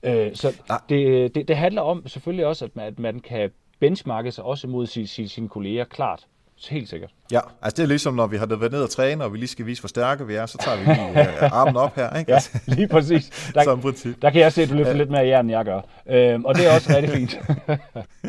Øh, 0.03 0.35
så 0.35 0.61
det, 0.89 1.35
det, 1.35 1.47
det 1.47 1.57
handler 1.57 1.81
om 1.81 2.07
selvfølgelig 2.07 2.45
også, 2.45 2.65
at 2.65 2.75
man, 2.75 2.85
at 2.85 2.99
man 2.99 3.19
kan 3.19 3.51
benchmarke 3.79 4.31
sig 4.31 4.43
også 4.43 4.67
mod 4.67 4.85
sine, 4.85 5.07
sine, 5.07 5.27
sine 5.27 5.49
kolleger, 5.49 5.83
klart. 5.83 6.27
Helt 6.67 6.89
sikkert. 6.89 7.11
Ja, 7.31 7.39
altså 7.61 7.75
det 7.75 7.83
er 7.83 7.87
ligesom, 7.87 8.13
når 8.13 8.27
vi 8.27 8.37
har 8.37 8.45
været 8.45 8.71
ned 8.71 8.83
og 8.83 8.89
træne, 8.89 9.23
og 9.23 9.33
vi 9.33 9.37
lige 9.37 9.47
skal 9.47 9.65
vise, 9.65 9.81
hvor 9.81 9.87
stærke 9.87 10.27
vi 10.27 10.35
er, 10.35 10.45
så 10.45 10.57
tager 10.57 10.77
vi 10.77 10.83
lige 10.83 11.09
uh, 11.09 11.51
armen 11.59 11.77
op 11.77 11.95
her, 11.95 12.17
ikke? 12.17 12.31
ja, 12.31 12.39
lige 12.67 12.87
præcis. 12.87 13.29
Der, 13.55 13.63
Som 13.63 13.81
princip. 13.81 14.21
Der 14.21 14.29
kan 14.29 14.41
jeg 14.41 14.53
se, 14.53 14.61
at 14.61 14.69
du 14.69 14.73
løfter 14.73 14.93
lidt 14.93 15.09
mere 15.09 15.27
jern, 15.27 15.45
end 15.45 15.51
jeg 15.51 15.65
gør. 15.65 15.81
Øhm, 16.09 16.45
og 16.45 16.55
det 16.55 16.67
er 16.67 16.75
også 16.75 16.93
rigtig 16.95 17.11
fint. 17.11 17.39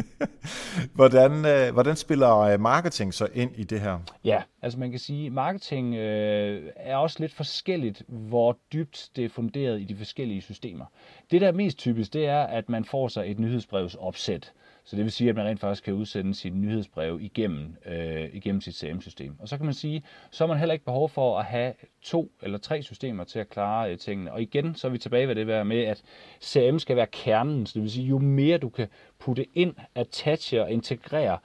hvordan, 0.99 1.33
uh, 1.33 1.73
hvordan 1.73 1.97
spiller 1.97 2.39
øh, 2.39 2.61
marketing 2.61 3.15
så 3.15 3.29
ind 3.35 3.51
i 3.57 3.65
det 3.65 3.81
her? 3.81 3.99
Ja, 4.25 4.43
altså 4.63 4.79
man 4.79 4.91
kan 4.91 4.99
sige, 4.99 5.27
at 5.27 5.33
marketing 5.33 5.95
øh, 5.95 6.63
er 6.77 6.97
også 6.97 7.17
lidt 7.21 7.35
forskelligt, 7.35 8.03
hvor 8.09 8.59
dybt 8.73 9.09
det 9.17 9.25
er 9.25 9.29
funderet 9.29 9.81
i 9.81 9.85
de 9.85 9.97
forskellige 9.97 10.43
systemer. 10.43 10.85
Det, 11.31 11.41
der 11.41 11.49
er 11.49 11.53
mest 11.53 11.79
typisk, 11.79 12.13
det 12.13 12.27
er, 12.27 12.41
at 12.41 12.69
man 12.69 12.85
får 12.85 13.09
sig 13.09 13.31
et 13.31 13.39
nyhedsbrevsopsæt. 13.39 14.53
Så 14.91 14.97
det 14.97 15.05
vil 15.05 15.13
sige, 15.13 15.31
at 15.31 15.37
man 15.37 15.47
rent 15.47 15.61
faktisk 15.61 15.85
kan 15.85 15.95
udsende 15.95 16.35
sit 16.35 16.57
nyhedsbrev 16.57 17.19
igennem, 17.21 17.77
øh, 17.87 18.29
igennem 18.33 18.61
sit 18.61 18.75
CRM-system. 18.75 19.37
Og 19.39 19.49
så 19.49 19.57
kan 19.57 19.67
man 19.67 19.75
sige, 19.75 20.03
så 20.31 20.45
har 20.45 20.49
man 20.49 20.59
heller 20.59 20.73
ikke 20.73 20.85
behov 20.85 21.09
for 21.09 21.39
at 21.39 21.45
have 21.45 21.73
to 22.03 22.31
eller 22.43 22.59
tre 22.59 22.83
systemer 22.83 23.25
til 23.25 23.39
at 23.39 23.49
klare 23.49 23.93
øh, 23.93 23.99
tingene. 23.99 24.33
Og 24.33 24.43
igen, 24.43 24.75
så 24.75 24.87
er 24.87 24.91
vi 24.91 24.99
tilbage 24.99 25.29
ved 25.29 25.35
det 25.35 25.47
der 25.47 25.63
med, 25.63 25.85
at 25.85 26.03
CRM 26.43 26.79
skal 26.79 26.97
være 26.97 27.07
kernen. 27.07 27.67
Så 27.67 27.73
det 27.75 27.83
vil 27.83 27.91
sige, 27.91 28.07
jo 28.07 28.19
mere 28.19 28.59
du 28.59 28.69
kan 28.69 28.89
putte 29.19 29.47
ind, 29.55 29.75
attache 29.95 30.63
og 30.63 30.71
integrere, 30.71 31.39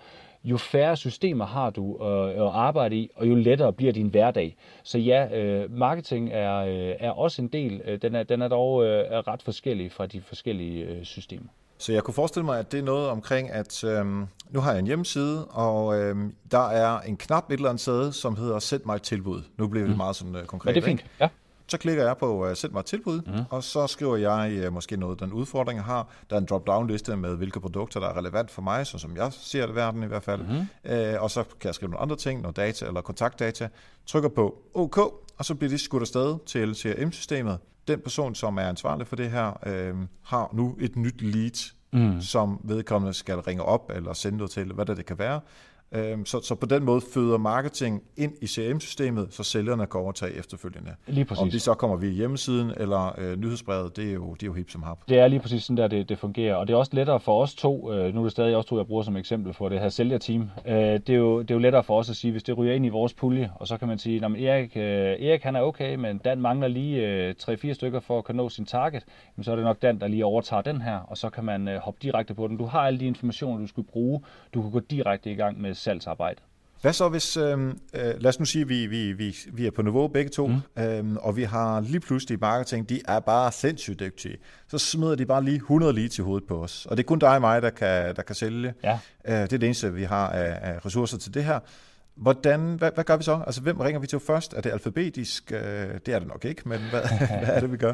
jo 0.44 0.58
færre 0.58 0.98
systemer 0.98 1.46
har 1.46 1.70
du 1.70 2.06
øh, 2.06 2.30
at 2.30 2.54
arbejde 2.54 2.96
i, 2.96 3.10
og 3.16 3.28
jo 3.30 3.36
lettere 3.36 3.74
bliver 3.74 3.94
din 3.94 4.08
hverdag. 4.08 4.56
Så 4.84 4.98
ja, 4.98 5.40
øh, 5.40 5.72
marketing 5.72 6.30
er, 6.32 6.56
øh, 6.56 6.96
er 7.00 7.12
også 7.12 7.42
en 7.42 7.48
del. 7.48 7.82
Øh, 7.86 8.02
den 8.02 8.16
er, 8.16 8.24
den 8.24 8.42
er 8.42 8.48
dog 8.48 8.86
øh, 8.86 9.04
ret 9.10 9.42
forskellig 9.42 9.92
fra 9.92 10.06
de 10.06 10.22
forskellige 10.22 10.86
øh, 10.86 11.04
systemer. 11.04 11.50
Så 11.78 11.94
jeg 11.94 12.04
kunne 12.04 12.14
forestille 12.14 12.46
mig, 12.46 12.60
at 12.60 12.72
det 12.72 12.80
er 12.80 12.84
noget 12.84 13.10
omkring, 13.10 13.52
at 13.52 13.84
øhm, 13.84 14.26
nu 14.50 14.60
har 14.60 14.72
jeg 14.72 14.80
en 14.80 14.86
hjemmeside, 14.86 15.46
og 15.46 16.00
øhm, 16.00 16.36
der 16.52 16.70
er 16.70 17.00
en 17.00 17.18
knap 17.18 17.52
et 17.52 17.54
eller 17.54 17.70
andet 17.70 17.82
sted, 17.82 18.12
som 18.12 18.36
hedder 18.36 18.60
Send 18.60 18.82
mig 18.86 18.96
et 18.96 19.02
tilbud. 19.02 19.42
Nu 19.58 19.68
bliver 19.68 19.86
det 19.86 19.92
mm. 19.92 19.98
meget 19.98 20.16
sådan 20.16 20.36
uh, 20.36 20.44
konkret. 20.44 20.70
Ja, 20.70 20.76
det 20.76 20.82
er 20.82 20.86
fint. 20.86 21.06
Ja. 21.20 21.28
Så 21.68 21.78
klikker 21.78 22.04
jeg 22.06 22.18
på 22.18 22.48
uh, 22.50 22.54
Send 22.56 22.72
mig 22.72 22.80
et 22.80 22.86
tilbud, 22.86 23.22
mm. 23.22 23.44
og 23.50 23.64
så 23.64 23.88
skriver 23.88 24.18
jeg 24.18 24.68
uh, 24.68 24.74
måske 24.74 24.98
noget, 24.98 25.20
den 25.20 25.34
udfordring, 25.34 25.78
jeg 25.78 25.86
har. 25.86 26.08
Der 26.30 26.36
er 26.36 26.40
en 26.40 26.46
drop-down 26.46 26.88
liste 26.88 27.18
med, 27.18 27.36
hvilke 27.36 27.60
produkter, 27.60 28.00
der 28.00 28.08
er 28.08 28.18
relevant 28.18 28.52
for 28.52 28.62
mig, 28.62 28.88
så 28.88 28.98
som 28.98 29.18
jeg 29.18 29.34
ser 29.34 29.66
det 29.66 29.74
i 29.74 29.76
verden 29.76 30.04
i 30.04 30.08
hvert 30.08 30.24
fald. 30.24 30.42
Mm. 30.42 30.58
Uh, 31.16 31.24
og 31.24 31.32
så 31.32 31.44
kan 31.44 31.68
jeg 31.68 31.76
skrive 31.76 31.92
nogle 31.92 32.02
andre 32.02 32.16
ting, 32.16 32.42
noget 32.42 32.58
data 32.58 32.86
eller 32.86 33.02
kontaktdata. 33.02 33.68
Trykker 34.06 34.30
på 34.30 34.58
OK, 34.74 34.98
og 35.38 35.46
så 35.46 35.56
bliver 35.56 35.70
det 35.70 35.80
skudt 35.80 36.02
afsted 36.02 36.38
til 36.46 36.76
CRM-systemet 36.76 37.58
den 37.88 38.00
person, 38.00 38.36
som 38.36 38.58
er 38.58 38.62
ansvarlig 38.62 39.08
for 39.08 39.16
det 39.16 39.32
her, 39.32 39.60
øh, 39.66 39.96
har 40.24 40.50
nu 40.54 40.78
et 40.80 40.96
nyt 40.96 41.22
lead, 41.22 41.74
mm. 41.94 42.22
som 42.22 42.62
vedkommende 42.64 43.14
skal 43.14 43.40
ringe 43.40 43.64
op 43.64 43.92
eller 43.96 44.14
sende 44.14 44.38
noget 44.38 44.52
til, 44.52 44.74
hvad 44.74 44.86
det, 44.86 44.98
det 44.98 45.06
kan 45.06 45.20
være. 45.20 45.42
Øhm, 45.92 46.26
så, 46.26 46.42
så 46.42 46.56
på 46.56 46.66
den 46.66 46.84
måde 46.84 47.02
føder 47.14 47.38
marketing 47.38 48.04
ind 48.18 48.34
i 48.42 48.48
CRM-systemet, 48.48 49.28
så 49.34 49.44
sælgerne 49.44 49.86
kan 49.86 50.00
overtage 50.00 50.34
efterfølgende. 50.34 50.92
Lige 51.08 51.26
præcis. 51.26 51.42
Om 51.42 51.50
de 51.50 51.60
så 51.60 51.74
kommer 51.74 51.98
via 51.98 52.10
hjemmesiden 52.10 52.72
eller 52.78 53.20
øh, 53.20 53.40
nyhedsbrevet, 53.40 53.98
det 53.98 54.10
er, 54.10 54.14
jo, 54.14 54.34
det 54.34 54.44
er 54.44 54.48
jo 54.48 54.54
hip 54.54 54.70
som 54.70 54.84
hap. 54.84 54.98
Det 55.10 55.20
er 55.20 55.28
lige 55.28 55.40
præcis 55.40 55.64
sådan 55.64 55.78
der, 55.78 55.88
det, 55.88 56.10
det 56.10 56.20
fungerer. 56.20 56.56
Og 56.56 56.68
det 56.68 56.74
er 56.74 56.78
også 56.78 56.92
lettere 56.96 57.20
for 57.20 57.42
os 57.42 57.56
to, 57.56 57.94
øh, 57.94 58.14
nu 58.14 58.20
er 58.20 58.24
det 58.24 58.32
stadig 58.32 58.56
også 58.56 58.70
to, 58.70 58.78
jeg 58.78 58.88
bruger 58.88 59.04
som 59.04 59.18
eksempel 59.18 59.54
for 59.54 59.70
det 59.70 59.80
her 59.80 59.90
sælgerteam. 59.90 60.50
Øh, 60.66 60.76
det, 60.76 61.10
er 61.10 61.14
jo, 61.14 61.42
det 61.42 61.52
er 61.52 61.56
jo 61.56 61.60
lettere 61.60 61.84
for 61.84 62.00
os 62.00 62.10
at 62.10 62.16
sige, 62.16 62.32
hvis 62.32 62.44
det 62.44 62.58
ryger 62.58 62.74
ind 62.74 62.86
i 62.86 62.90
vores 62.90 63.14
pulje, 63.14 63.52
og 63.56 63.68
så 63.68 63.78
kan 63.78 63.88
man 63.88 64.00
sige, 64.00 64.26
at 64.26 64.32
Erik, 64.32 64.78
øh, 64.78 64.84
Erik 65.28 65.44
han 65.44 65.56
er 65.56 65.62
okay, 65.62 65.96
men 65.96 66.18
Dan 66.18 66.42
mangler 66.42 66.68
lige 66.68 67.08
øh, 67.08 67.36
3-4 67.42 67.74
stykker 67.74 68.00
for 68.00 68.18
at 68.18 68.24
kunne 68.24 68.38
nå 68.38 68.50
sin 68.50 68.66
target, 68.66 69.04
men 69.36 69.44
så 69.44 69.52
er 69.52 69.56
det 69.56 69.66
nok 69.66 69.82
Dan, 69.82 70.00
der 70.00 70.08
lige 70.08 70.26
overtager 70.26 70.62
den 70.62 70.82
her, 70.82 70.98
og 70.98 71.18
så 71.18 71.30
kan 71.30 71.44
man 71.44 71.68
øh, 71.68 71.80
hoppe 71.80 72.00
direkte 72.02 72.34
på 72.34 72.48
den. 72.48 72.58
Du 72.58 72.66
har 72.66 72.80
alle 72.80 73.00
de 73.00 73.06
informationer, 73.06 73.62
du 73.62 73.68
skulle 73.68 73.88
bruge. 73.88 74.22
Du 74.54 74.62
kan 74.62 74.72
gå 74.72 74.80
direkte 74.80 75.32
i 75.32 75.36
gang 75.36 75.62
med 75.62 75.75
salgsarbejde. 75.76 76.42
Hvad 76.82 76.94
så 76.94 77.10
hvis, 77.10 77.38
øh, 77.38 77.68
øh, 77.68 77.74
lad 77.94 78.26
os 78.26 78.40
nu 78.40 78.46
sige, 78.46 78.62
at 78.62 78.70
vi, 78.70 78.86
vi, 78.86 79.12
vi, 79.12 79.36
vi 79.54 79.68
er 79.68 79.72
på 79.72 79.82
niveau 79.82 80.08
begge 80.08 80.30
to, 80.30 80.48
mm. 80.48 80.84
øh, 80.84 81.16
og 81.16 81.36
vi 81.36 81.44
har 81.44 81.80
lige 81.80 82.00
pludselig 82.00 82.40
marketing, 82.42 82.90
de 82.90 83.02
er 83.08 83.20
bare 83.20 83.52
sindssygt 83.52 84.00
dygtige. 84.00 84.38
Så 84.68 84.78
smider 84.78 85.16
de 85.16 85.26
bare 85.26 85.44
lige 85.44 85.56
100 85.56 85.94
leads 85.94 86.20
i 86.20 86.22
hovedet 86.22 86.48
på 86.48 86.64
os. 86.64 86.86
Og 86.86 86.98
det 86.98 87.04
er 87.04 87.08
kun 87.08 87.20
dig 87.20 87.36
og 87.36 87.42
mig, 87.42 87.62
der 87.62 87.70
kan, 87.70 88.16
der 88.16 88.22
kan 88.22 88.36
sælge. 88.36 88.74
Ja. 88.84 89.00
Øh, 89.26 89.34
det 89.34 89.54
er 89.54 89.58
det 89.58 89.64
eneste, 89.64 89.94
vi 89.94 90.04
har 90.04 90.30
af, 90.30 90.74
af 90.74 90.86
ressourcer 90.86 91.18
til 91.18 91.34
det 91.34 91.44
her. 91.44 91.60
Hvordan, 92.16 92.76
hvad, 92.76 92.92
hvad 92.94 93.04
gør 93.04 93.18
vi 93.18 93.24
så? 93.24 93.40
Altså, 93.46 93.62
hvem 93.62 93.80
ringer 93.80 94.00
vi 94.00 94.08
til 94.08 94.20
først? 94.20 94.54
Er 94.54 94.62
det 94.62 94.72
alfabetisk? 94.72 95.52
Øh, 95.52 95.60
det 96.06 96.14
er 96.14 96.20
det 96.20 96.28
nok 96.28 96.46
ikke, 96.46 96.70
men 96.70 96.78
hvad, 96.90 97.02
hvad 97.46 97.56
er 97.56 97.60
det, 97.60 97.72
vi 97.72 97.78
gør? 97.78 97.94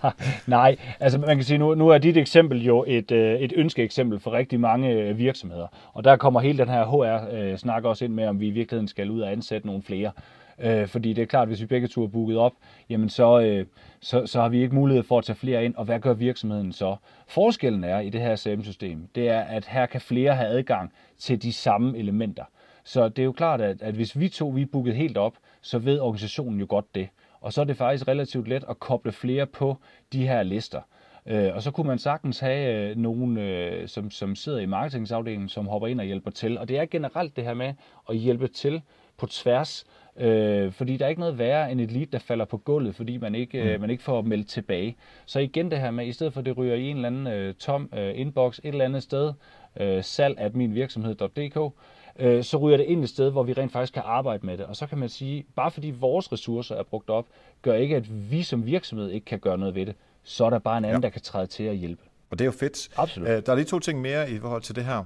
Nej, 0.46 0.76
altså 1.00 1.18
man 1.18 1.36
kan 1.36 1.44
sige, 1.44 1.58
nu, 1.58 1.74
nu 1.74 1.88
er 1.88 1.98
dit 1.98 2.16
eksempel 2.16 2.64
jo 2.64 2.84
et, 2.86 3.10
øh, 3.10 3.40
et 3.40 3.52
ønskeeksempel 3.56 4.20
for 4.20 4.32
rigtig 4.32 4.60
mange 4.60 4.90
øh, 4.90 5.18
virksomheder. 5.18 5.66
Og 5.92 6.04
der 6.04 6.16
kommer 6.16 6.40
hele 6.40 6.58
den 6.58 6.68
her 6.68 6.84
HR-snak 6.84 7.84
også 7.84 8.04
ind 8.04 8.14
med, 8.14 8.26
om 8.26 8.40
vi 8.40 8.46
i 8.46 8.50
virkeligheden 8.50 8.88
skal 8.88 9.10
ud 9.10 9.20
og 9.20 9.32
ansætte 9.32 9.66
nogle 9.66 9.82
flere. 9.82 10.10
Fordi 10.86 11.12
det 11.12 11.22
er 11.22 11.26
klart, 11.26 11.42
at 11.42 11.48
hvis 11.48 11.60
vi 11.60 11.66
begge 11.66 11.88
to 11.88 12.02
er 12.04 12.08
booket 12.08 12.36
op, 12.36 12.52
jamen 12.90 13.08
så, 13.08 13.64
så, 14.00 14.26
så 14.26 14.40
har 14.40 14.48
vi 14.48 14.62
ikke 14.62 14.74
mulighed 14.74 15.02
for 15.02 15.18
at 15.18 15.24
tage 15.24 15.36
flere 15.36 15.64
ind. 15.64 15.74
Og 15.74 15.84
hvad 15.84 16.00
gør 16.00 16.12
virksomheden 16.12 16.72
så? 16.72 16.96
Forskellen 17.28 17.84
er 17.84 18.00
i 18.00 18.10
det 18.10 18.20
her 18.20 18.36
CM-system, 18.36 19.08
det 19.14 19.28
er, 19.28 19.40
at 19.40 19.66
her 19.66 19.86
kan 19.86 20.00
flere 20.00 20.34
have 20.34 20.48
adgang 20.48 20.92
til 21.18 21.42
de 21.42 21.52
samme 21.52 21.98
elementer. 21.98 22.44
Så 22.84 23.08
det 23.08 23.22
er 23.22 23.24
jo 23.24 23.32
klart, 23.32 23.60
at, 23.60 23.82
at 23.82 23.94
hvis 23.94 24.18
vi 24.18 24.28
to 24.28 24.48
vi 24.48 24.62
er 24.62 24.66
booket 24.72 24.94
helt 24.94 25.16
op, 25.16 25.34
så 25.60 25.78
ved 25.78 26.00
organisationen 26.00 26.60
jo 26.60 26.66
godt 26.68 26.94
det. 26.94 27.08
Og 27.40 27.52
så 27.52 27.60
er 27.60 27.64
det 27.64 27.76
faktisk 27.76 28.08
relativt 28.08 28.48
let 28.48 28.64
at 28.68 28.80
koble 28.80 29.12
flere 29.12 29.46
på 29.46 29.76
de 30.12 30.26
her 30.26 30.42
lister. 30.42 30.80
Øh, 31.26 31.54
og 31.54 31.62
så 31.62 31.70
kunne 31.70 31.86
man 31.86 31.98
sagtens 31.98 32.40
have 32.40 32.90
øh, 32.90 32.96
nogen, 32.96 33.38
øh, 33.38 33.88
som, 33.88 34.10
som 34.10 34.34
sidder 34.34 34.58
i 34.58 34.66
marketingsafdelingen, 34.66 35.48
som 35.48 35.66
hopper 35.66 35.88
ind 35.88 36.00
og 36.00 36.06
hjælper 36.06 36.30
til. 36.30 36.58
Og 36.58 36.68
det 36.68 36.78
er 36.78 36.86
generelt 36.86 37.36
det 37.36 37.44
her 37.44 37.54
med 37.54 37.74
at 38.08 38.16
hjælpe 38.16 38.48
til 38.48 38.82
på 39.16 39.26
tværs, 39.26 39.86
øh, 40.16 40.72
fordi 40.72 40.96
der 40.96 41.04
er 41.04 41.08
ikke 41.08 41.20
noget 41.20 41.38
værre 41.38 41.72
end 41.72 41.80
et 41.80 41.92
lead, 41.92 42.06
der 42.06 42.18
falder 42.18 42.44
på 42.44 42.56
gulvet, 42.56 42.94
fordi 42.94 43.16
man 43.16 43.34
ikke, 43.34 43.58
øh, 43.58 43.74
mm. 43.74 43.80
man 43.80 43.90
ikke 43.90 44.02
får 44.02 44.22
meldt 44.22 44.48
tilbage. 44.48 44.96
Så 45.26 45.40
igen 45.40 45.70
det 45.70 45.80
her 45.80 45.90
med, 45.90 46.06
i 46.06 46.12
stedet 46.12 46.32
for 46.32 46.40
at 46.40 46.46
det 46.46 46.56
ryger 46.56 46.74
i 46.74 46.88
en 46.88 46.96
eller 46.96 47.08
anden 47.08 47.26
øh, 47.26 47.54
tom 47.54 47.90
øh, 47.94 48.18
inbox 48.18 48.58
et 48.58 48.64
eller 48.64 48.84
andet 48.84 49.02
sted, 49.02 49.32
øh, 49.80 50.04
salg 50.04 50.38
at 50.38 50.54
min 50.54 50.74
virksomhed.dk, 50.74 51.74
øh, 52.18 52.44
så 52.44 52.56
ryger 52.56 52.76
det 52.76 52.84
ind 52.84 53.02
et 53.02 53.08
sted, 53.08 53.30
hvor 53.30 53.42
vi 53.42 53.52
rent 53.52 53.72
faktisk 53.72 53.92
kan 53.92 54.02
arbejde 54.06 54.46
med 54.46 54.58
det. 54.58 54.66
Og 54.66 54.76
så 54.76 54.86
kan 54.86 54.98
man 54.98 55.08
sige, 55.08 55.44
bare 55.56 55.70
fordi 55.70 55.90
vores 55.90 56.32
ressourcer 56.32 56.74
er 56.74 56.82
brugt 56.82 57.10
op, 57.10 57.26
gør 57.62 57.74
ikke, 57.74 57.96
at 57.96 58.30
vi 58.30 58.42
som 58.42 58.66
virksomhed 58.66 59.10
ikke 59.10 59.24
kan 59.24 59.38
gøre 59.38 59.58
noget 59.58 59.74
ved 59.74 59.86
det. 59.86 59.94
Så 60.22 60.44
er 60.44 60.50
der 60.50 60.58
bare 60.58 60.78
en 60.78 60.84
anden, 60.84 61.02
ja. 61.02 61.06
der 61.06 61.12
kan 61.12 61.22
træde 61.22 61.46
til 61.46 61.64
at 61.64 61.76
hjælpe. 61.76 62.02
Og 62.30 62.38
det 62.38 62.44
er 62.44 62.46
jo 62.46 62.52
fedt. 62.52 62.88
Absolut. 62.96 63.28
Øh, 63.28 63.42
der 63.46 63.52
er 63.52 63.56
lige 63.56 63.64
to 63.64 63.78
ting 63.78 64.00
mere 64.00 64.30
i 64.30 64.38
forhold 64.38 64.62
til 64.62 64.76
det 64.76 64.84
her. 64.84 65.04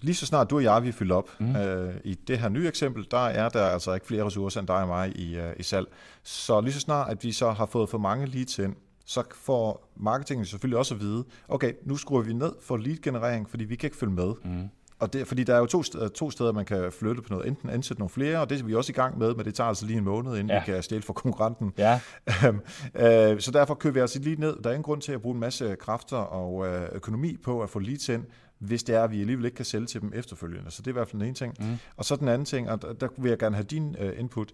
Lige 0.00 0.14
så 0.14 0.26
snart 0.26 0.50
du 0.50 0.56
og 0.56 0.62
jeg 0.62 0.82
vi 0.82 0.92
fylder 0.92 1.14
op 1.16 1.30
mm. 1.38 1.56
øh, 1.56 1.94
i 2.04 2.14
det 2.14 2.38
her 2.38 2.48
nye 2.48 2.68
eksempel, 2.68 3.06
der 3.10 3.26
er 3.26 3.48
der 3.48 3.64
altså 3.64 3.94
ikke 3.94 4.06
flere 4.06 4.24
ressourcer 4.24 4.60
end 4.60 4.68
dig 4.68 4.76
og 4.76 4.88
mig 4.88 5.16
i, 5.16 5.38
uh, 5.38 5.44
i 5.56 5.62
salg. 5.62 5.86
Så 6.22 6.60
lige 6.60 6.72
så 6.72 6.80
snart, 6.80 7.10
at 7.10 7.24
vi 7.24 7.32
så 7.32 7.50
har 7.50 7.66
fået 7.66 7.88
for 7.88 7.98
mange 7.98 8.26
leads 8.26 8.58
ind, 8.58 8.74
så 9.06 9.22
får 9.34 9.88
marketingen 9.96 10.44
selvfølgelig 10.46 10.78
også 10.78 10.94
at 10.94 11.00
vide, 11.00 11.24
okay, 11.48 11.72
nu 11.82 11.96
skruer 11.96 12.22
vi 12.22 12.32
ned 12.32 12.52
for 12.62 12.76
lead-generering, 12.76 13.50
fordi 13.50 13.64
vi 13.64 13.76
kan 13.76 13.86
ikke 13.86 13.96
følge 13.96 14.12
med. 14.12 14.32
Mm. 14.44 14.68
Og 15.00 15.12
det, 15.12 15.26
fordi 15.26 15.44
der 15.44 15.54
er 15.54 15.58
jo 15.58 15.66
to, 15.66 15.82
to 16.08 16.30
steder, 16.30 16.52
man 16.52 16.64
kan 16.64 16.92
flytte 16.92 17.22
på 17.22 17.28
noget. 17.30 17.46
Enten 17.46 17.70
ansætte 17.70 18.00
nogle 18.00 18.10
flere, 18.10 18.40
og 18.40 18.50
det 18.50 18.60
er 18.60 18.64
vi 18.64 18.74
også 18.74 18.92
i 18.92 18.94
gang 18.94 19.18
med, 19.18 19.34
men 19.34 19.44
det 19.44 19.54
tager 19.54 19.68
altså 19.68 19.86
lige 19.86 19.98
en 19.98 20.04
måned, 20.04 20.32
inden 20.32 20.50
ja. 20.50 20.58
vi 20.58 20.72
kan 20.72 20.82
stjæle 20.82 21.02
for 21.02 21.12
konkurrenten. 21.12 21.72
Ja. 21.78 22.00
Øhm, 22.44 22.60
øh, 22.94 23.40
så 23.40 23.50
derfor 23.50 23.74
kører 23.74 23.92
vi 23.92 24.00
altså 24.00 24.18
lige 24.18 24.40
ned. 24.40 24.56
Der 24.62 24.70
er 24.70 24.74
ingen 24.74 24.82
grund 24.82 25.00
til 25.00 25.12
at 25.12 25.22
bruge 25.22 25.34
en 25.34 25.40
masse 25.40 25.76
kræfter 25.80 26.16
og 26.16 26.66
øh, 26.66 26.88
økonomi 26.92 27.36
på 27.36 27.62
at 27.62 27.70
få 27.70 27.78
leads 27.78 28.08
ind, 28.08 28.24
hvis 28.58 28.82
det 28.82 28.94
er, 28.94 29.02
at 29.02 29.10
vi 29.10 29.20
alligevel 29.20 29.44
ikke 29.44 29.54
kan 29.54 29.64
sælge 29.64 29.86
til 29.86 30.00
dem 30.00 30.12
efterfølgende. 30.14 30.70
Så 30.70 30.82
det 30.82 30.86
er 30.86 30.92
i 30.92 30.98
hvert 30.98 31.08
fald 31.08 31.20
den 31.20 31.26
ene 31.26 31.34
ting. 31.34 31.54
Mm. 31.60 31.76
Og 31.96 32.04
så 32.04 32.16
den 32.16 32.28
anden 32.28 32.44
ting, 32.44 32.70
og 32.70 32.82
der, 32.82 32.92
der 32.92 33.08
vil 33.18 33.28
jeg 33.28 33.38
gerne 33.38 33.56
have 33.56 33.64
din 33.64 33.96
uh, 34.00 34.18
input. 34.18 34.48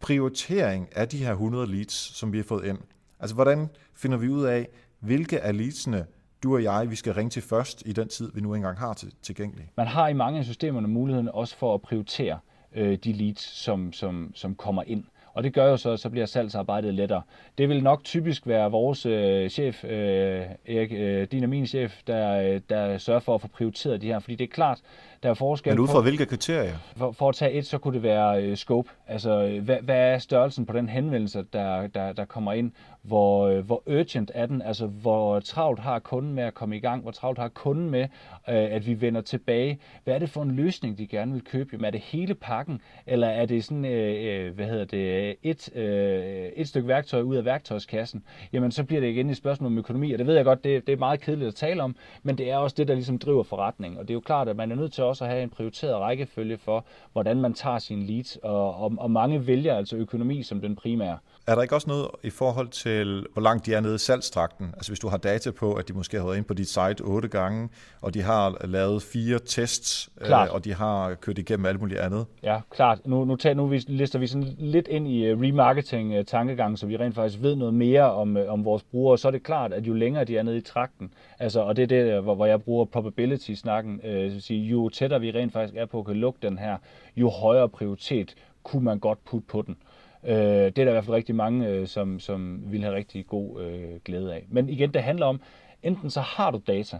Prioritering 0.00 0.88
af 0.92 1.08
de 1.08 1.18
her 1.18 1.32
100 1.32 1.66
leads, 1.66 1.92
som 1.92 2.32
vi 2.32 2.38
har 2.38 2.44
fået 2.44 2.64
ind. 2.64 2.78
Altså, 3.20 3.34
hvordan 3.34 3.68
finder 3.94 4.18
vi 4.18 4.28
ud 4.28 4.44
af, 4.44 4.68
hvilke 5.00 5.40
af 5.40 5.56
leadsene 5.56 6.06
du 6.42 6.54
og 6.54 6.62
jeg, 6.62 6.90
vi 6.90 6.96
skal 6.96 7.14
ringe 7.14 7.30
til 7.30 7.42
først 7.42 7.82
i 7.86 7.92
den 7.92 8.08
tid, 8.08 8.30
vi 8.34 8.40
nu 8.40 8.54
engang 8.54 8.78
har 8.78 8.92
til, 8.92 9.12
tilgængelig. 9.22 9.70
Man 9.76 9.86
har 9.86 10.08
i 10.08 10.12
mange 10.12 10.38
af 10.38 10.44
systemerne 10.44 10.88
muligheden 10.88 11.28
også 11.28 11.56
for 11.56 11.74
at 11.74 11.82
prioritere 11.82 12.38
øh, 12.74 12.98
de 13.04 13.12
leads, 13.12 13.40
som, 13.40 13.92
som, 13.92 14.32
som 14.34 14.54
kommer 14.54 14.82
ind. 14.86 15.04
Og 15.34 15.42
det 15.42 15.54
gør 15.54 15.70
jo 15.70 15.76
så, 15.76 15.90
at 15.90 16.00
så 16.00 16.10
bliver 16.10 16.26
salgsarbejdet 16.26 16.94
lettere. 16.94 17.22
Det 17.58 17.68
vil 17.68 17.82
nok 17.82 18.04
typisk 18.04 18.46
være 18.46 18.70
vores 18.70 19.06
øh, 19.06 19.50
chef, 19.50 19.84
øh, 19.84 20.42
Erik, 20.68 20.92
øh, 20.92 21.28
din 21.30 21.42
og 21.42 21.48
min 21.48 21.66
chef, 21.66 22.02
der, 22.06 22.54
øh, 22.54 22.60
der 22.68 22.98
sørger 22.98 23.20
for 23.20 23.34
at 23.34 23.40
få 23.40 23.48
prioriteret 23.48 24.02
de 24.02 24.06
her. 24.06 24.18
Fordi 24.18 24.34
det 24.34 24.44
er 24.44 24.48
klart, 24.48 24.80
der 25.22 25.30
er 25.30 25.34
forskel 25.34 25.72
Men 25.72 25.78
ud 25.78 25.86
fra 25.86 25.94
på, 25.94 26.02
hvilke 26.02 26.26
kriterier? 26.26 26.76
For, 26.96 27.12
for 27.12 27.28
at 27.28 27.34
tage 27.34 27.52
et, 27.52 27.66
så 27.66 27.78
kunne 27.78 27.94
det 27.94 28.02
være 28.02 28.42
øh, 28.42 28.56
scope. 28.56 28.90
Altså, 29.06 29.60
hvad, 29.62 29.76
hvad 29.82 29.96
er 29.96 30.18
størrelsen 30.18 30.66
på 30.66 30.72
den 30.72 30.88
henvendelse, 30.88 31.44
der, 31.52 31.86
der, 31.86 32.12
der 32.12 32.24
kommer 32.24 32.52
ind? 32.52 32.72
Hvor, 33.02 33.48
øh, 33.48 33.66
hvor 33.66 33.82
urgent 33.86 34.30
er 34.34 34.46
den? 34.46 34.62
Altså, 34.62 34.86
hvor 34.86 35.40
travlt 35.40 35.80
har 35.80 35.98
kunden 35.98 36.34
med 36.34 36.42
at 36.42 36.54
komme 36.54 36.76
i 36.76 36.80
gang? 36.80 37.02
Hvor 37.02 37.10
travlt 37.10 37.38
har 37.38 37.48
kunden 37.48 37.90
med, 37.90 38.02
øh, 38.02 38.08
at 38.46 38.86
vi 38.86 39.00
vender 39.00 39.20
tilbage? 39.20 39.78
Hvad 40.04 40.14
er 40.14 40.18
det 40.18 40.30
for 40.30 40.42
en 40.42 40.50
løsning, 40.50 40.98
de 40.98 41.06
gerne 41.06 41.32
vil 41.32 41.44
købe? 41.44 41.68
Jamen, 41.72 41.84
er 41.84 41.90
det 41.90 42.00
hele 42.00 42.34
pakken? 42.34 42.80
Eller 43.06 43.26
er 43.26 43.46
det 43.46 43.64
sådan, 43.64 43.84
øh, 43.84 44.46
øh 44.46 44.54
hvad 44.54 44.66
hedder 44.66 44.84
det, 44.84 45.36
et, 45.42 45.76
øh, 45.76 46.48
et 46.56 46.68
stykke 46.68 46.88
værktøj 46.88 47.20
ud 47.20 47.36
af 47.36 47.44
værktøjskassen? 47.44 48.22
Jamen, 48.52 48.70
så 48.70 48.84
bliver 48.84 49.00
det 49.00 49.08
igen 49.08 49.30
et 49.30 49.36
spørgsmål 49.36 49.66
om 49.66 49.78
økonomi, 49.78 50.12
og 50.12 50.18
det 50.18 50.26
ved 50.26 50.34
jeg 50.34 50.44
godt, 50.44 50.64
det, 50.64 50.86
det 50.86 50.92
er 50.92 50.96
meget 50.96 51.20
kedeligt 51.20 51.48
at 51.48 51.54
tale 51.54 51.82
om, 51.82 51.96
men 52.22 52.38
det 52.38 52.50
er 52.50 52.56
også 52.56 52.74
det, 52.78 52.88
der 52.88 52.94
ligesom 52.94 53.18
driver 53.18 53.42
forretning. 53.42 53.98
Og 53.98 54.02
det 54.02 54.10
er 54.10 54.14
jo 54.14 54.20
klart, 54.20 54.48
at 54.48 54.56
man 54.56 54.72
er 54.72 54.76
nødt 54.76 54.92
til 54.92 55.04
også 55.10 55.24
at 55.24 55.30
have 55.30 55.42
en 55.42 55.50
prioriteret 55.50 55.96
rækkefølge 55.96 56.58
for, 56.58 56.84
hvordan 57.12 57.40
man 57.40 57.54
tager 57.54 57.78
sine 57.78 58.06
leads, 58.06 58.36
og, 58.36 58.74
og, 58.74 58.92
og 58.98 59.10
mange 59.10 59.46
vælger 59.46 59.74
altså 59.76 59.96
økonomi 59.96 60.42
som 60.42 60.60
den 60.60 60.76
primære. 60.76 61.18
Er 61.46 61.54
der 61.54 61.62
ikke 61.62 61.74
også 61.74 61.88
noget 61.88 62.08
i 62.22 62.30
forhold 62.30 62.68
til, 62.68 63.26
hvor 63.32 63.42
langt 63.42 63.66
de 63.66 63.74
er 63.74 63.80
nede 63.80 63.94
i 63.94 63.98
salgstrakten? 63.98 64.66
Altså 64.74 64.90
hvis 64.90 64.98
du 64.98 65.08
har 65.08 65.16
data 65.16 65.50
på, 65.50 65.74
at 65.74 65.88
de 65.88 65.92
måske 65.92 66.16
har 66.16 66.24
været 66.24 66.36
ind 66.36 66.44
på 66.44 66.54
dit 66.54 66.68
site 66.68 67.00
otte 67.00 67.28
gange, 67.28 67.68
og 68.00 68.14
de 68.14 68.22
har 68.22 68.66
lavet 68.66 69.02
fire 69.02 69.38
tests, 69.46 70.10
øh, 70.20 70.54
og 70.54 70.64
de 70.64 70.74
har 70.74 71.14
kørt 71.14 71.38
igennem 71.38 71.66
alt 71.66 71.80
muligt 71.80 72.00
andet. 72.00 72.26
Ja, 72.42 72.60
klart. 72.70 73.06
Nu, 73.06 73.24
nu, 73.24 73.36
tager, 73.36 73.54
nu 73.54 73.72
lister 73.86 74.18
vi 74.18 74.26
sådan 74.26 74.54
lidt 74.58 74.88
ind 74.88 75.08
i 75.08 75.32
uh, 75.32 75.40
remarketing-tankegang, 75.40 76.78
så 76.78 76.86
vi 76.86 76.96
rent 76.96 77.14
faktisk 77.14 77.42
ved 77.42 77.56
noget 77.56 77.74
mere 77.74 78.12
om, 78.12 78.36
uh, 78.36 78.42
om 78.48 78.64
vores 78.64 78.82
brugere. 78.82 79.18
Så 79.18 79.28
er 79.28 79.32
det 79.32 79.42
klart, 79.42 79.72
at 79.72 79.86
jo 79.86 79.92
længere 79.92 80.24
de 80.24 80.36
er 80.36 80.42
nede 80.42 80.56
i 80.56 80.60
trakten, 80.60 81.14
altså, 81.38 81.60
og 81.60 81.76
det 81.76 81.82
er 81.82 81.86
det, 81.86 82.22
hvor, 82.22 82.34
hvor 82.34 82.46
jeg 82.46 82.62
bruger 82.62 82.84
probability-snakken, 82.84 84.00
uh, 84.04 84.40
sige, 84.40 84.66
jo 84.66 84.88
tættere 84.88 85.20
vi 85.20 85.30
rent 85.30 85.52
faktisk 85.52 85.76
er 85.76 85.86
på 85.86 85.98
at 85.98 86.04
kunne 86.04 86.20
lukke 86.20 86.38
den 86.42 86.58
her, 86.58 86.76
jo 87.16 87.28
højere 87.28 87.68
prioritet 87.68 88.34
kunne 88.62 88.84
man 88.84 88.98
godt 88.98 89.24
putte 89.24 89.46
på 89.48 89.62
den. 89.62 89.76
Øh, 90.24 90.34
det 90.34 90.66
er 90.66 90.70
der 90.70 90.88
i 90.88 90.92
hvert 90.92 91.04
fald 91.04 91.16
rigtig 91.16 91.34
mange, 91.34 91.68
øh, 91.68 91.86
som, 91.86 92.20
som 92.20 92.60
vil 92.66 92.82
have 92.82 92.94
rigtig 92.94 93.26
god 93.26 93.62
øh, 93.62 94.00
glæde 94.04 94.34
af. 94.34 94.46
Men 94.48 94.68
igen, 94.68 94.94
det 94.94 95.02
handler 95.02 95.26
om, 95.26 95.40
enten 95.82 96.10
så 96.10 96.20
har 96.20 96.50
du 96.50 96.60
data, 96.66 96.98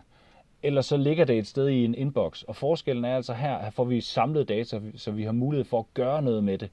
eller 0.63 0.83
så 0.83 0.97
ligger 0.97 1.25
det 1.25 1.39
et 1.39 1.47
sted 1.47 1.69
i 1.69 1.85
en 1.85 1.95
inbox. 1.95 2.43
Og 2.43 2.57
forskellen 2.57 3.05
er 3.05 3.17
altså 3.17 3.33
her, 3.33 3.59
her 3.59 3.71
får 3.71 3.85
vi 3.85 4.01
samlet 4.01 4.49
data, 4.49 4.81
så 4.97 5.11
vi 5.11 5.23
har 5.23 5.33
mulighed 5.33 5.65
for 5.65 5.79
at 5.79 5.95
gøre 5.95 6.23
noget 6.23 6.45
med 6.45 6.59
det 6.59 6.71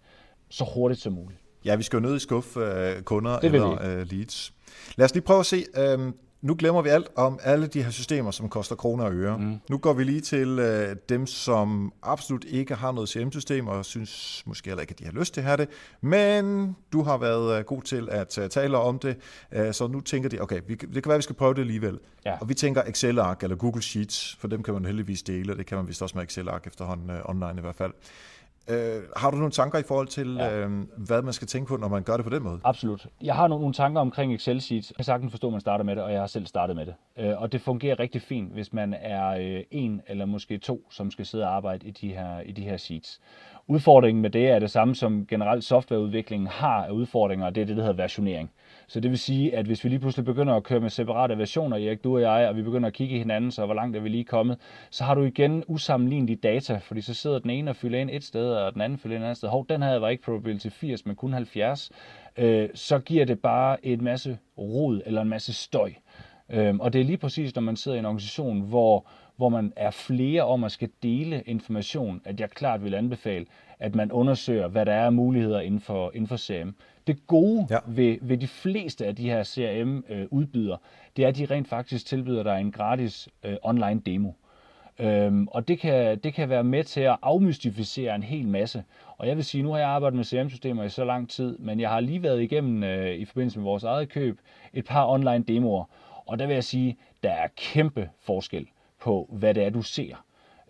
så 0.50 0.66
hurtigt 0.76 1.02
som 1.02 1.14
muligt. 1.14 1.40
Ja, 1.66 1.76
vi 1.76 1.84
skal 1.84 1.98
jo 1.98 2.02
nødt 2.02 2.18
i 2.18 2.20
skuffe 2.20 2.60
uh, 2.60 3.02
kunder 3.04 3.40
eller 3.40 3.72
uh, 3.72 4.12
leads. 4.12 4.54
Lad 4.96 5.06
os 5.06 5.14
lige 5.14 5.24
prøve 5.24 5.40
at 5.40 5.46
se, 5.46 5.58
uh, 5.98 6.12
nu 6.42 6.56
glemmer 6.60 6.82
vi 6.82 6.90
alt 6.90 7.08
om 7.16 7.40
alle 7.44 7.68
de 7.68 7.84
her 7.84 7.90
systemer, 7.90 8.32
som 8.32 8.50
koster 8.50 8.76
kroner 8.76 9.04
og 9.04 9.14
øre. 9.14 9.38
Mm. 9.38 9.60
Nu 9.70 9.78
går 9.78 9.94
vi 9.94 10.04
lige 10.04 10.22
til 10.22 10.60
øh, 10.60 10.96
dem, 11.10 11.28
som 11.28 11.94
absolut 12.04 12.46
ikke 12.48 12.76
har 12.76 12.92
noget 12.92 13.10
CRM-system, 13.10 13.68
og 13.68 13.86
synes 13.86 14.44
måske 14.46 14.70
heller 14.70 14.82
ikke, 14.82 14.92
at 14.92 15.00
de 15.00 15.06
har 15.06 15.12
lyst 15.12 15.34
til 15.34 15.42
at 15.42 15.46
have 15.46 15.58
det. 15.58 15.70
Men 16.02 16.76
du 16.94 17.04
har 17.04 17.18
været 17.18 17.60
øh, 17.60 17.66
god 17.66 17.82
til 17.82 18.08
at 18.12 18.38
uh, 18.38 18.48
tale 18.48 18.78
om 18.78 19.00
det, 19.00 19.18
uh, 19.58 19.72
så 19.72 19.88
nu 19.88 20.02
tænker 20.02 20.30
de, 20.30 20.42
okay, 20.42 20.62
vi, 20.68 20.76
det 20.76 21.04
kan 21.04 21.04
være, 21.06 21.14
at 21.14 21.18
vi 21.18 21.24
skal 21.24 21.36
prøve 21.36 21.54
det 21.54 21.62
alligevel. 21.62 22.00
Ja. 22.26 22.38
Og 22.42 22.50
vi 22.50 22.54
tænker 22.54 22.84
Excel-ark 22.84 23.44
eller 23.44 23.56
Google 23.56 23.82
Sheets, 23.82 24.38
for 24.40 24.48
dem 24.48 24.64
kan 24.64 24.74
man 24.74 24.86
heldigvis 24.86 25.24
dele, 25.24 25.54
og 25.54 25.58
det 25.58 25.66
kan 25.66 25.78
man 25.78 25.88
vist 25.88 26.02
også 26.02 26.18
med 26.18 26.24
Excel-ark 26.24 26.68
efterhånden 26.68 27.10
uh, 27.10 27.30
online 27.30 27.54
i 27.58 27.62
hvert 27.62 27.76
fald. 27.76 27.94
Øh, 28.70 29.04
har 29.16 29.32
du 29.32 29.38
nogle 29.38 29.52
tanker 29.52 29.80
i 29.80 29.84
forhold 29.84 30.08
til, 30.08 30.36
ja. 30.36 30.58
øh, 30.58 30.72
hvad 30.98 31.22
man 31.22 31.34
skal 31.34 31.48
tænke 31.48 31.68
på, 31.68 31.78
når 31.78 31.88
man 31.88 32.04
gør 32.04 32.16
det 32.18 32.26
på 32.26 32.30
den 32.30 32.44
måde? 32.44 32.60
Absolut. 32.64 33.08
Jeg 33.24 33.36
har 33.36 33.48
nogle, 33.48 33.62
nogle 33.62 33.74
tanker 33.74 34.02
omkring 34.02 34.34
Excel 34.34 34.62
Sheets. 34.62 34.92
Jeg 34.92 34.96
kan 34.96 35.06
sagtens 35.06 35.32
forstå, 35.32 35.48
at 35.48 35.52
man 35.52 35.62
starter 35.62 35.84
med 35.84 35.96
det, 35.96 36.04
og 36.04 36.12
jeg 36.12 36.20
har 36.20 36.28
selv 36.28 36.46
startet 36.46 36.76
med 36.76 36.86
det. 36.86 36.96
Øh, 37.18 37.42
og 37.42 37.52
det 37.52 37.62
fungerer 37.62 38.00
rigtig 38.00 38.22
fint, 38.22 38.54
hvis 38.54 38.74
man 38.74 38.94
er 38.94 39.28
øh, 39.28 39.64
en 39.72 40.02
eller 40.08 40.26
måske 40.26 40.58
to, 40.58 40.88
som 40.92 41.12
skal 41.12 41.26
sidde 41.26 41.44
og 41.44 41.56
arbejde 41.56 41.88
i 41.88 41.92
de 41.92 42.14
her, 42.14 42.40
i 42.40 42.52
de 42.52 42.62
her 42.62 42.78
sheets. 42.78 43.22
Udfordringen 43.68 44.22
med 44.22 44.30
det 44.30 44.50
er 44.50 44.60
det 44.60 44.72
samme, 44.72 44.96
som 44.96 45.26
generelt 45.28 45.64
softwareudviklingen 45.64 46.48
har 46.48 46.86
af 46.86 46.92
udfordringer, 46.92 47.46
og 47.46 47.56
det 47.56 47.62
er 47.62 47.66
det, 47.66 47.78
der 47.78 47.84
hedder 47.84 47.98
versionering. 47.98 48.52
Så 48.90 49.00
det 49.00 49.12
vil 49.12 49.20
sige, 49.20 49.56
at 49.56 49.66
hvis 49.66 49.84
vi 49.84 49.90
lige 49.90 50.00
pludselig 50.00 50.26
begynder 50.26 50.54
at 50.54 50.64
køre 50.64 50.80
med 50.80 50.90
separate 50.90 51.38
versioner, 51.38 51.78
Erik, 51.78 52.04
du 52.04 52.16
og 52.16 52.22
jeg, 52.22 52.50
og 52.50 52.56
vi 52.56 52.62
begynder 52.62 52.88
at 52.88 52.94
kigge 52.94 53.16
i 53.16 53.18
hinanden, 53.18 53.52
så 53.52 53.66
hvor 53.66 53.74
langt 53.76 53.98
er 53.98 54.02
vi 54.02 54.10
lige 54.10 54.24
kommet, 54.24 54.58
så 54.90 55.04
har 55.04 55.16
du 55.16 55.24
igen 55.24 55.64
usammenlignelige 55.68 56.36
data, 56.36 56.78
fordi 56.78 57.02
så 57.02 57.14
sidder 57.14 57.40
den 57.40 57.50
ene 57.50 57.72
og 57.72 57.76
fylder 57.76 58.00
ind 58.00 58.10
et 58.14 58.24
sted, 58.24 58.50
og 58.54 58.74
den 58.74 58.82
anden 58.82 59.00
fylder 59.00 59.16
ind 59.16 59.24
et 59.24 59.28
andet 59.28 59.38
sted. 59.38 59.50
Hov, 59.50 59.66
den 59.70 59.84
her 59.84 60.00
var 60.00 60.10
ikke 60.10 60.24
probability 60.24 60.68
80, 60.68 61.06
men 61.06 61.16
kun 61.16 61.34
70. 61.34 61.92
Øh, 62.38 62.70
så 62.74 63.00
giver 63.00 63.26
det 63.26 63.40
bare 63.40 63.86
en 63.86 64.04
masse 64.04 64.38
rod 64.58 65.02
eller 65.06 65.22
en 65.22 65.30
masse 65.30 65.54
støj. 65.54 65.94
Øh, 66.50 66.76
og 66.80 66.94
det 66.94 67.02
er 67.02 67.06
lige 67.06 67.18
præcis, 67.18 67.56
når 67.56 67.62
man 67.62 67.76
sidder 67.76 67.96
i 67.96 68.00
en 68.00 68.06
organisation, 68.06 68.62
hvor, 68.62 69.06
hvor 69.36 69.50
man 69.50 69.74
er 69.76 69.92
flere 69.92 70.44
om 70.44 70.64
at 70.64 70.72
skal 70.72 70.90
dele 71.04 71.44
information, 71.46 72.22
at 72.26 72.40
jeg 72.40 72.50
klart 72.50 72.84
vil 72.84 72.94
anbefale, 72.94 73.46
at 73.80 73.96
man 73.96 74.12
undersøger, 74.12 74.68
hvad 74.68 74.86
der 74.86 74.94
er 74.94 75.06
af 75.06 75.14
muligheder 75.14 75.60
inden 75.60 75.80
for, 75.80 76.12
inden 76.14 76.28
for 76.28 76.38
CRM. 76.38 76.76
Det 77.08 77.28
gode 77.28 77.68
ja. 77.70 77.78
ved, 77.88 78.18
ved 78.22 78.38
de 78.38 78.48
fleste 78.48 79.06
af 79.06 79.16
de 79.16 79.30
her 79.30 79.44
CRM-udbydere, 79.44 80.78
det 81.18 81.24
er, 81.24 81.28
at 81.28 81.38
de 81.38 81.46
rent 81.46 81.68
faktisk 81.68 82.06
tilbyder 82.06 82.44
dig 82.44 82.62
en 82.62 82.72
gratis 82.72 83.30
øh, 83.44 83.56
online 83.64 84.02
demo. 84.06 84.32
Øhm, 85.00 85.48
og 85.48 85.68
det 85.68 85.80
kan, 85.80 86.20
det 86.20 86.34
kan 86.34 86.50
være 86.50 86.64
med 86.64 86.84
til 86.84 87.02
at 87.02 87.18
afmystificere 87.22 88.16
en 88.16 88.24
hel 88.24 88.48
masse. 88.48 88.84
Og 89.18 89.28
jeg 89.28 89.36
vil 89.36 89.46
sige, 89.46 89.64
nu 89.64 89.72
har 89.72 89.78
jeg 89.78 89.88
arbejdet 89.88 90.18
med 90.18 90.26
CRM-systemer 90.26 90.84
i 90.84 90.90
så 90.90 91.06
lang 91.06 91.30
tid, 91.30 91.58
men 91.58 91.80
jeg 91.80 91.90
har 91.90 92.00
lige 92.00 92.24
været 92.24 92.42
igennem 92.42 92.84
øh, 92.84 93.16
i 93.16 93.26
forbindelse 93.26 93.60
med 93.60 93.64
vores 93.64 93.84
eget 93.84 94.10
køb 94.10 94.40
et 94.74 94.86
par 94.86 95.06
online 95.08 95.44
demoer. 95.48 95.86
Og 96.28 96.40
der 96.40 96.48
vil 96.48 96.54
jeg 96.54 96.64
sige, 96.64 96.98
der 97.24 97.32
er 97.32 97.48
kæmpe 97.56 98.10
forskel 98.20 98.68
på, 99.00 99.30
hvad 99.32 99.54
det 99.54 99.64
er, 99.64 99.70
du 99.70 99.82
ser 99.82 100.16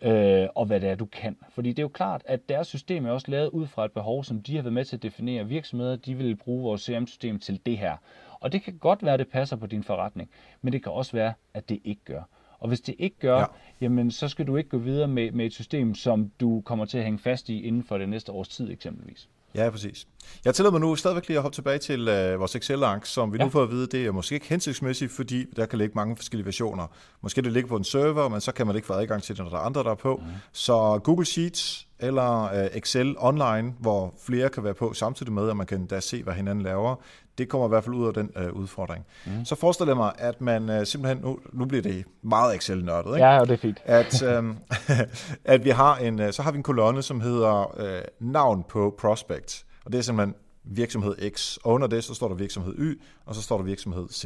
øh, 0.01 0.47
og 0.55 0.65
hvad 0.65 0.79
det 0.79 0.89
er, 0.89 0.95
du 0.95 1.05
kan. 1.05 1.37
Fordi 1.49 1.69
det 1.69 1.79
er 1.79 1.83
jo 1.83 1.87
klart, 1.87 2.21
at 2.25 2.49
deres 2.49 2.67
system 2.67 3.05
er 3.05 3.11
også 3.11 3.31
lavet 3.31 3.49
ud 3.49 3.67
fra 3.67 3.85
et 3.85 3.91
behov, 3.91 4.23
som 4.23 4.41
de 4.41 4.55
har 4.55 4.61
været 4.61 4.73
med 4.73 4.85
til 4.85 4.95
at 4.95 5.03
definere. 5.03 5.47
Virksomheder, 5.47 5.95
de 5.95 6.15
vil 6.15 6.35
bruge 6.35 6.63
vores 6.63 6.81
CRM-system 6.81 7.39
til 7.39 7.59
det 7.65 7.77
her. 7.77 7.97
Og 8.39 8.51
det 8.51 8.63
kan 8.63 8.77
godt 8.77 9.03
være, 9.03 9.13
at 9.13 9.19
det 9.19 9.27
passer 9.27 9.55
på 9.55 9.67
din 9.67 9.83
forretning, 9.83 10.29
men 10.61 10.73
det 10.73 10.83
kan 10.83 10.91
også 10.91 11.11
være, 11.11 11.33
at 11.53 11.69
det 11.69 11.79
ikke 11.83 12.01
gør. 12.05 12.21
Og 12.59 12.67
hvis 12.67 12.81
det 12.81 12.95
ikke 12.99 13.15
gør, 13.19 13.39
ja. 13.39 13.45
jamen 13.81 14.11
så 14.11 14.27
skal 14.27 14.47
du 14.47 14.55
ikke 14.55 14.69
gå 14.69 14.77
videre 14.77 15.07
med, 15.07 15.31
med 15.31 15.45
et 15.45 15.53
system, 15.53 15.95
som 15.95 16.31
du 16.39 16.61
kommer 16.61 16.85
til 16.85 16.97
at 16.97 17.03
hænge 17.03 17.19
fast 17.19 17.49
i 17.49 17.61
inden 17.61 17.83
for 17.83 17.97
det 17.97 18.09
næste 18.09 18.31
års 18.31 18.47
tid 18.47 18.71
eksempelvis. 18.71 19.29
Ja, 19.57 19.69
præcis. 19.69 20.07
Jeg 20.45 20.55
tillader 20.55 20.71
mig 20.71 20.81
nu 20.81 20.95
stadigvæk 20.95 21.27
lige 21.27 21.37
at 21.37 21.41
hoppe 21.41 21.55
tilbage 21.55 21.77
til 21.77 22.01
uh, 22.01 22.39
vores 22.39 22.55
Excel-ark, 22.55 23.05
som 23.05 23.33
vi 23.33 23.37
ja. 23.37 23.43
nu 23.43 23.49
får 23.49 23.63
at 23.63 23.71
vide, 23.71 23.87
det 23.87 24.05
er 24.05 24.11
måske 24.11 24.35
ikke 24.35 24.47
hensigtsmæssigt, 24.47 25.11
fordi 25.11 25.45
der 25.55 25.65
kan 25.65 25.79
ligge 25.79 25.93
mange 25.95 26.15
forskellige 26.15 26.45
versioner. 26.45 26.87
Måske 27.21 27.41
det 27.41 27.51
ligger 27.51 27.69
på 27.69 27.75
en 27.75 27.83
server, 27.83 28.29
men 28.29 28.41
så 28.41 28.51
kan 28.51 28.67
man 28.67 28.75
ikke 28.75 28.85
få 28.85 28.93
adgang 28.93 29.23
til 29.23 29.37
det, 29.37 29.43
når 29.43 29.49
der 29.49 29.57
er 29.57 29.61
andre, 29.61 29.83
der 29.83 29.91
er 29.91 29.95
på. 29.95 30.15
Mm. 30.15 30.31
Så 30.51 30.99
Google 31.03 31.25
Sheets 31.25 31.87
eller 31.99 32.43
uh, 32.43 32.77
Excel 32.77 33.15
online, 33.17 33.73
hvor 33.79 34.13
flere 34.25 34.49
kan 34.49 34.63
være 34.63 34.73
på 34.73 34.93
samtidig 34.93 35.33
med, 35.33 35.49
at 35.49 35.57
man 35.57 35.65
kan 35.65 35.85
da 35.85 35.99
se, 35.99 36.23
hvad 36.23 36.33
hinanden 36.33 36.63
laver, 36.63 36.95
det 37.37 37.49
kommer 37.49 37.67
i 37.67 37.69
hvert 37.69 37.83
fald 37.83 37.95
ud 37.95 38.07
af 38.07 38.13
den 38.13 38.31
uh, 38.35 38.59
udfordring. 38.61 39.05
Mm. 39.25 39.45
Så 39.45 39.55
forestiller 39.55 39.91
jeg 39.91 39.97
mig, 39.97 40.13
at 40.17 40.41
man 40.41 40.69
uh, 40.69 40.83
simpelthen, 40.83 41.23
nu, 41.23 41.39
nu 41.53 41.65
bliver 41.65 41.81
det 41.81 42.05
meget 42.21 42.55
Excel-nørdet, 42.55 43.15
ikke? 43.15 43.25
Ja, 43.25 43.39
og 43.39 43.47
det 43.47 43.53
er 43.53 43.57
fint. 43.57 43.77
At, 43.85 44.37
um, 44.37 44.57
at 45.53 45.65
vi 45.65 45.69
har 45.69 45.97
en, 45.97 46.19
uh, 46.19 46.29
så 46.31 46.41
har 46.41 46.51
vi 46.51 46.57
en 46.57 46.63
kolonne, 46.63 47.01
som 47.01 47.21
hedder 47.21 47.75
uh, 47.79 48.27
navn 48.31 48.63
på 48.69 48.95
prospect. 48.99 49.65
Og 49.85 49.91
det 49.91 49.97
er 49.97 50.01
simpelthen 50.01 50.35
virksomhed 50.63 51.31
X. 51.35 51.57
Og 51.57 51.73
under 51.73 51.87
det, 51.87 52.03
så 52.03 52.13
står 52.13 52.27
der 52.27 52.35
virksomhed 52.35 52.75
Y, 52.77 53.01
og 53.25 53.35
så 53.35 53.41
står 53.41 53.57
der 53.57 53.63
virksomhed 53.63 54.09
Z. 54.09 54.25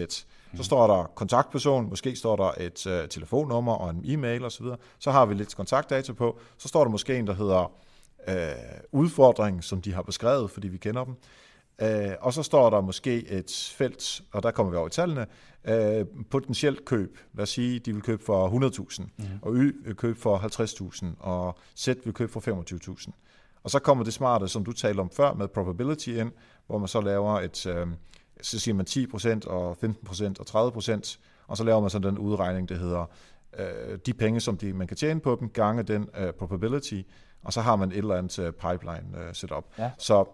Så 0.56 0.64
står 0.64 0.88
der 0.88 1.12
kontaktperson, 1.16 1.90
måske 1.90 2.16
står 2.16 2.36
der 2.36 2.52
et 2.60 2.88
uh, 2.88 3.10
telefonnummer 3.10 3.74
og 3.74 3.90
en 3.90 4.02
e-mail 4.06 4.46
osv. 4.46 4.66
Så, 4.66 4.76
så 5.00 5.12
har 5.12 5.26
vi 5.26 5.34
lidt 5.34 5.56
kontaktdata 5.56 6.14
på. 6.14 6.40
Så 6.58 6.68
står 6.68 6.84
der 6.84 6.92
måske 6.92 7.18
en, 7.18 7.28
der 7.28 7.34
hedder 7.34 7.72
uh, 8.28 8.34
udfordring, 9.02 9.64
som 9.64 9.82
de 9.82 9.94
har 9.94 10.02
beskrevet, 10.02 10.52
fordi 10.52 10.68
vi 10.68 10.78
kender 10.78 11.04
dem. 11.04 11.16
Uh, 11.82 11.88
og 12.20 12.34
så 12.34 12.44
står 12.44 12.70
der 12.70 12.82
måske 12.82 13.28
et 13.28 13.72
felt, 13.76 14.22
og 14.32 14.44
der 14.44 14.52
kommer 14.52 14.72
vi 14.72 14.78
over 14.78 14.88
i 14.88 14.92
tallene, 14.92 15.26
uh, 15.70 16.08
potentielt 16.30 16.86
køb. 16.86 17.18
Lad 17.34 17.44
os 17.44 17.50
sige, 17.50 17.80
de 17.80 17.94
vil 17.94 18.02
købe 18.02 18.24
for 18.24 18.70
100.000, 18.90 19.04
mm. 19.18 19.26
og 19.42 19.54
Y 19.56 19.86
vil 19.86 19.96
købe 19.96 20.20
for 20.20 20.38
50.000, 20.38 21.06
og 21.20 21.58
Z 21.78 21.88
vil 21.88 22.14
købe 22.14 22.32
for 22.32 22.40
25.000. 22.40 23.12
Og 23.64 23.70
så 23.70 23.80
kommer 23.80 24.04
det 24.04 24.14
smarte, 24.14 24.48
som 24.48 24.66
du 24.66 24.72
talte 24.74 25.00
om 25.00 25.10
før, 25.10 25.34
med 25.34 25.48
probability 25.48 26.10
ind, 26.10 26.32
hvor 26.68 26.78
man 26.78 26.88
så 26.88 27.02
laver 27.02 27.40
et, 27.40 27.66
øh, 27.66 27.88
så 28.42 28.60
siger 28.60 28.76
man 28.76 28.86
10% 28.90 29.48
og 29.48 29.78
15% 29.84 30.40
og 30.40 30.72
30%, 30.78 31.18
og 31.48 31.58
så 31.58 31.64
laver 31.64 31.80
man 31.80 31.90
sådan 31.90 32.10
den 32.10 32.18
udregning, 32.18 32.70
der 32.70 32.76
hedder 32.76 33.06
øh, 33.60 34.00
de 34.06 34.14
penge, 34.14 34.40
som 34.40 34.58
de, 34.58 34.74
man 34.74 34.88
kan 34.88 34.98
tjene 34.98 35.20
på 35.20 35.38
dem, 35.40 35.50
gange 35.50 35.84
den 35.84 36.10
øh, 36.18 36.34
probability, 36.34 37.02
og 37.44 37.54
så 37.54 37.62
har 37.62 37.76
man 37.76 37.92
et 37.92 37.98
eller 37.98 38.16
andet 38.16 38.40
øh, 38.40 38.54
pipeline 38.54 39.18
øh, 39.18 39.36
setup. 39.36 39.66
Ja. 39.78 39.92
Så 39.98 40.20
øh, 40.20 40.26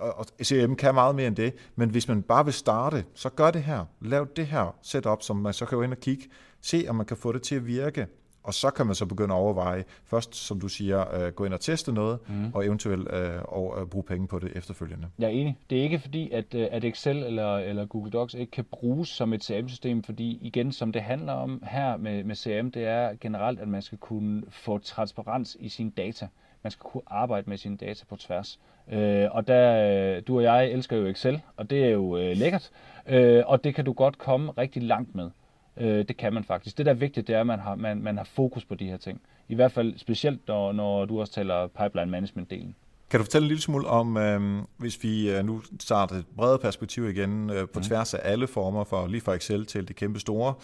og 0.00 0.26
CRM 0.42 0.76
kan 0.76 0.94
meget 0.94 1.14
mere 1.14 1.26
end 1.26 1.36
det, 1.36 1.54
men 1.76 1.90
hvis 1.90 2.08
man 2.08 2.22
bare 2.22 2.44
vil 2.44 2.54
starte, 2.54 3.04
så 3.14 3.28
gør 3.28 3.50
det 3.50 3.62
her. 3.62 3.84
Lav 4.00 4.26
det 4.36 4.46
her 4.46 4.76
setup, 4.82 5.22
som 5.22 5.36
man 5.36 5.52
så 5.52 5.66
kan 5.66 5.78
gå 5.78 5.82
ind 5.82 5.92
og 5.92 6.00
kigge, 6.00 6.24
se 6.60 6.86
om 6.88 6.96
man 6.96 7.06
kan 7.06 7.16
få 7.16 7.32
det 7.32 7.42
til 7.42 7.54
at 7.54 7.66
virke, 7.66 8.06
og 8.46 8.54
så 8.54 8.70
kan 8.70 8.86
man 8.86 8.94
så 8.94 9.06
begynde 9.06 9.34
at 9.34 9.38
overveje, 9.38 9.84
først 10.04 10.34
som 10.34 10.60
du 10.60 10.68
siger, 10.68 11.14
øh, 11.14 11.32
gå 11.32 11.44
ind 11.44 11.54
og 11.54 11.60
teste 11.60 11.92
noget, 11.92 12.18
mm. 12.28 12.50
og 12.54 12.66
eventuelt 12.66 13.12
øh, 13.12 13.42
og, 13.42 13.80
øh, 13.80 13.86
bruge 13.86 14.04
penge 14.04 14.26
på 14.26 14.38
det 14.38 14.52
efterfølgende. 14.56 15.08
Jeg 15.18 15.26
er 15.26 15.30
enig. 15.30 15.58
Det 15.70 15.78
er 15.78 15.82
ikke 15.82 15.98
fordi, 15.98 16.30
at, 16.30 16.54
øh, 16.54 16.68
at 16.70 16.84
Excel 16.84 17.16
eller, 17.16 17.56
eller 17.56 17.86
Google 17.86 18.10
Docs 18.10 18.34
ikke 18.34 18.50
kan 18.50 18.64
bruges 18.64 19.08
som 19.08 19.32
et 19.32 19.44
CRM-system, 19.44 20.02
fordi 20.02 20.38
igen, 20.42 20.72
som 20.72 20.92
det 20.92 21.02
handler 21.02 21.32
om 21.32 21.62
her 21.66 21.96
med, 21.96 22.24
med 22.24 22.36
CRM, 22.36 22.70
det 22.70 22.84
er 22.84 23.14
generelt, 23.20 23.60
at 23.60 23.68
man 23.68 23.82
skal 23.82 23.98
kunne 23.98 24.42
få 24.48 24.78
transparens 24.78 25.56
i 25.60 25.68
sine 25.68 25.90
data. 25.90 26.28
Man 26.62 26.70
skal 26.70 26.82
kunne 26.82 27.02
arbejde 27.06 27.50
med 27.50 27.56
sine 27.56 27.76
data 27.76 28.04
på 28.08 28.16
tværs. 28.16 28.60
Øh, 28.92 29.28
og 29.30 29.48
der, 29.48 30.20
du 30.20 30.36
og 30.36 30.42
jeg 30.42 30.70
elsker 30.70 30.96
jo 30.96 31.06
Excel, 31.06 31.40
og 31.56 31.70
det 31.70 31.84
er 31.84 31.88
jo 31.88 32.16
øh, 32.18 32.36
lækkert, 32.36 32.70
øh, 33.08 33.42
og 33.46 33.64
det 33.64 33.74
kan 33.74 33.84
du 33.84 33.92
godt 33.92 34.18
komme 34.18 34.52
rigtig 34.58 34.82
langt 34.82 35.14
med. 35.14 35.30
Øh, 35.76 36.08
det 36.08 36.16
kan 36.16 36.32
man 36.32 36.44
faktisk. 36.44 36.78
Det 36.78 36.86
der 36.86 36.92
er 36.92 36.96
vigtigt, 36.96 37.26
det 37.26 37.34
er, 37.34 37.40
at 37.40 37.46
man 37.46 37.58
har, 37.58 37.74
man, 37.74 38.02
man 38.02 38.16
har 38.16 38.24
fokus 38.24 38.64
på 38.64 38.74
de 38.74 38.86
her 38.86 38.96
ting. 38.96 39.20
I 39.48 39.54
hvert 39.54 39.72
fald 39.72 39.98
specielt, 39.98 40.48
når, 40.48 40.72
når 40.72 41.04
du 41.04 41.20
også 41.20 41.32
taler 41.32 41.66
pipeline 41.66 42.10
management-delen. 42.10 42.74
Kan 43.10 43.20
du 43.20 43.24
fortælle 43.24 43.44
en 43.44 43.48
lille 43.48 43.62
smule 43.62 43.86
om, 43.86 44.16
øh, 44.16 44.62
hvis 44.76 45.02
vi 45.02 45.30
øh, 45.30 45.44
nu 45.44 45.62
starter 45.80 46.16
et 46.16 46.24
bredere 46.36 46.58
perspektiv 46.58 47.08
igen, 47.08 47.50
øh, 47.50 47.68
på 47.68 47.78
mm. 47.78 47.82
tværs 47.82 48.14
af 48.14 48.20
alle 48.22 48.46
former, 48.46 48.84
for 48.84 49.06
lige 49.06 49.20
fra 49.20 49.34
Excel 49.34 49.66
til 49.66 49.88
det 49.88 49.96
kæmpe 49.96 50.20
store, 50.20 50.54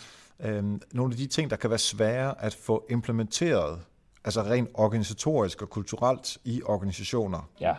øh, 0.41 0.65
nogle 0.93 1.13
af 1.13 1.17
de 1.17 1.27
ting, 1.27 1.51
der 1.51 1.57
kan 1.57 1.71
være 1.71 1.79
svære 1.79 2.45
at 2.45 2.55
få 2.55 2.87
implementeret, 2.91 3.81
altså 4.25 4.43
rent 4.43 4.69
organisatorisk 4.75 5.63
og 5.63 5.71
kulturelt 5.71 6.39
i 6.45 6.63
organisationer? 6.67 7.51
Ja, 7.61 7.75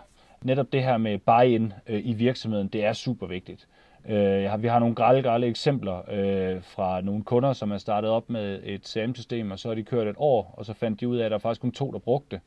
netop 0.46 0.74
det 0.74 0.84
her 0.84 0.98
med 0.98 1.18
buy-in 1.18 1.74
øh, 1.88 2.02
i 2.04 2.14
virksomheden, 2.14 2.68
det 2.68 2.86
er 2.86 2.94
super 2.94 3.28
vigtigt. 3.28 3.68
Øh, 4.10 4.64
vi 4.64 4.68
har 4.68 4.80
nogle 4.80 4.96
grælde, 4.96 5.24
grælde 5.24 5.48
eksempler 5.48 6.02
øh, 6.12 6.64
fra 6.64 7.02
nogle 7.02 7.24
kunder, 7.24 7.54
som 7.54 7.72
er 7.72 7.78
startet 7.78 8.12
op 8.12 8.30
med 8.30 8.60
et 8.64 8.88
CRM-system, 8.88 9.52
og 9.52 9.60
så 9.60 9.68
har 9.68 9.76
de 9.76 9.84
kørt 9.84 10.08
et 10.08 10.16
år, 10.18 10.54
og 10.58 10.66
så 10.66 10.74
fandt 10.74 11.00
de 11.00 11.08
ud 11.08 11.18
af, 11.18 11.26
at 11.26 11.32
der 11.32 11.38
faktisk 11.38 11.62
kun 11.62 11.72
to, 11.72 11.92
der 11.92 12.00
brugte 12.00 12.36
det. 12.36 12.42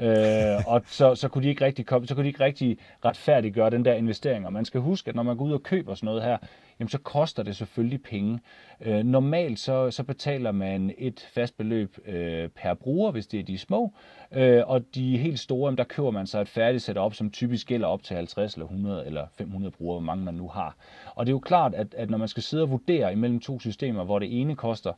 Øh, 0.00 0.66
og 0.66 0.82
så, 0.86 1.14
så, 1.14 1.28
kunne 1.28 1.44
de 1.44 1.48
ikke 1.48 1.64
rigtig 1.64 1.86
komme, 1.86 2.06
så 2.06 2.14
kunne 2.14 2.24
de 2.24 2.28
ikke 2.28 2.44
rigtig 2.44 2.78
retfærdiggøre 3.04 3.70
den 3.70 3.84
der 3.84 3.94
investering. 3.94 4.46
Og 4.46 4.52
man 4.52 4.64
skal 4.64 4.80
huske, 4.80 5.08
at 5.08 5.14
når 5.14 5.22
man 5.22 5.36
går 5.36 5.44
ud 5.44 5.52
og 5.52 5.62
køber 5.62 5.94
sådan 5.94 6.06
noget 6.06 6.22
her, 6.22 6.36
jamen 6.80 6.88
så 6.88 6.98
koster 6.98 7.42
det 7.42 7.56
selvfølgelig 7.56 8.02
penge. 8.02 8.40
Øh, 8.80 9.04
normalt 9.04 9.58
så, 9.58 9.90
så 9.90 10.02
betaler 10.02 10.52
man 10.52 10.94
et 10.98 11.28
fast 11.34 11.56
beløb 11.56 11.98
øh, 12.06 12.48
per 12.48 12.74
bruger, 12.74 13.10
hvis 13.10 13.26
det 13.26 13.40
er 13.40 13.44
de 13.44 13.58
små, 13.58 13.92
øh, 14.32 14.62
og 14.66 14.94
de 14.94 15.18
helt 15.18 15.40
store, 15.40 15.66
jamen, 15.66 15.78
der 15.78 15.84
køber 15.84 16.10
man 16.10 16.26
så 16.26 16.40
et 16.40 16.48
færdigt 16.48 16.82
setup, 16.82 17.14
som 17.14 17.30
typisk 17.30 17.66
gælder 17.66 17.86
op 17.86 18.02
til 18.02 18.16
50 18.16 18.54
eller 18.54 18.66
100 18.66 19.06
eller 19.06 19.26
500 19.38 19.72
brugere, 19.72 19.94
hvor 19.94 20.06
mange 20.06 20.24
man 20.24 20.34
nu 20.34 20.48
har. 20.48 20.76
Og 21.14 21.26
det 21.26 21.30
er 21.30 21.34
jo 21.34 21.38
klart, 21.40 21.74
at, 21.74 21.94
at 21.94 22.10
når 22.10 22.18
man 22.18 22.28
skal 22.28 22.42
sidde 22.42 22.62
og 22.62 22.70
vurdere 22.70 23.12
imellem 23.12 23.40
to 23.40 23.60
systemer, 23.60 24.04
hvor 24.04 24.18
det 24.18 24.40
ene 24.40 24.56
koster 24.56 24.92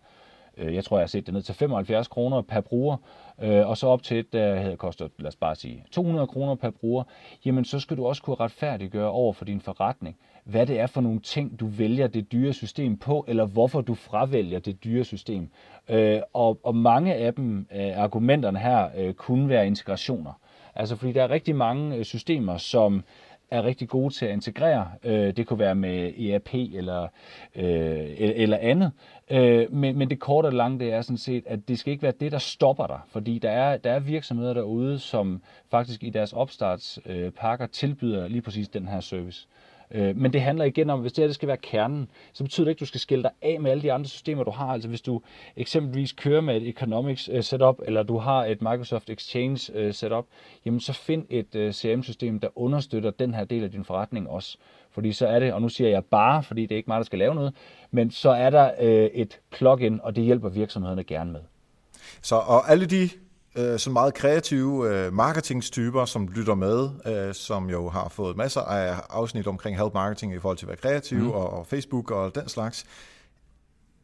øh, 0.61 0.75
jeg 0.75 0.85
tror, 0.85 0.99
jeg 0.99 1.03
har 1.03 1.09
set 1.09 1.27
det 1.27 1.35
ned 1.35 1.43
til 1.43 1.55
75 1.55 2.09
kroner 2.09 2.43
per 2.43 2.61
bruger, 2.61 2.97
øh, 3.43 3.69
og 3.69 3.77
så 3.77 3.87
op 3.87 4.03
til 4.03 4.19
et, 4.19 4.33
der 4.33 4.55
havde 4.57 4.77
kostet, 4.77 5.11
lad 5.19 5.29
os 5.29 5.37
bare 5.37 5.55
sige, 5.55 5.85
200 5.91 6.27
kroner 6.27 6.55
per 6.55 6.71
bruger, 6.71 7.05
jamen 7.45 7.65
så 7.65 7.81
skal 7.81 7.97
du 7.97 8.07
også 8.07 8.23
kunne 8.23 8.37
retfærdiggøre 8.37 9.11
over 9.11 9.33
for 9.33 9.45
din 9.45 9.61
forretning, 9.61 10.17
hvad 10.45 10.67
det 10.67 10.81
er 10.81 10.87
for 10.87 11.01
nogle 11.01 11.21
ting, 11.21 11.61
du 11.61 11.67
vælger 11.67 12.07
det 12.07 12.33
dyre 12.33 12.53
system 12.53 12.97
på, 12.97 13.25
eller 13.29 13.47
hvorfor 13.47 13.81
du 13.81 13.95
fravælger 13.95 14.59
det 14.59 14.85
dyre 14.85 15.05
system. 15.05 15.49
Øh, 15.89 16.21
og, 16.33 16.61
og 16.63 16.77
mange 16.77 17.15
af 17.15 17.35
dem, 17.35 17.67
øh, 17.75 17.99
argumenterne 17.99 18.59
her, 18.59 18.89
øh, 18.97 19.15
kunne 19.15 19.49
være 19.49 19.67
integrationer. 19.67 20.33
Altså 20.75 20.97
fordi 20.97 21.13
der 21.13 21.23
er 21.23 21.31
rigtig 21.31 21.57
mange 21.57 21.97
øh, 21.97 22.05
systemer, 22.05 22.57
som 22.57 23.05
er 23.51 23.65
rigtig 23.65 23.89
gode 23.89 24.15
til 24.15 24.27
at 24.27 24.33
integrere. 24.33 24.91
Øh, 25.05 25.37
det 25.37 25.47
kunne 25.47 25.59
være 25.59 25.75
med 25.75 26.19
ERP 26.19 26.55
eller, 26.55 27.03
øh, 27.57 28.05
e-, 28.05 28.41
eller 28.43 28.59
andet. 28.61 28.93
Øh, 29.31 29.73
men, 29.73 29.99
men 29.99 30.11
det 30.11 30.21
korte 30.21 30.47
og 30.47 30.53
lange, 30.53 30.79
det 30.79 30.93
er 30.93 31.03
sådan 31.03 31.19
set, 31.19 31.45
at 31.47 31.69
det 31.69 31.79
skal 31.79 31.91
ikke 31.91 32.03
være 32.03 32.13
det, 32.21 32.33
der 32.33 32.39
stopper 32.39 32.87
dig. 32.87 33.01
Fordi 33.09 33.39
der 33.39 33.51
er, 33.51 33.77
der 33.77 33.93
er 33.93 34.01
virksomheder 34.01 34.55
derude, 34.55 34.99
som 34.99 35.43
faktisk 35.71 36.03
i 36.03 36.11
deres 36.11 36.33
opstartspakker 36.33 37.67
tilbyder 37.67 38.29
lige 38.29 38.43
præcis 38.43 38.69
den 38.69 38.89
her 38.89 39.01
service. 39.01 39.49
Øh, 39.51 39.70
Øh, 39.91 40.17
men 40.17 40.33
det 40.33 40.41
handler 40.41 40.65
igen 40.65 40.91
om, 40.91 41.01
hvis 41.01 41.13
det 41.13 41.23
her 41.23 41.27
det 41.27 41.35
skal 41.35 41.49
være 41.49 41.57
kernen, 41.57 42.09
så 42.33 42.45
betyder 42.45 42.65
det 42.65 42.71
ikke, 42.71 42.79
at 42.79 42.81
du 42.81 42.87
skal 42.87 43.01
skille 43.01 43.23
dig 43.23 43.31
af 43.43 43.61
med 43.61 43.71
alle 43.71 43.83
de 43.83 43.93
andre 43.93 44.09
systemer, 44.09 44.45
du 44.45 44.51
har. 44.51 44.67
Altså 44.67 44.89
hvis 44.89 45.01
du 45.01 45.21
eksempelvis 45.57 46.13
kører 46.13 46.41
med 46.41 46.57
et 46.57 46.69
Economics 46.69 47.31
øh, 47.33 47.43
setup, 47.43 47.81
eller 47.87 48.03
du 48.03 48.19
har 48.19 48.45
et 48.45 48.63
Microsoft 48.63 49.11
Exchange 49.11 49.73
øh, 49.75 49.95
setup, 49.95 50.27
jamen 50.65 50.81
så 50.81 50.93
find 50.93 51.27
et 51.31 51.55
øh, 51.55 51.73
CRM-system, 51.73 52.41
der 52.41 52.49
understøtter 52.59 53.11
den 53.11 53.35
her 53.35 53.45
del 53.45 53.65
af 53.65 53.71
din 53.71 53.85
forretning 53.85 54.29
også. 54.29 54.59
Fordi 54.91 55.13
så 55.13 55.27
er 55.27 55.39
det, 55.39 55.53
og 55.53 55.63
nu 55.63 55.69
siger 55.69 55.91
jeg 55.91 56.05
bare, 56.05 56.43
fordi 56.43 56.63
det 56.63 56.73
er 56.73 56.77
ikke 56.77 56.91
mig, 56.91 56.97
der 56.97 57.05
skal 57.05 57.19
lave 57.19 57.35
noget, 57.35 57.55
men 57.91 58.11
så 58.11 58.31
er 58.31 58.51
der 58.51 58.71
øh, 58.81 59.05
et 59.05 59.41
plugin, 59.51 60.01
og 60.03 60.17
det 60.17 60.25
hjælper 60.25 60.49
virksomhederne 60.49 61.05
gerne 61.05 61.33
med. 61.33 61.41
Så 62.23 62.37
og 62.37 62.71
alle 62.71 62.87
de 62.87 63.09
øh, 63.57 63.79
sådan 63.79 63.93
meget 63.93 64.15
kreative 64.15 64.89
øh, 64.89 65.13
marketingstyper, 65.13 66.05
som 66.05 66.29
lytter 66.29 66.55
med, 66.55 66.91
øh, 67.07 67.35
som 67.35 67.71
jo 67.71 67.89
har 67.89 68.09
fået 68.09 68.37
masser 68.37 68.61
af 68.61 69.01
afsnit 69.11 69.47
omkring 69.47 69.79
help 69.79 69.95
marketing 69.95 70.35
i 70.35 70.39
forhold 70.39 70.57
til 70.57 70.67
at 70.67 70.69
være 70.69 70.77
kreativ 70.77 71.19
mm. 71.19 71.31
og, 71.31 71.51
og 71.51 71.67
Facebook 71.67 72.11
og 72.11 72.35
den 72.35 72.49
slags. 72.49 72.87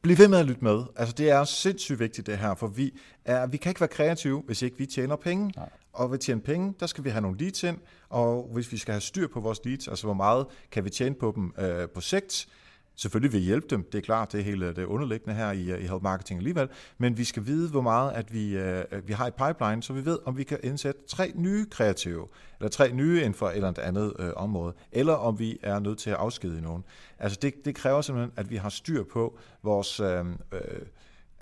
Bliv 0.02 0.18
ved 0.18 0.28
med 0.28 0.38
at 0.38 0.46
lytte 0.46 0.64
med. 0.64 0.82
Altså 0.96 1.14
det 1.18 1.30
er 1.30 1.44
sindssygt 1.44 2.00
vigtigt 2.00 2.26
det 2.26 2.38
her, 2.38 2.54
for 2.54 2.66
vi, 2.66 2.98
er, 3.24 3.46
vi 3.46 3.56
kan 3.56 3.70
ikke 3.70 3.80
være 3.80 3.88
kreative, 3.88 4.42
hvis 4.46 4.62
ikke 4.62 4.78
vi 4.78 4.86
tjener 4.86 5.16
penge. 5.16 5.52
Nej. 5.56 5.68
Og 5.92 6.10
ved 6.10 6.18
at 6.18 6.20
tjene 6.20 6.40
penge, 6.40 6.74
der 6.80 6.86
skal 6.86 7.04
vi 7.04 7.10
have 7.10 7.22
nogle 7.22 7.38
leads 7.38 7.62
ind, 7.62 7.78
og 8.08 8.50
hvis 8.52 8.72
vi 8.72 8.76
skal 8.76 8.92
have 8.92 9.00
styr 9.00 9.28
på 9.28 9.40
vores 9.40 9.64
leads, 9.64 9.88
altså 9.88 10.06
hvor 10.06 10.14
meget 10.14 10.46
kan 10.70 10.84
vi 10.84 10.90
tjene 10.90 11.14
på 11.14 11.32
dem 11.36 11.54
øh, 11.58 11.88
på 11.88 12.00
sigt, 12.00 12.48
Selvfølgelig 12.96 13.32
vil 13.32 13.40
hjælpe 13.40 13.66
dem, 13.70 13.84
det 13.92 13.98
er 13.98 14.02
klart, 14.02 14.32
det 14.32 14.40
er 14.40 14.44
hele 14.44 14.74
det 14.74 14.84
underliggende 14.84 15.34
her 15.34 15.52
i, 15.52 15.70
øh, 15.70 15.84
i 15.84 15.86
Help 15.86 16.02
Marketing 16.02 16.38
alligevel, 16.38 16.68
men 16.98 17.18
vi 17.18 17.24
skal 17.24 17.46
vide, 17.46 17.70
hvor 17.70 17.80
meget 17.80 18.12
at 18.12 18.34
vi, 18.34 18.56
uh, 18.56 19.08
vi 19.08 19.12
har 19.12 19.26
i 19.26 19.30
pipeline, 19.30 19.82
så 19.82 19.92
vi 19.92 20.04
ved, 20.04 20.18
om 20.24 20.36
vi 20.36 20.44
kan 20.44 20.58
indsætte 20.62 21.00
tre 21.08 21.32
nye 21.34 21.66
kreative, 21.70 22.28
eller 22.60 22.68
tre 22.68 22.92
nye 22.92 23.18
inden 23.18 23.34
for 23.34 23.48
et 23.48 23.56
eller 23.56 23.72
andet 23.82 24.12
uh, 24.18 24.26
område, 24.36 24.74
eller 24.92 25.12
om 25.12 25.38
vi 25.38 25.58
er 25.62 25.78
nødt 25.78 25.98
til 25.98 26.10
at 26.10 26.16
afskedige 26.16 26.60
nogen. 26.60 26.84
Altså 27.18 27.38
det, 27.42 27.64
det 27.64 27.74
kræver 27.74 28.00
simpelthen, 28.00 28.32
at 28.36 28.50
vi 28.50 28.56
har 28.56 28.68
styr 28.68 29.04
på 29.12 29.38
vores 29.62 30.00
uh, 30.00 30.06
uh, 30.06 30.26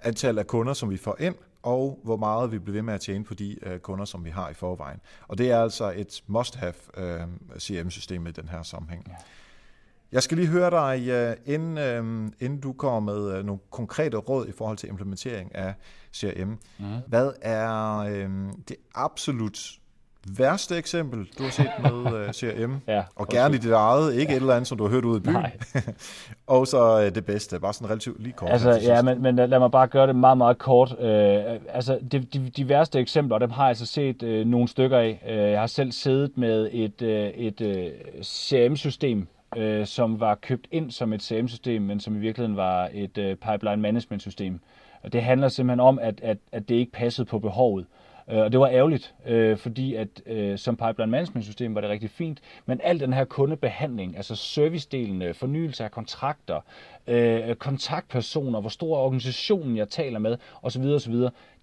antal 0.03 0.39
af 0.39 0.47
kunder, 0.47 0.73
som 0.73 0.91
vi 0.91 0.97
får 0.97 1.17
ind, 1.21 1.35
og 1.63 2.01
hvor 2.05 2.17
meget 2.17 2.53
vi 2.53 2.59
bliver 2.59 2.75
ved 2.75 2.83
med 2.83 2.95
at 2.95 3.01
tjene 3.01 3.25
på 3.25 3.35
de 3.35 3.57
uh, 3.67 3.79
kunder, 3.79 4.05
som 4.05 4.25
vi 4.25 4.31
har 4.31 4.51
i 4.51 4.55
forvejen. 4.55 5.01
Og 5.29 5.39
det 5.39 5.51
er 5.51 5.63
altså 5.63 5.93
et 5.97 6.23
must-have 6.27 6.75
uh, 6.99 7.59
CRM-system 7.59 8.27
i 8.27 8.31
den 8.31 8.49
her 8.49 8.63
sammenhæng. 8.63 9.07
Ja. 9.09 9.15
Jeg 10.15 10.23
skal 10.23 10.37
lige 10.37 10.49
høre 10.49 10.71
dig, 10.71 11.29
uh, 11.29 11.55
inden, 11.55 11.79
uh, 11.79 12.31
inden 12.41 12.61
du 12.61 12.73
kommer 12.73 13.01
med 13.01 13.39
uh, 13.39 13.47
nogle 13.47 13.61
konkrete 13.71 14.17
råd 14.17 14.47
i 14.47 14.53
forhold 14.59 14.77
til 14.77 14.89
implementering 14.89 15.55
af 15.55 15.75
CRM. 16.17 16.59
Mm. 16.79 16.85
Hvad 17.07 17.33
er 17.43 18.03
det 18.69 18.77
absolut 18.95 19.59
værste 20.39 20.77
eksempel, 20.77 21.29
du 21.39 21.43
har 21.43 21.51
set 21.51 21.71
med 21.83 22.33
CRM? 22.39 22.77
ja, 22.89 23.03
og 23.17 23.29
gerne 23.29 23.55
i 23.55 23.59
dit 23.59 23.71
eget, 23.71 24.15
ikke 24.15 24.33
ja. 24.33 24.37
et 24.37 24.41
eller 24.41 24.55
andet, 24.55 24.69
som 24.69 24.79
du 24.79 24.85
har 24.85 24.91
hørt 24.91 25.05
ud 25.05 25.17
i 25.17 25.21
byen. 25.21 25.37
og 26.47 26.67
så 26.67 27.11
det 27.11 27.27
bedste, 27.27 27.61
bare 27.61 27.73
sådan 27.73 27.91
relativt 27.91 28.23
lige 28.23 28.33
kort. 28.33 28.51
Altså, 28.51 28.71
ja, 28.71 29.03
men, 29.03 29.23
men 29.23 29.37
lad 29.37 29.59
mig 29.59 29.71
bare 29.71 29.87
gøre 29.87 30.07
det 30.07 30.17
meget, 30.17 30.39
meget 30.39 30.59
kort. 30.59 30.93
Uh, 30.93 31.07
altså, 31.75 31.99
de, 32.13 32.19
de, 32.19 32.51
de 32.57 32.69
værste 32.69 32.99
eksempler, 32.99 33.39
dem 33.39 33.51
har 33.51 33.63
jeg 33.63 33.69
altså 33.69 33.87
set 33.87 34.23
uh, 34.23 34.47
nogle 34.47 34.69
stykker 34.69 34.99
af. 34.99 35.23
Uh, 35.27 35.37
jeg 35.37 35.61
har 35.61 35.67
selv 35.67 35.93
siddet 35.93 36.39
med 36.39 36.69
et, 36.73 37.03
uh, 37.03 37.09
et 37.09 37.61
uh, 37.61 38.23
CRM-system, 38.23 39.29
øh, 39.57 39.87
som 39.87 40.21
var 40.21 40.35
købt 40.35 40.67
ind 40.71 40.91
som 40.91 41.13
et 41.13 41.23
CM-system, 41.23 41.83
men 41.83 42.01
som 42.01 42.17
i 42.17 42.19
virkeligheden 42.19 42.57
var 42.57 42.91
et 42.93 43.19
øh, 43.19 43.37
pipeline 43.37 43.77
management 43.77 44.23
system. 44.23 44.61
Og 45.03 45.13
det 45.13 45.23
handler 45.23 45.49
simpelthen 45.49 45.81
om, 45.81 45.99
at, 45.99 46.21
at, 46.21 46.39
at 46.53 46.69
det 46.69 46.75
ikke 46.75 46.93
passede 46.93 47.27
på 47.27 47.39
behovet. 47.39 47.87
Øh, 48.31 48.39
og 48.39 48.53
det 48.53 48.61
var 48.61 48.69
ærgerligt, 48.69 49.15
øh, 49.27 49.57
fordi 49.57 49.95
at 49.95 50.09
øh, 50.27 50.59
som 50.59 50.77
pipeline 50.77 51.11
management 51.11 51.45
system 51.45 51.75
var 51.75 51.81
det 51.81 51.91
rigtig 51.91 52.11
fint, 52.11 52.41
men 52.67 52.81
al 52.85 53.01
den 53.01 53.13
her 53.13 53.25
kundebehandling, 53.25 54.17
altså 54.17 54.37
servicedelen, 54.37 55.23
øh, 55.23 55.35
fornyelse 55.35 55.85
af 55.85 55.91
kontrakter, 55.91 56.61
øh, 57.07 57.55
kontaktpersoner, 57.55 58.61
hvor 58.61 58.71
stor 58.71 58.97
organisationen 58.97 59.77
jeg 59.77 59.89
taler 59.89 60.19
med, 60.19 60.37
osv., 60.63 60.83
osv., 60.83 61.15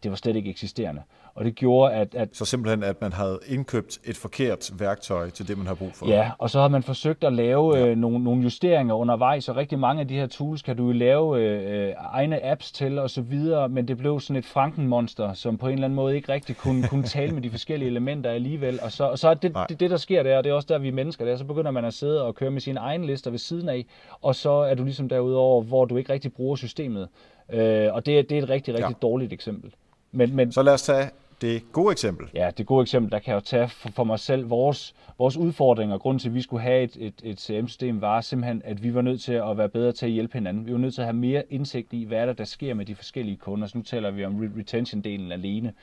det 0.04 0.12
var 0.12 0.16
slet 0.16 0.36
ikke 0.36 0.50
eksisterende. 0.50 1.02
Og 1.36 1.46
det 1.46 1.56
gjorde, 1.56 1.94
at, 1.94 2.16
at... 2.16 2.30
Så 2.34 2.46
simpelthen, 2.46 2.84
at 2.84 3.02
man 3.02 3.14
havde 3.14 3.40
indkøbt 3.48 4.00
et 4.06 4.18
forkert 4.18 4.72
værktøj 4.80 5.30
til 5.30 5.48
det, 5.48 5.58
man 5.58 5.68
har 5.68 5.74
brug 5.74 5.92
for? 5.94 6.08
Ja, 6.08 6.32
og 6.38 6.50
så 6.50 6.60
har 6.60 6.68
man 6.68 6.84
forsøgt 6.84 7.24
at 7.24 7.34
lave 7.34 7.78
ja. 7.78 7.88
øh, 7.88 7.98
nogle, 7.98 8.24
nogle 8.24 8.44
justeringer 8.44 8.96
undervejs, 8.96 9.50
og 9.50 9.56
rigtig 9.56 9.80
mange 9.80 10.02
af 10.02 10.08
de 10.08 10.16
her 10.16 10.28
tools 10.28 10.62
kan 10.62 10.78
du 10.78 10.86
jo 10.86 10.92
lave 10.92 11.42
øh, 11.42 11.94
egne 11.98 12.46
apps 12.46 12.72
til 12.72 13.00
og 13.00 13.10
så 13.10 13.22
videre, 13.22 13.70
men 13.70 13.88
det 13.88 13.98
blev 13.98 14.20
sådan 14.20 14.36
et 14.36 14.46
frankenmonster, 14.46 15.34
som 15.34 15.58
på 15.58 15.68
en 15.68 15.74
eller 15.74 15.86
anden 15.86 15.96
måde 15.96 16.16
ikke 16.16 16.32
rigtig 16.32 16.58
kunne, 16.58 16.88
kunne 16.88 17.04
tale 17.18 17.32
med 17.32 17.42
de 17.42 17.50
forskellige 17.50 17.90
elementer 17.90 18.30
alligevel. 18.30 18.80
Og 18.82 18.92
så, 18.92 19.04
og 19.04 19.20
så 19.20 19.30
er 19.30 19.34
det, 19.34 19.56
det, 19.70 19.80
det, 19.80 19.90
der 19.90 19.98
sker 19.98 20.24
der, 20.24 20.38
og 20.38 20.44
det 20.44 20.50
er 20.50 20.54
også 20.54 20.68
der, 20.72 20.78
vi 20.78 20.88
er 20.88 20.92
mennesker 20.92 21.26
der, 21.26 21.38
så 21.38 21.46
begynder 21.46 21.72
man 21.72 21.86
at 21.86 21.94
sidde 21.94 22.26
og 22.26 22.36
køre 22.36 22.52
med 22.52 22.62
sine 22.62 22.80
egne 22.80 23.06
lister 23.06 23.32
ved 23.32 23.40
siden 23.40 23.70
af, 23.70 23.86
og 24.22 24.36
så 24.36 24.52
er 24.52 24.76
du 24.76 24.84
ligesom 24.84 25.10
derudover, 25.10 25.62
hvor 25.64 25.86
du 25.86 25.98
ikke 25.98 26.14
rigtig 26.14 26.34
bruger 26.34 26.56
systemet. 26.56 27.08
Øh, 27.54 27.94
og 27.94 28.06
det, 28.06 28.30
det 28.30 28.38
er 28.38 28.44
et 28.44 28.50
rigtig, 28.50 28.74
rigtig 28.74 28.90
ja. 28.90 29.08
dårligt 29.08 29.34
eksempel. 29.34 29.74
Men, 30.12 30.36
men, 30.36 30.52
så 30.52 30.64
lad 30.64 30.74
os 30.74 30.82
tage 30.82 31.10
det 31.42 31.72
gode 31.72 31.92
eksempel. 31.92 32.28
Ja, 32.34 32.50
det 32.58 32.66
gode 32.66 32.82
eksempel, 32.82 33.12
der 33.12 33.20
kan 33.20 33.32
jeg 33.32 33.36
jo 33.36 33.46
tage 33.46 33.70
for, 33.70 33.90
for 33.90 34.04
mig 34.04 34.20
selv. 34.20 34.50
Vores, 34.50 34.96
vores 35.18 35.38
udfordring 35.38 35.94
og 35.94 36.02
grund 36.02 36.20
til, 36.20 36.30
at 36.30 36.36
vi 36.36 36.42
skulle 36.42 36.64
have 36.64 36.84
et, 36.84 36.98
et, 37.00 37.14
et 37.24 37.40
CM-system, 37.40 38.02
var 38.02 38.22
simpelthen, 38.22 38.62
at 38.66 38.84
vi 38.84 38.96
var 38.96 39.02
nødt 39.02 39.22
til 39.22 39.34
at 39.34 39.58
være 39.58 39.70
bedre 39.70 39.92
til 39.92 40.06
at 40.06 40.12
hjælpe 40.12 40.34
hinanden. 40.34 40.66
Vi 40.66 40.72
var 40.72 40.78
nødt 40.78 40.94
til 40.94 41.02
at 41.02 41.06
have 41.06 41.16
mere 41.18 41.44
indsigt 41.50 41.94
i, 41.94 42.04
hvad 42.04 42.18
er 42.18 42.26
der, 42.26 42.34
der 42.34 42.44
sker 42.44 42.74
med 42.74 42.86
de 42.86 42.96
forskellige 42.96 43.38
kunder. 43.38 43.68
Så 43.68 43.78
nu 43.78 43.84
taler 43.84 44.12
vi 44.12 44.26
om 44.26 44.52
retention-delen 44.58 45.32
alene. 45.32 45.74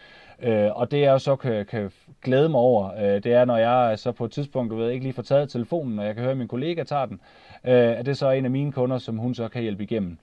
Øh, 0.42 0.76
og 0.76 0.90
det 0.90 1.00
jeg 1.00 1.12
jo 1.12 1.18
så 1.18 1.36
kan, 1.36 1.66
kan 1.66 1.90
glæde 2.22 2.48
mig 2.48 2.60
over, 2.60 2.90
øh, 2.94 3.22
det 3.22 3.26
er, 3.26 3.44
når 3.44 3.56
jeg 3.56 3.98
så 3.98 4.12
på 4.12 4.24
et 4.24 4.30
tidspunkt, 4.30 4.70
du 4.70 4.76
ved, 4.76 4.90
ikke 4.90 5.04
lige 5.04 5.12
får 5.12 5.22
taget 5.22 5.50
telefonen, 5.50 5.98
og 5.98 6.06
jeg 6.06 6.14
kan 6.14 6.22
høre, 6.22 6.32
at 6.32 6.38
min 6.38 6.48
kollega 6.48 6.82
tager 6.82 7.06
den, 7.06 7.20
øh, 7.64 7.98
at 7.98 8.06
det 8.06 8.18
så 8.18 8.26
er 8.26 8.32
en 8.32 8.44
af 8.44 8.50
mine 8.50 8.72
kunder, 8.72 8.98
som 8.98 9.18
hun 9.18 9.34
så 9.34 9.48
kan 9.48 9.62
hjælpe 9.62 9.82
igennem. 9.82 10.18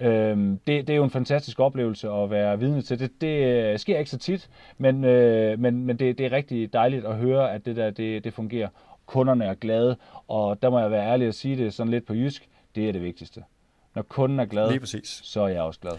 Øhm, 0.00 0.58
det, 0.66 0.86
det 0.86 0.90
er 0.90 0.96
jo 0.96 1.04
en 1.04 1.10
fantastisk 1.10 1.60
oplevelse 1.60 2.08
at 2.08 2.30
være 2.30 2.58
vidne 2.58 2.82
til. 2.82 2.98
Det, 2.98 3.20
det 3.20 3.46
øh, 3.46 3.78
sker 3.78 3.98
ikke 3.98 4.10
så 4.10 4.18
tit, 4.18 4.50
men, 4.78 5.04
øh, 5.04 5.58
men, 5.58 5.84
men 5.86 5.98
det, 5.98 6.18
det 6.18 6.26
er 6.26 6.32
rigtig 6.32 6.72
dejligt 6.72 7.06
at 7.06 7.16
høre, 7.16 7.52
at 7.52 7.66
det 7.66 7.76
der 7.76 7.90
det, 7.90 8.24
det 8.24 8.34
fungerer. 8.34 8.68
Kunderne 9.06 9.44
er 9.44 9.54
glade, 9.54 9.96
og 10.28 10.62
der 10.62 10.70
må 10.70 10.78
jeg 10.78 10.90
være 10.90 11.06
ærlig 11.06 11.28
at 11.28 11.34
sige 11.34 11.56
det 11.56 11.74
sådan 11.74 11.90
lidt 11.90 12.06
på 12.06 12.14
jysk, 12.14 12.48
det 12.74 12.88
er 12.88 12.92
det 12.92 13.02
vigtigste. 13.02 13.42
Når 13.94 14.02
kunden 14.02 14.40
er 14.40 14.44
glad, 14.44 14.70
Lige 14.70 15.00
så 15.04 15.40
er 15.40 15.48
jeg 15.48 15.62
også 15.62 15.80
glad. 15.80 15.92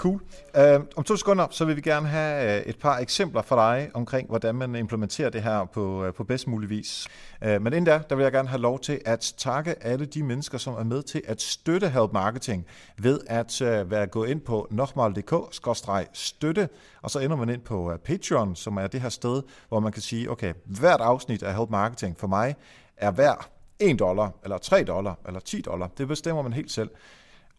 Cool. 0.00 0.20
Uh, 0.58 0.84
om 0.96 1.04
to 1.04 1.16
sekunder, 1.16 1.46
så 1.50 1.64
vil 1.64 1.76
vi 1.76 1.80
gerne 1.80 2.08
have 2.08 2.60
øh, 2.60 2.66
et 2.66 2.78
par 2.78 2.98
eksempler 2.98 3.42
for 3.42 3.56
dig 3.56 3.90
omkring, 3.94 4.28
hvordan 4.28 4.54
man 4.54 4.74
implementerer 4.74 5.30
det 5.30 5.42
her 5.42 5.64
på, 5.64 6.06
uh, 6.06 6.14
på 6.14 6.24
bedst 6.24 6.48
mulig 6.48 6.70
vis. 6.70 7.08
Uh, 7.42 7.48
men 7.48 7.66
inden 7.66 7.84
da, 7.84 8.00
der 8.10 8.16
vil 8.16 8.22
jeg 8.22 8.32
gerne 8.32 8.48
have 8.48 8.60
lov 8.60 8.80
til 8.80 9.00
at 9.04 9.34
takke 9.36 9.84
alle 9.84 10.06
de 10.06 10.22
mennesker, 10.22 10.58
som 10.58 10.74
er 10.74 10.84
med 10.84 11.02
til 11.02 11.22
at 11.26 11.42
støtte 11.42 11.88
Help 11.88 12.12
Marketing 12.12 12.66
ved 12.98 13.20
at 13.26 13.62
uh, 13.62 13.90
være 13.90 14.06
gået 14.06 14.28
ind 14.28 14.40
på 14.40 14.66
nokmal.dk-støtte, 14.70 16.68
og 17.02 17.10
så 17.10 17.18
ender 17.18 17.36
man 17.36 17.48
ind 17.48 17.60
på 17.60 17.92
uh, 17.92 17.98
Patreon, 17.98 18.56
som 18.56 18.76
er 18.76 18.86
det 18.86 19.00
her 19.00 19.08
sted, 19.08 19.42
hvor 19.68 19.80
man 19.80 19.92
kan 19.92 20.02
sige, 20.02 20.30
okay, 20.30 20.54
hvert 20.64 21.00
afsnit 21.00 21.42
af 21.42 21.54
Help 21.56 21.70
Marketing 21.70 22.18
for 22.18 22.26
mig 22.26 22.54
er 22.96 23.10
værd 23.10 23.50
1 23.78 23.98
dollar, 23.98 24.30
eller 24.44 24.58
3 24.58 24.84
dollar, 24.84 25.18
eller 25.26 25.40
10 25.40 25.60
dollar. 25.60 25.90
Det 25.98 26.08
bestemmer 26.08 26.42
man 26.42 26.52
helt 26.52 26.70
selv. 26.70 26.90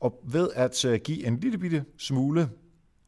Og 0.02 0.20
ved 0.24 0.50
at 0.56 0.86
øh, 0.86 1.00
give 1.04 1.28
en 1.28 1.40
lille 1.40 1.58
bitte 1.58 1.86
smule, 1.98 2.50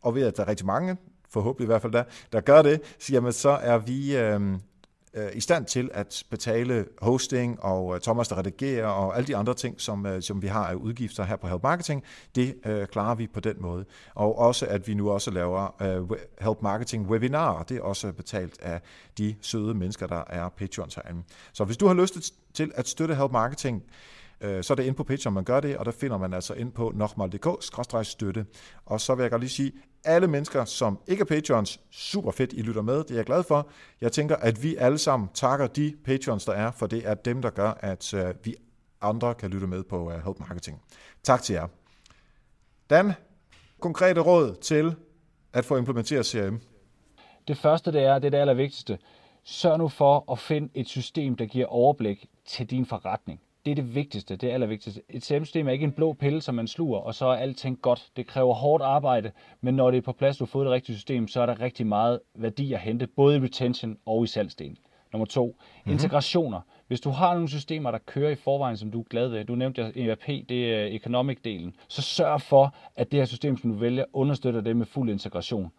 og 0.02 0.16
ved 0.16 0.24
at 0.24 0.38
der 0.38 0.44
er 0.44 0.48
rigtig 0.48 0.66
mange, 0.66 0.98
forhåbentlig 1.30 1.66
i 1.66 1.68
hvert 1.68 1.82
fald 1.82 1.94
der, 1.94 2.04
der 2.32 2.42
gør 2.42 2.62
det, 2.62 2.82
så, 3.00 3.14
jamen, 3.14 3.32
så 3.32 3.50
er 3.50 3.78
vi 3.78 4.18
øh, 4.18 4.42
øh, 5.14 5.30
i 5.34 5.40
stand 5.40 5.66
til 5.66 5.90
at 5.94 6.24
betale 6.30 6.86
hosting 7.02 7.64
og 7.64 7.96
øh, 7.96 8.02
Thomas, 8.02 8.28
der 8.28 8.38
redigerer 8.38 8.88
og 8.88 9.18
alle 9.18 9.28
de 9.28 9.36
andre 9.36 9.54
ting, 9.54 9.82
som, 9.82 10.06
øh, 10.06 10.22
som 10.22 10.42
vi 10.42 10.48
har 10.48 10.68
af 10.68 10.74
udgifter 10.74 11.24
her 11.24 11.36
på 11.36 11.48
Help 11.48 11.64
Marketing, 11.64 12.04
det 12.36 12.56
øh, 12.66 12.88
klarer 12.88 13.16
vi 13.16 13.28
på 13.28 13.40
den 13.40 13.56
måde. 13.60 13.86
Og 14.16 14.38
også 14.38 14.66
at 14.66 14.88
vi 14.88 14.94
nu 14.94 15.12
også 15.12 15.32
laver 15.32 15.82
øh, 15.82 16.18
Help 16.40 16.62
Marketing 16.62 17.10
webinarer, 17.10 17.64
det 17.64 17.78
er 17.78 17.82
også 17.82 18.12
betalt 18.12 18.62
af 18.62 18.82
de 19.18 19.36
søde 19.42 19.74
mennesker, 19.74 20.08
der 20.08 20.24
er 20.28 20.50
patreon 20.50 20.90
herinde. 20.96 21.24
Så 21.54 21.64
hvis 21.64 21.78
du 21.78 21.88
har 21.88 21.94
lyst 21.94 22.34
til 22.54 22.72
at 22.76 22.88
støtte 22.88 23.16
Help 23.16 23.32
Marketing, 23.32 23.84
Øh, 23.84 23.90
Øh, 24.44 24.64
så 24.64 24.74
er 24.74 24.76
det 24.76 24.84
ind 24.84 24.96
på 24.96 25.04
Patreon, 25.04 25.34
man 25.34 25.44
gør 25.44 25.60
det, 25.60 25.78
og 25.78 25.86
der 25.86 25.92
finder 25.92 26.18
man 26.18 26.34
altså 26.34 26.54
ind 26.54 26.72
på 26.72 26.92
nokmal.dk-støtte. 26.96 28.46
Og 28.86 29.02
så 29.02 29.16
vil 29.16 29.24
jeg 29.24 29.32
godt 29.32 29.42
lige 29.42 29.50
sige, 29.50 29.72
alle 30.04 30.28
mennesker, 30.28 30.66
som 30.66 31.00
ikke 31.08 31.22
er 31.22 31.26
Patreons, 31.26 31.80
super 31.92 32.32
fedt, 32.32 32.54
I 32.54 32.62
lytter 32.62 32.82
med, 32.82 32.98
det 32.98 33.12
er 33.12 33.16
jeg 33.16 33.26
glad 33.26 33.44
for. 33.44 33.70
Jeg 34.02 34.12
tænker, 34.12 34.36
at 34.36 34.64
vi 34.64 34.76
alle 34.76 34.98
sammen 34.98 35.30
takker 35.34 35.68
de 35.68 35.94
Patreons, 36.06 36.46
der 36.46 36.54
er, 36.54 36.72
for 36.72 36.88
det 36.88 37.08
er 37.08 37.14
dem, 37.14 37.42
der 37.42 37.50
gør, 37.50 37.72
at 37.80 38.14
øh, 38.14 38.34
vi 38.44 38.56
andre 39.02 39.34
kan 39.36 39.50
lytte 39.50 39.68
med 39.68 39.84
på 39.84 40.12
øh, 40.12 40.26
Help 40.26 40.40
Marketing. 40.40 40.82
Tak 41.24 41.42
til 41.42 41.54
jer. 41.54 41.68
Dan, 42.90 43.14
konkrete 43.80 44.22
råd 44.22 44.56
til 44.62 44.96
at 45.54 45.66
få 45.66 45.78
implementeret 45.78 46.26
CRM? 46.26 46.62
Det 47.48 47.58
første, 47.58 47.92
det 47.92 48.04
er, 48.04 48.20
det 48.20 48.26
er 48.26 48.30
det 48.30 48.38
allervigtigste. 48.38 48.98
Sørg 49.44 49.78
nu 49.78 49.88
for 49.88 50.32
at 50.32 50.40
finde 50.40 50.70
et 50.74 50.88
system, 50.88 51.36
der 51.36 51.46
giver 51.46 51.66
overblik 51.66 52.26
til 52.46 52.70
din 52.70 52.86
forretning 52.86 53.40
det 53.66 53.72
er 53.72 53.76
det 53.76 53.96
vigtigste, 53.96 54.36
det 54.36 54.50
er 54.50 54.54
allervigtigste. 54.54 55.02
Et 55.10 55.24
CRM-system 55.24 55.68
er 55.68 55.72
ikke 55.72 55.84
en 55.84 55.92
blå 55.92 56.14
pille, 56.14 56.42
som 56.42 56.56
man 56.56 56.68
sluger, 56.68 57.00
og 57.00 57.16
så 57.16 57.26
er 57.26 57.36
alting 57.36 57.82
godt. 57.82 58.10
Det 58.16 58.28
kræver 58.28 58.54
hårdt 58.54 58.84
arbejde, 58.84 59.32
men 59.62 59.76
når 59.76 59.92
det 59.92 59.98
er 59.98 60.02
på 60.02 60.12
plads, 60.12 60.38
du 60.38 60.44
har 60.44 60.50
fået 60.50 60.66
det 60.66 60.74
rigtige 60.74 60.96
system, 60.96 61.28
så 61.28 61.42
er 61.42 61.46
der 61.46 61.62
rigtig 61.62 61.88
meget 61.88 62.20
værdi 62.36 62.74
at 62.74 62.80
hente, 62.80 63.08
både 63.08 63.38
i 63.38 63.40
retention 63.40 63.98
og 64.06 64.24
i 64.24 64.28
salgsdelen. 64.28 64.78
Nummer 65.14 65.26
to, 65.26 65.46
mm-hmm. 65.46 65.92
integrationer. 65.92 66.62
Hvis 66.88 67.02
du 67.02 67.10
har 67.10 67.34
nogle 67.34 67.50
systemer, 67.50 67.92
der 67.92 67.98
kører 67.98 68.32
i 68.32 68.36
forvejen, 68.36 68.78
som 68.78 68.92
du 68.92 69.00
er 69.00 69.04
glad 69.04 69.28
ved, 69.28 69.46
du 69.46 69.56
nævnte 69.56 69.82
ERP, 69.82 70.28
det 70.28 70.74
er 70.74 71.00
economic-delen, 71.00 71.72
så 71.88 72.02
sørg 72.02 72.42
for, 72.42 72.76
at 72.96 73.12
det 73.12 73.20
her 73.20 73.26
system, 73.26 73.58
som 73.58 73.72
du 73.72 73.78
vælger, 73.78 74.06
understøtter 74.14 74.62
det 74.62 74.78
med 74.78 74.86
fuld 74.86 75.10
integration. 75.10 75.72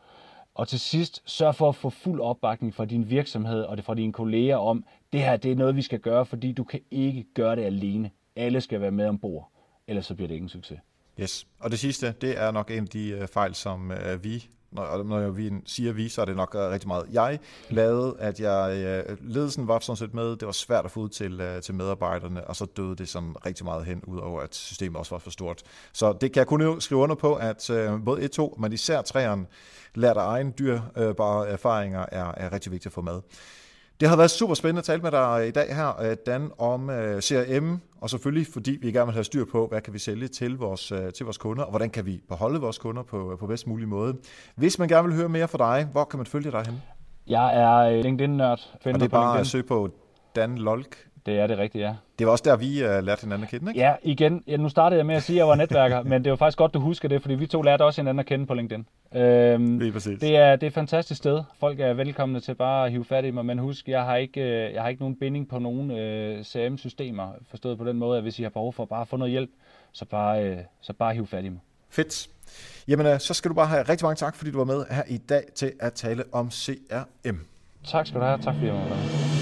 Og 0.55 0.69
til 0.69 0.81
sidst, 0.81 1.23
sørg 1.27 1.55
for 1.55 1.69
at 1.69 1.75
få 1.75 1.91
fuld 1.91 2.21
opbakning 2.21 2.75
fra 2.75 2.85
din 2.85 3.11
virksomhed 3.11 3.63
og 3.63 3.77
det 3.77 3.85
fra 3.85 3.95
dine 3.95 4.13
kolleger 4.13 4.57
om, 4.57 4.85
det 5.13 5.21
her 5.21 5.37
det 5.37 5.53
er 5.53 5.57
noget, 5.57 5.77
vi 5.77 5.83
skal 5.83 6.01
gøre, 6.01 6.27
fordi 6.27 6.53
du 6.53 6.65
kan 6.65 6.81
ikke 6.91 7.27
gøre 7.35 7.57
det 7.57 7.65
alene. 7.65 8.11
Alle 8.37 8.61
skal 8.61 8.81
være 8.81 8.91
med 8.91 9.07
ombord, 9.07 9.53
ellers 9.87 10.07
så 10.07 10.15
bliver 10.15 10.29
det 10.29 10.35
ingen 10.35 10.49
succes. 10.49 10.79
Yes, 11.21 11.47
og 11.59 11.71
det 11.71 11.79
sidste, 11.79 12.15
det 12.21 12.41
er 12.41 12.51
nok 12.51 12.71
en 12.71 12.83
af 12.83 12.89
de 12.89 13.09
øh, 13.09 13.29
fejl, 13.29 13.55
som 13.55 13.93
øh, 13.93 14.25
vi, 14.25 14.49
når, 14.75 15.03
når 15.03 15.31
vi 15.31 15.53
siger 15.67 15.93
vi, 15.93 16.09
så 16.09 16.21
er 16.21 16.25
det 16.25 16.37
nok 16.37 16.55
øh, 16.55 16.61
rigtig 16.61 16.89
meget 16.89 17.07
jeg 17.13 17.39
lavede, 17.71 18.17
at 18.19 18.41
jeg, 18.41 18.77
øh, 19.09 19.17
ledelsen 19.21 19.69
var 19.69 19.79
sådan 19.79 19.97
set 19.97 20.15
med, 20.15 20.37
det 20.37 20.47
var 20.47 20.53
svært 20.53 20.85
at 20.85 20.91
få 20.91 21.01
ud 21.01 21.09
til, 21.09 21.41
øh, 21.41 21.63
til 21.63 21.75
medarbejderne, 21.75 22.45
og 22.45 22.57
så 22.57 22.65
døde 22.65 22.97
det 22.97 23.09
som 23.09 23.37
rigtig 23.47 23.65
meget 23.65 23.85
hen, 23.85 24.03
udover 24.07 24.41
at 24.41 24.55
systemet 24.55 24.97
også 24.97 25.15
var 25.15 25.19
for 25.19 25.31
stort. 25.31 25.63
Så 25.93 26.13
det 26.13 26.33
kan 26.33 26.41
jeg 26.41 26.47
kun 26.47 26.81
skrive 26.81 27.01
under 27.01 27.15
på, 27.15 27.35
at 27.35 27.71
både 28.05 28.25
e 28.25 28.29
1-2, 28.41 28.61
men 28.61 28.73
især 28.73 29.03
3'eren, 29.03 29.47
lærte 29.95 30.21
egen 30.21 30.55
dyrbare 30.59 31.49
erfaringer 31.49 32.07
er, 32.13 32.33
er 32.37 32.53
rigtig 32.53 32.73
vigtigt 32.73 32.87
at 32.87 32.93
få 32.93 33.01
med. 33.01 33.21
Det 34.01 34.09
har 34.09 34.17
været 34.17 34.31
super 34.31 34.55
spændende 34.55 34.79
at 34.79 34.85
tale 34.85 35.03
med 35.03 35.11
dig 35.11 35.49
i 35.49 35.51
dag 35.51 35.77
her, 35.77 36.01
øh, 36.03 36.17
Dan, 36.27 36.51
om 36.59 36.91
øh, 36.91 37.21
CRM, 37.21 37.81
og 38.01 38.11
selvfølgelig 38.11 38.47
fordi 38.53 38.79
vi 38.83 38.93
gerne 38.93 39.07
vil 39.07 39.15
have 39.15 39.25
styr 39.25 39.45
på, 39.53 39.67
hvad 39.67 39.81
kan 39.81 39.95
vi 39.95 39.99
sælge 39.99 40.29
til 40.29 40.57
vores, 40.57 40.93
øh, 40.93 41.13
til 41.13 41.25
vores 41.25 41.39
kunder, 41.39 41.63
og 41.63 41.71
hvordan 41.71 41.91
kan 41.91 42.07
vi 42.07 42.21
beholde 42.29 42.61
vores 42.61 42.79
kunder 42.79 43.03
på, 43.03 43.37
på 43.41 43.47
bedst 43.47 43.67
mulig 43.67 43.89
måde. 43.89 44.17
Hvis 44.57 44.79
man 44.79 44.89
gerne 44.89 45.09
vil 45.09 45.17
høre 45.17 45.29
mere 45.29 45.49
fra 45.49 45.77
dig, 45.77 45.89
hvor 45.93 46.05
kan 46.05 46.19
man 46.19 46.27
følge 46.27 46.51
dig 46.51 46.67
hen? 46.67 46.83
Jeg 47.27 47.57
er 47.57 48.03
LinkedIn-nørd. 48.03 48.61
Og 48.85 48.95
det 48.95 49.03
er 49.03 49.09
bare 49.09 49.41
at 49.41 49.47
søge 49.47 49.65
på 49.65 49.91
Dan 50.37 50.59
Lolk. 50.59 50.97
Det 51.27 51.39
er 51.39 51.47
det 51.47 51.59
rigtige, 51.59 51.87
ja. 51.87 51.95
Det 52.19 52.27
var 52.27 52.33
også 52.33 52.45
der, 52.47 52.57
vi 52.57 52.85
uh, 52.85 53.05
lærte 53.05 53.21
hinanden 53.21 53.43
at 53.43 53.51
kende, 53.51 53.71
ikke? 53.71 53.81
Ja, 53.81 53.95
igen. 54.03 54.45
Ja, 54.47 54.57
nu 54.57 54.69
startede 54.69 54.99
jeg 54.99 55.07
med 55.07 55.15
at 55.15 55.23
sige, 55.23 55.37
at 55.37 55.39
jeg 55.39 55.49
var 55.49 55.55
netværker, 55.55 56.03
men 56.11 56.25
det 56.25 56.31
var 56.31 56.37
faktisk 56.37 56.59
godt, 56.59 56.75
du 56.75 56.81
husker 56.81 57.09
det, 57.09 57.23
fordi 57.23 57.35
vi 57.35 57.47
to 57.47 57.63
lærte 57.63 57.83
også 57.83 58.01
hinanden 58.01 58.19
at 58.21 58.27
kende 58.27 58.47
på 58.47 58.55
LinkedIn. 58.55 58.87
Øhm, 59.15 59.79
Lige 59.79 59.93
præcis. 59.93 60.21
Det 60.21 60.37
er, 60.37 60.57
det 60.57 60.63
er 60.63 60.67
et 60.67 60.75
fantastisk 60.75 61.19
sted. 61.19 61.43
Folk 61.61 61.81
er 61.81 61.93
velkomne 61.93 62.41
til 62.41 62.55
bare 62.55 62.87
at 62.87 62.93
hive 62.93 63.05
fat 63.05 63.25
i 63.25 63.31
mig, 63.31 63.47
men 63.47 63.59
husk, 63.59 63.89
jeg 63.89 64.05
har 64.05 64.17
ikke, 64.17 64.41
øh, 64.41 64.75
jeg 64.75 64.83
har 64.83 64.89
ikke 64.89 65.03
nogen 65.03 65.17
binding 65.17 65.49
på 65.49 65.59
nogen 65.59 65.91
øh, 65.91 66.45
CRM-systemer, 66.45 67.29
forstået 67.51 67.79
på 67.79 67.85
den 67.85 67.97
måde, 67.97 68.17
at 68.17 68.23
hvis 68.23 68.39
I 68.39 68.43
har 68.43 68.51
behov 68.51 68.73
for 68.73 68.85
bare 68.85 69.01
at 69.01 69.09
få 69.09 69.17
noget 69.17 69.31
hjælp, 69.31 69.51
så 69.93 70.05
bare, 70.05 70.45
øh, 70.45 70.59
så 70.81 70.93
bare 70.93 71.15
hive 71.15 71.27
fat 71.27 71.45
i 71.45 71.49
mig. 71.49 71.61
Fedt. 71.91 72.29
Jamen, 72.89 73.07
øh, 73.07 73.21
så 73.21 73.35
skal 73.35 73.49
du 73.49 73.55
bare 73.55 73.67
have 73.67 73.83
rigtig 73.83 74.05
mange 74.05 74.17
tak, 74.17 74.37
fordi 74.37 74.51
du 74.51 74.59
var 74.59 74.65
med 74.65 74.85
her 74.91 75.03
i 75.09 75.17
dag 75.17 75.43
til 75.55 75.73
at 75.81 75.93
tale 75.93 76.25
om 76.33 76.51
CRM. 76.51 77.41
Tak 77.85 78.07
skal 78.07 78.21
du 78.21 78.25
have. 78.27 78.39
Tak 78.39 78.55
fordi 78.55 78.67
jeg 78.67 78.75
var 78.75 78.89
med. 78.89 79.34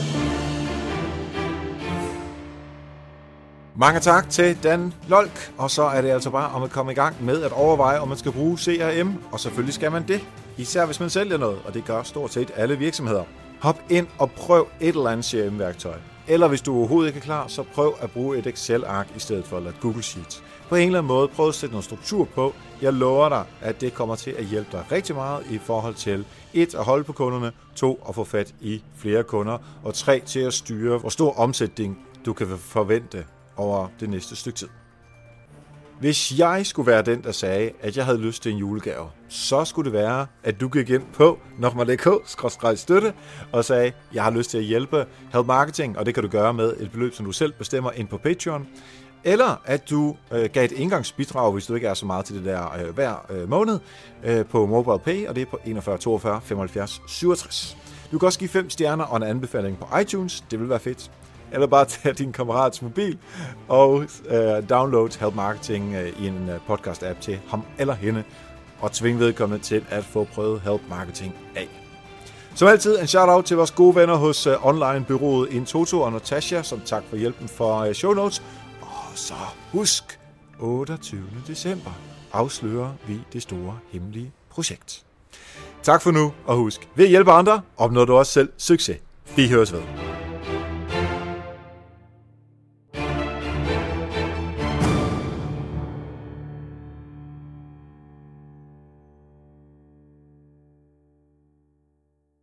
Mange 3.76 4.00
tak 4.00 4.30
til 4.30 4.62
Dan 4.62 4.94
Lolk, 5.08 5.52
og 5.58 5.70
så 5.70 5.82
er 5.82 6.02
det 6.02 6.10
altså 6.10 6.30
bare 6.30 6.50
om 6.50 6.62
at 6.62 6.70
komme 6.70 6.92
i 6.92 6.94
gang 6.94 7.24
med 7.24 7.42
at 7.42 7.52
overveje, 7.52 7.98
om 7.98 8.08
man 8.08 8.18
skal 8.18 8.32
bruge 8.32 8.58
CRM, 8.58 9.14
og 9.32 9.40
selvfølgelig 9.40 9.74
skal 9.74 9.92
man 9.92 10.08
det, 10.08 10.20
især 10.58 10.86
hvis 10.86 11.00
man 11.00 11.10
sælger 11.10 11.36
noget, 11.36 11.58
og 11.64 11.74
det 11.74 11.84
gør 11.84 12.02
stort 12.02 12.32
set 12.32 12.50
alle 12.56 12.78
virksomheder. 12.78 13.24
Hop 13.60 13.78
ind 13.90 14.06
og 14.18 14.30
prøv 14.30 14.66
et 14.80 14.88
eller 14.88 15.10
andet 15.10 15.26
CRM-værktøj. 15.26 15.94
Eller 16.28 16.48
hvis 16.48 16.60
du 16.60 16.76
overhovedet 16.76 17.08
ikke 17.08 17.18
er 17.18 17.22
klar, 17.22 17.46
så 17.46 17.62
prøv 17.74 17.94
at 18.00 18.10
bruge 18.10 18.38
et 18.38 18.46
Excel-ark 18.46 19.06
i 19.16 19.18
stedet 19.18 19.44
for 19.44 19.56
at 19.56 19.80
Google 19.80 20.02
Sheets. 20.02 20.42
På 20.68 20.74
en 20.74 20.86
eller 20.86 20.98
anden 20.98 21.08
måde 21.08 21.28
prøv 21.28 21.48
at 21.48 21.54
sætte 21.54 21.72
noget 21.72 21.84
struktur 21.84 22.28
på. 22.34 22.54
Jeg 22.82 22.92
lover 22.92 23.28
dig, 23.28 23.44
at 23.60 23.80
det 23.80 23.94
kommer 23.94 24.14
til 24.14 24.30
at 24.30 24.44
hjælpe 24.44 24.68
dig 24.72 24.84
rigtig 24.92 25.14
meget 25.14 25.46
i 25.50 25.58
forhold 25.58 25.94
til 25.94 26.24
1. 26.54 26.74
at 26.74 26.84
holde 26.84 27.04
på 27.04 27.12
kunderne, 27.12 27.52
2. 27.74 28.04
at 28.08 28.14
få 28.14 28.24
fat 28.24 28.54
i 28.60 28.82
flere 28.96 29.22
kunder, 29.22 29.58
og 29.84 29.94
3. 29.94 30.22
til 30.26 30.40
at 30.40 30.54
styre, 30.54 30.98
hvor 30.98 31.08
stor 31.08 31.38
omsætning 31.38 31.98
du 32.26 32.32
kan 32.32 32.46
forvente 32.58 33.24
over 33.62 33.88
det 34.00 34.10
næste 34.10 34.36
stykke 34.36 34.58
tid. 34.58 34.68
Hvis 36.02 36.38
jeg 36.38 36.66
skulle 36.66 36.86
være 36.86 37.02
den, 37.02 37.22
der 37.22 37.32
sagde, 37.32 37.70
at 37.80 37.96
jeg 37.96 38.04
havde 38.04 38.18
lyst 38.18 38.42
til 38.42 38.52
en 38.52 38.58
julegave, 38.58 39.10
så 39.28 39.64
skulle 39.64 39.92
det 39.92 39.98
være, 39.98 40.26
at 40.44 40.60
du 40.60 40.68
gik 40.68 40.90
ind 40.90 41.02
på 41.12 41.38
nokmal.dk-støtte 41.58 43.12
og 43.52 43.64
sagde, 43.64 43.92
jeg 44.14 44.24
har 44.24 44.30
lyst 44.30 44.50
til 44.50 44.58
at 44.58 44.64
hjælpe 44.64 45.06
Help 45.32 45.46
Marketing, 45.46 45.98
og 45.98 46.06
det 46.06 46.14
kan 46.14 46.22
du 46.22 46.28
gøre 46.28 46.54
med 46.54 46.74
et 46.80 46.90
beløb, 46.92 47.14
som 47.14 47.26
du 47.26 47.32
selv 47.32 47.52
bestemmer 47.52 47.90
ind 47.90 48.08
på 48.08 48.16
Patreon. 48.18 48.66
Eller 49.24 49.62
at 49.64 49.90
du 49.90 50.16
øh, 50.32 50.50
gav 50.52 50.64
et 50.64 50.72
indgangsbidrag, 50.72 51.52
hvis 51.52 51.66
du 51.66 51.74
ikke 51.74 51.86
er 51.86 51.94
så 51.94 52.06
meget 52.06 52.24
til 52.24 52.36
det 52.36 52.44
der 52.44 52.76
øh, 52.78 52.94
hver 52.94 53.26
øh, 53.30 53.50
måned, 53.50 53.78
øh, 54.24 54.46
på 54.46 54.66
MobilePay, 54.66 55.26
og 55.26 55.34
det 55.34 55.42
er 55.42 55.46
på 55.46 55.58
41 55.64 55.98
42 55.98 56.40
75 56.44 57.02
67. 57.08 57.76
Du 58.12 58.18
kan 58.18 58.26
også 58.26 58.38
give 58.38 58.48
5 58.48 58.70
stjerner 58.70 59.04
og 59.04 59.16
en 59.16 59.22
anbefaling 59.22 59.78
på 59.78 59.98
iTunes, 59.98 60.44
det 60.50 60.60
vil 60.60 60.68
være 60.68 60.80
fedt 60.80 61.10
eller 61.52 61.66
bare 61.66 61.84
tage 61.94 62.14
din 62.14 62.32
kammerats 62.32 62.82
mobil 62.82 63.18
og 63.68 64.02
øh, 64.28 64.68
download 64.68 65.18
Help 65.20 65.34
Marketing 65.34 65.94
øh, 65.94 66.22
i 66.22 66.26
en 66.26 66.48
øh, 66.48 66.60
podcast-app 66.68 67.20
til 67.20 67.40
ham 67.48 67.62
eller 67.78 67.94
hende, 67.94 68.24
og 68.80 68.92
tving 68.92 69.18
vedkommende 69.18 69.64
til 69.64 69.84
at 69.90 70.04
få 70.04 70.24
prøvet 70.24 70.60
Help 70.60 70.80
Marketing 70.88 71.34
af. 71.56 71.68
Som 72.54 72.68
altid 72.68 73.00
en 73.00 73.06
shout-out 73.06 73.44
til 73.44 73.56
vores 73.56 73.70
gode 73.70 73.96
venner 73.96 74.14
hos 74.14 74.46
øh, 74.46 74.66
online-byrået 74.66 75.50
Intoto 75.50 76.00
og 76.00 76.12
Natasha, 76.12 76.62
som 76.62 76.80
tak 76.84 77.02
for 77.08 77.16
hjælpen 77.16 77.48
for 77.48 77.78
øh, 77.78 77.94
show 77.94 78.12
notes. 78.12 78.42
Og 78.80 78.88
så 79.14 79.34
husk, 79.72 80.18
28. 80.58 81.22
december 81.46 81.90
afslører 82.32 82.92
vi 83.06 83.20
det 83.32 83.42
store 83.42 83.78
hemmelige 83.92 84.32
projekt. 84.50 85.04
Tak 85.82 86.02
for 86.02 86.10
nu, 86.10 86.32
og 86.46 86.56
husk, 86.56 86.88
ved 86.94 87.04
at 87.04 87.10
hjælpe 87.10 87.32
andre, 87.32 87.60
opnår 87.76 88.04
du 88.04 88.14
også 88.14 88.32
selv 88.32 88.48
succes. 88.58 88.98
Vi 89.36 89.48
høres 89.48 89.72
ved. 89.72 89.82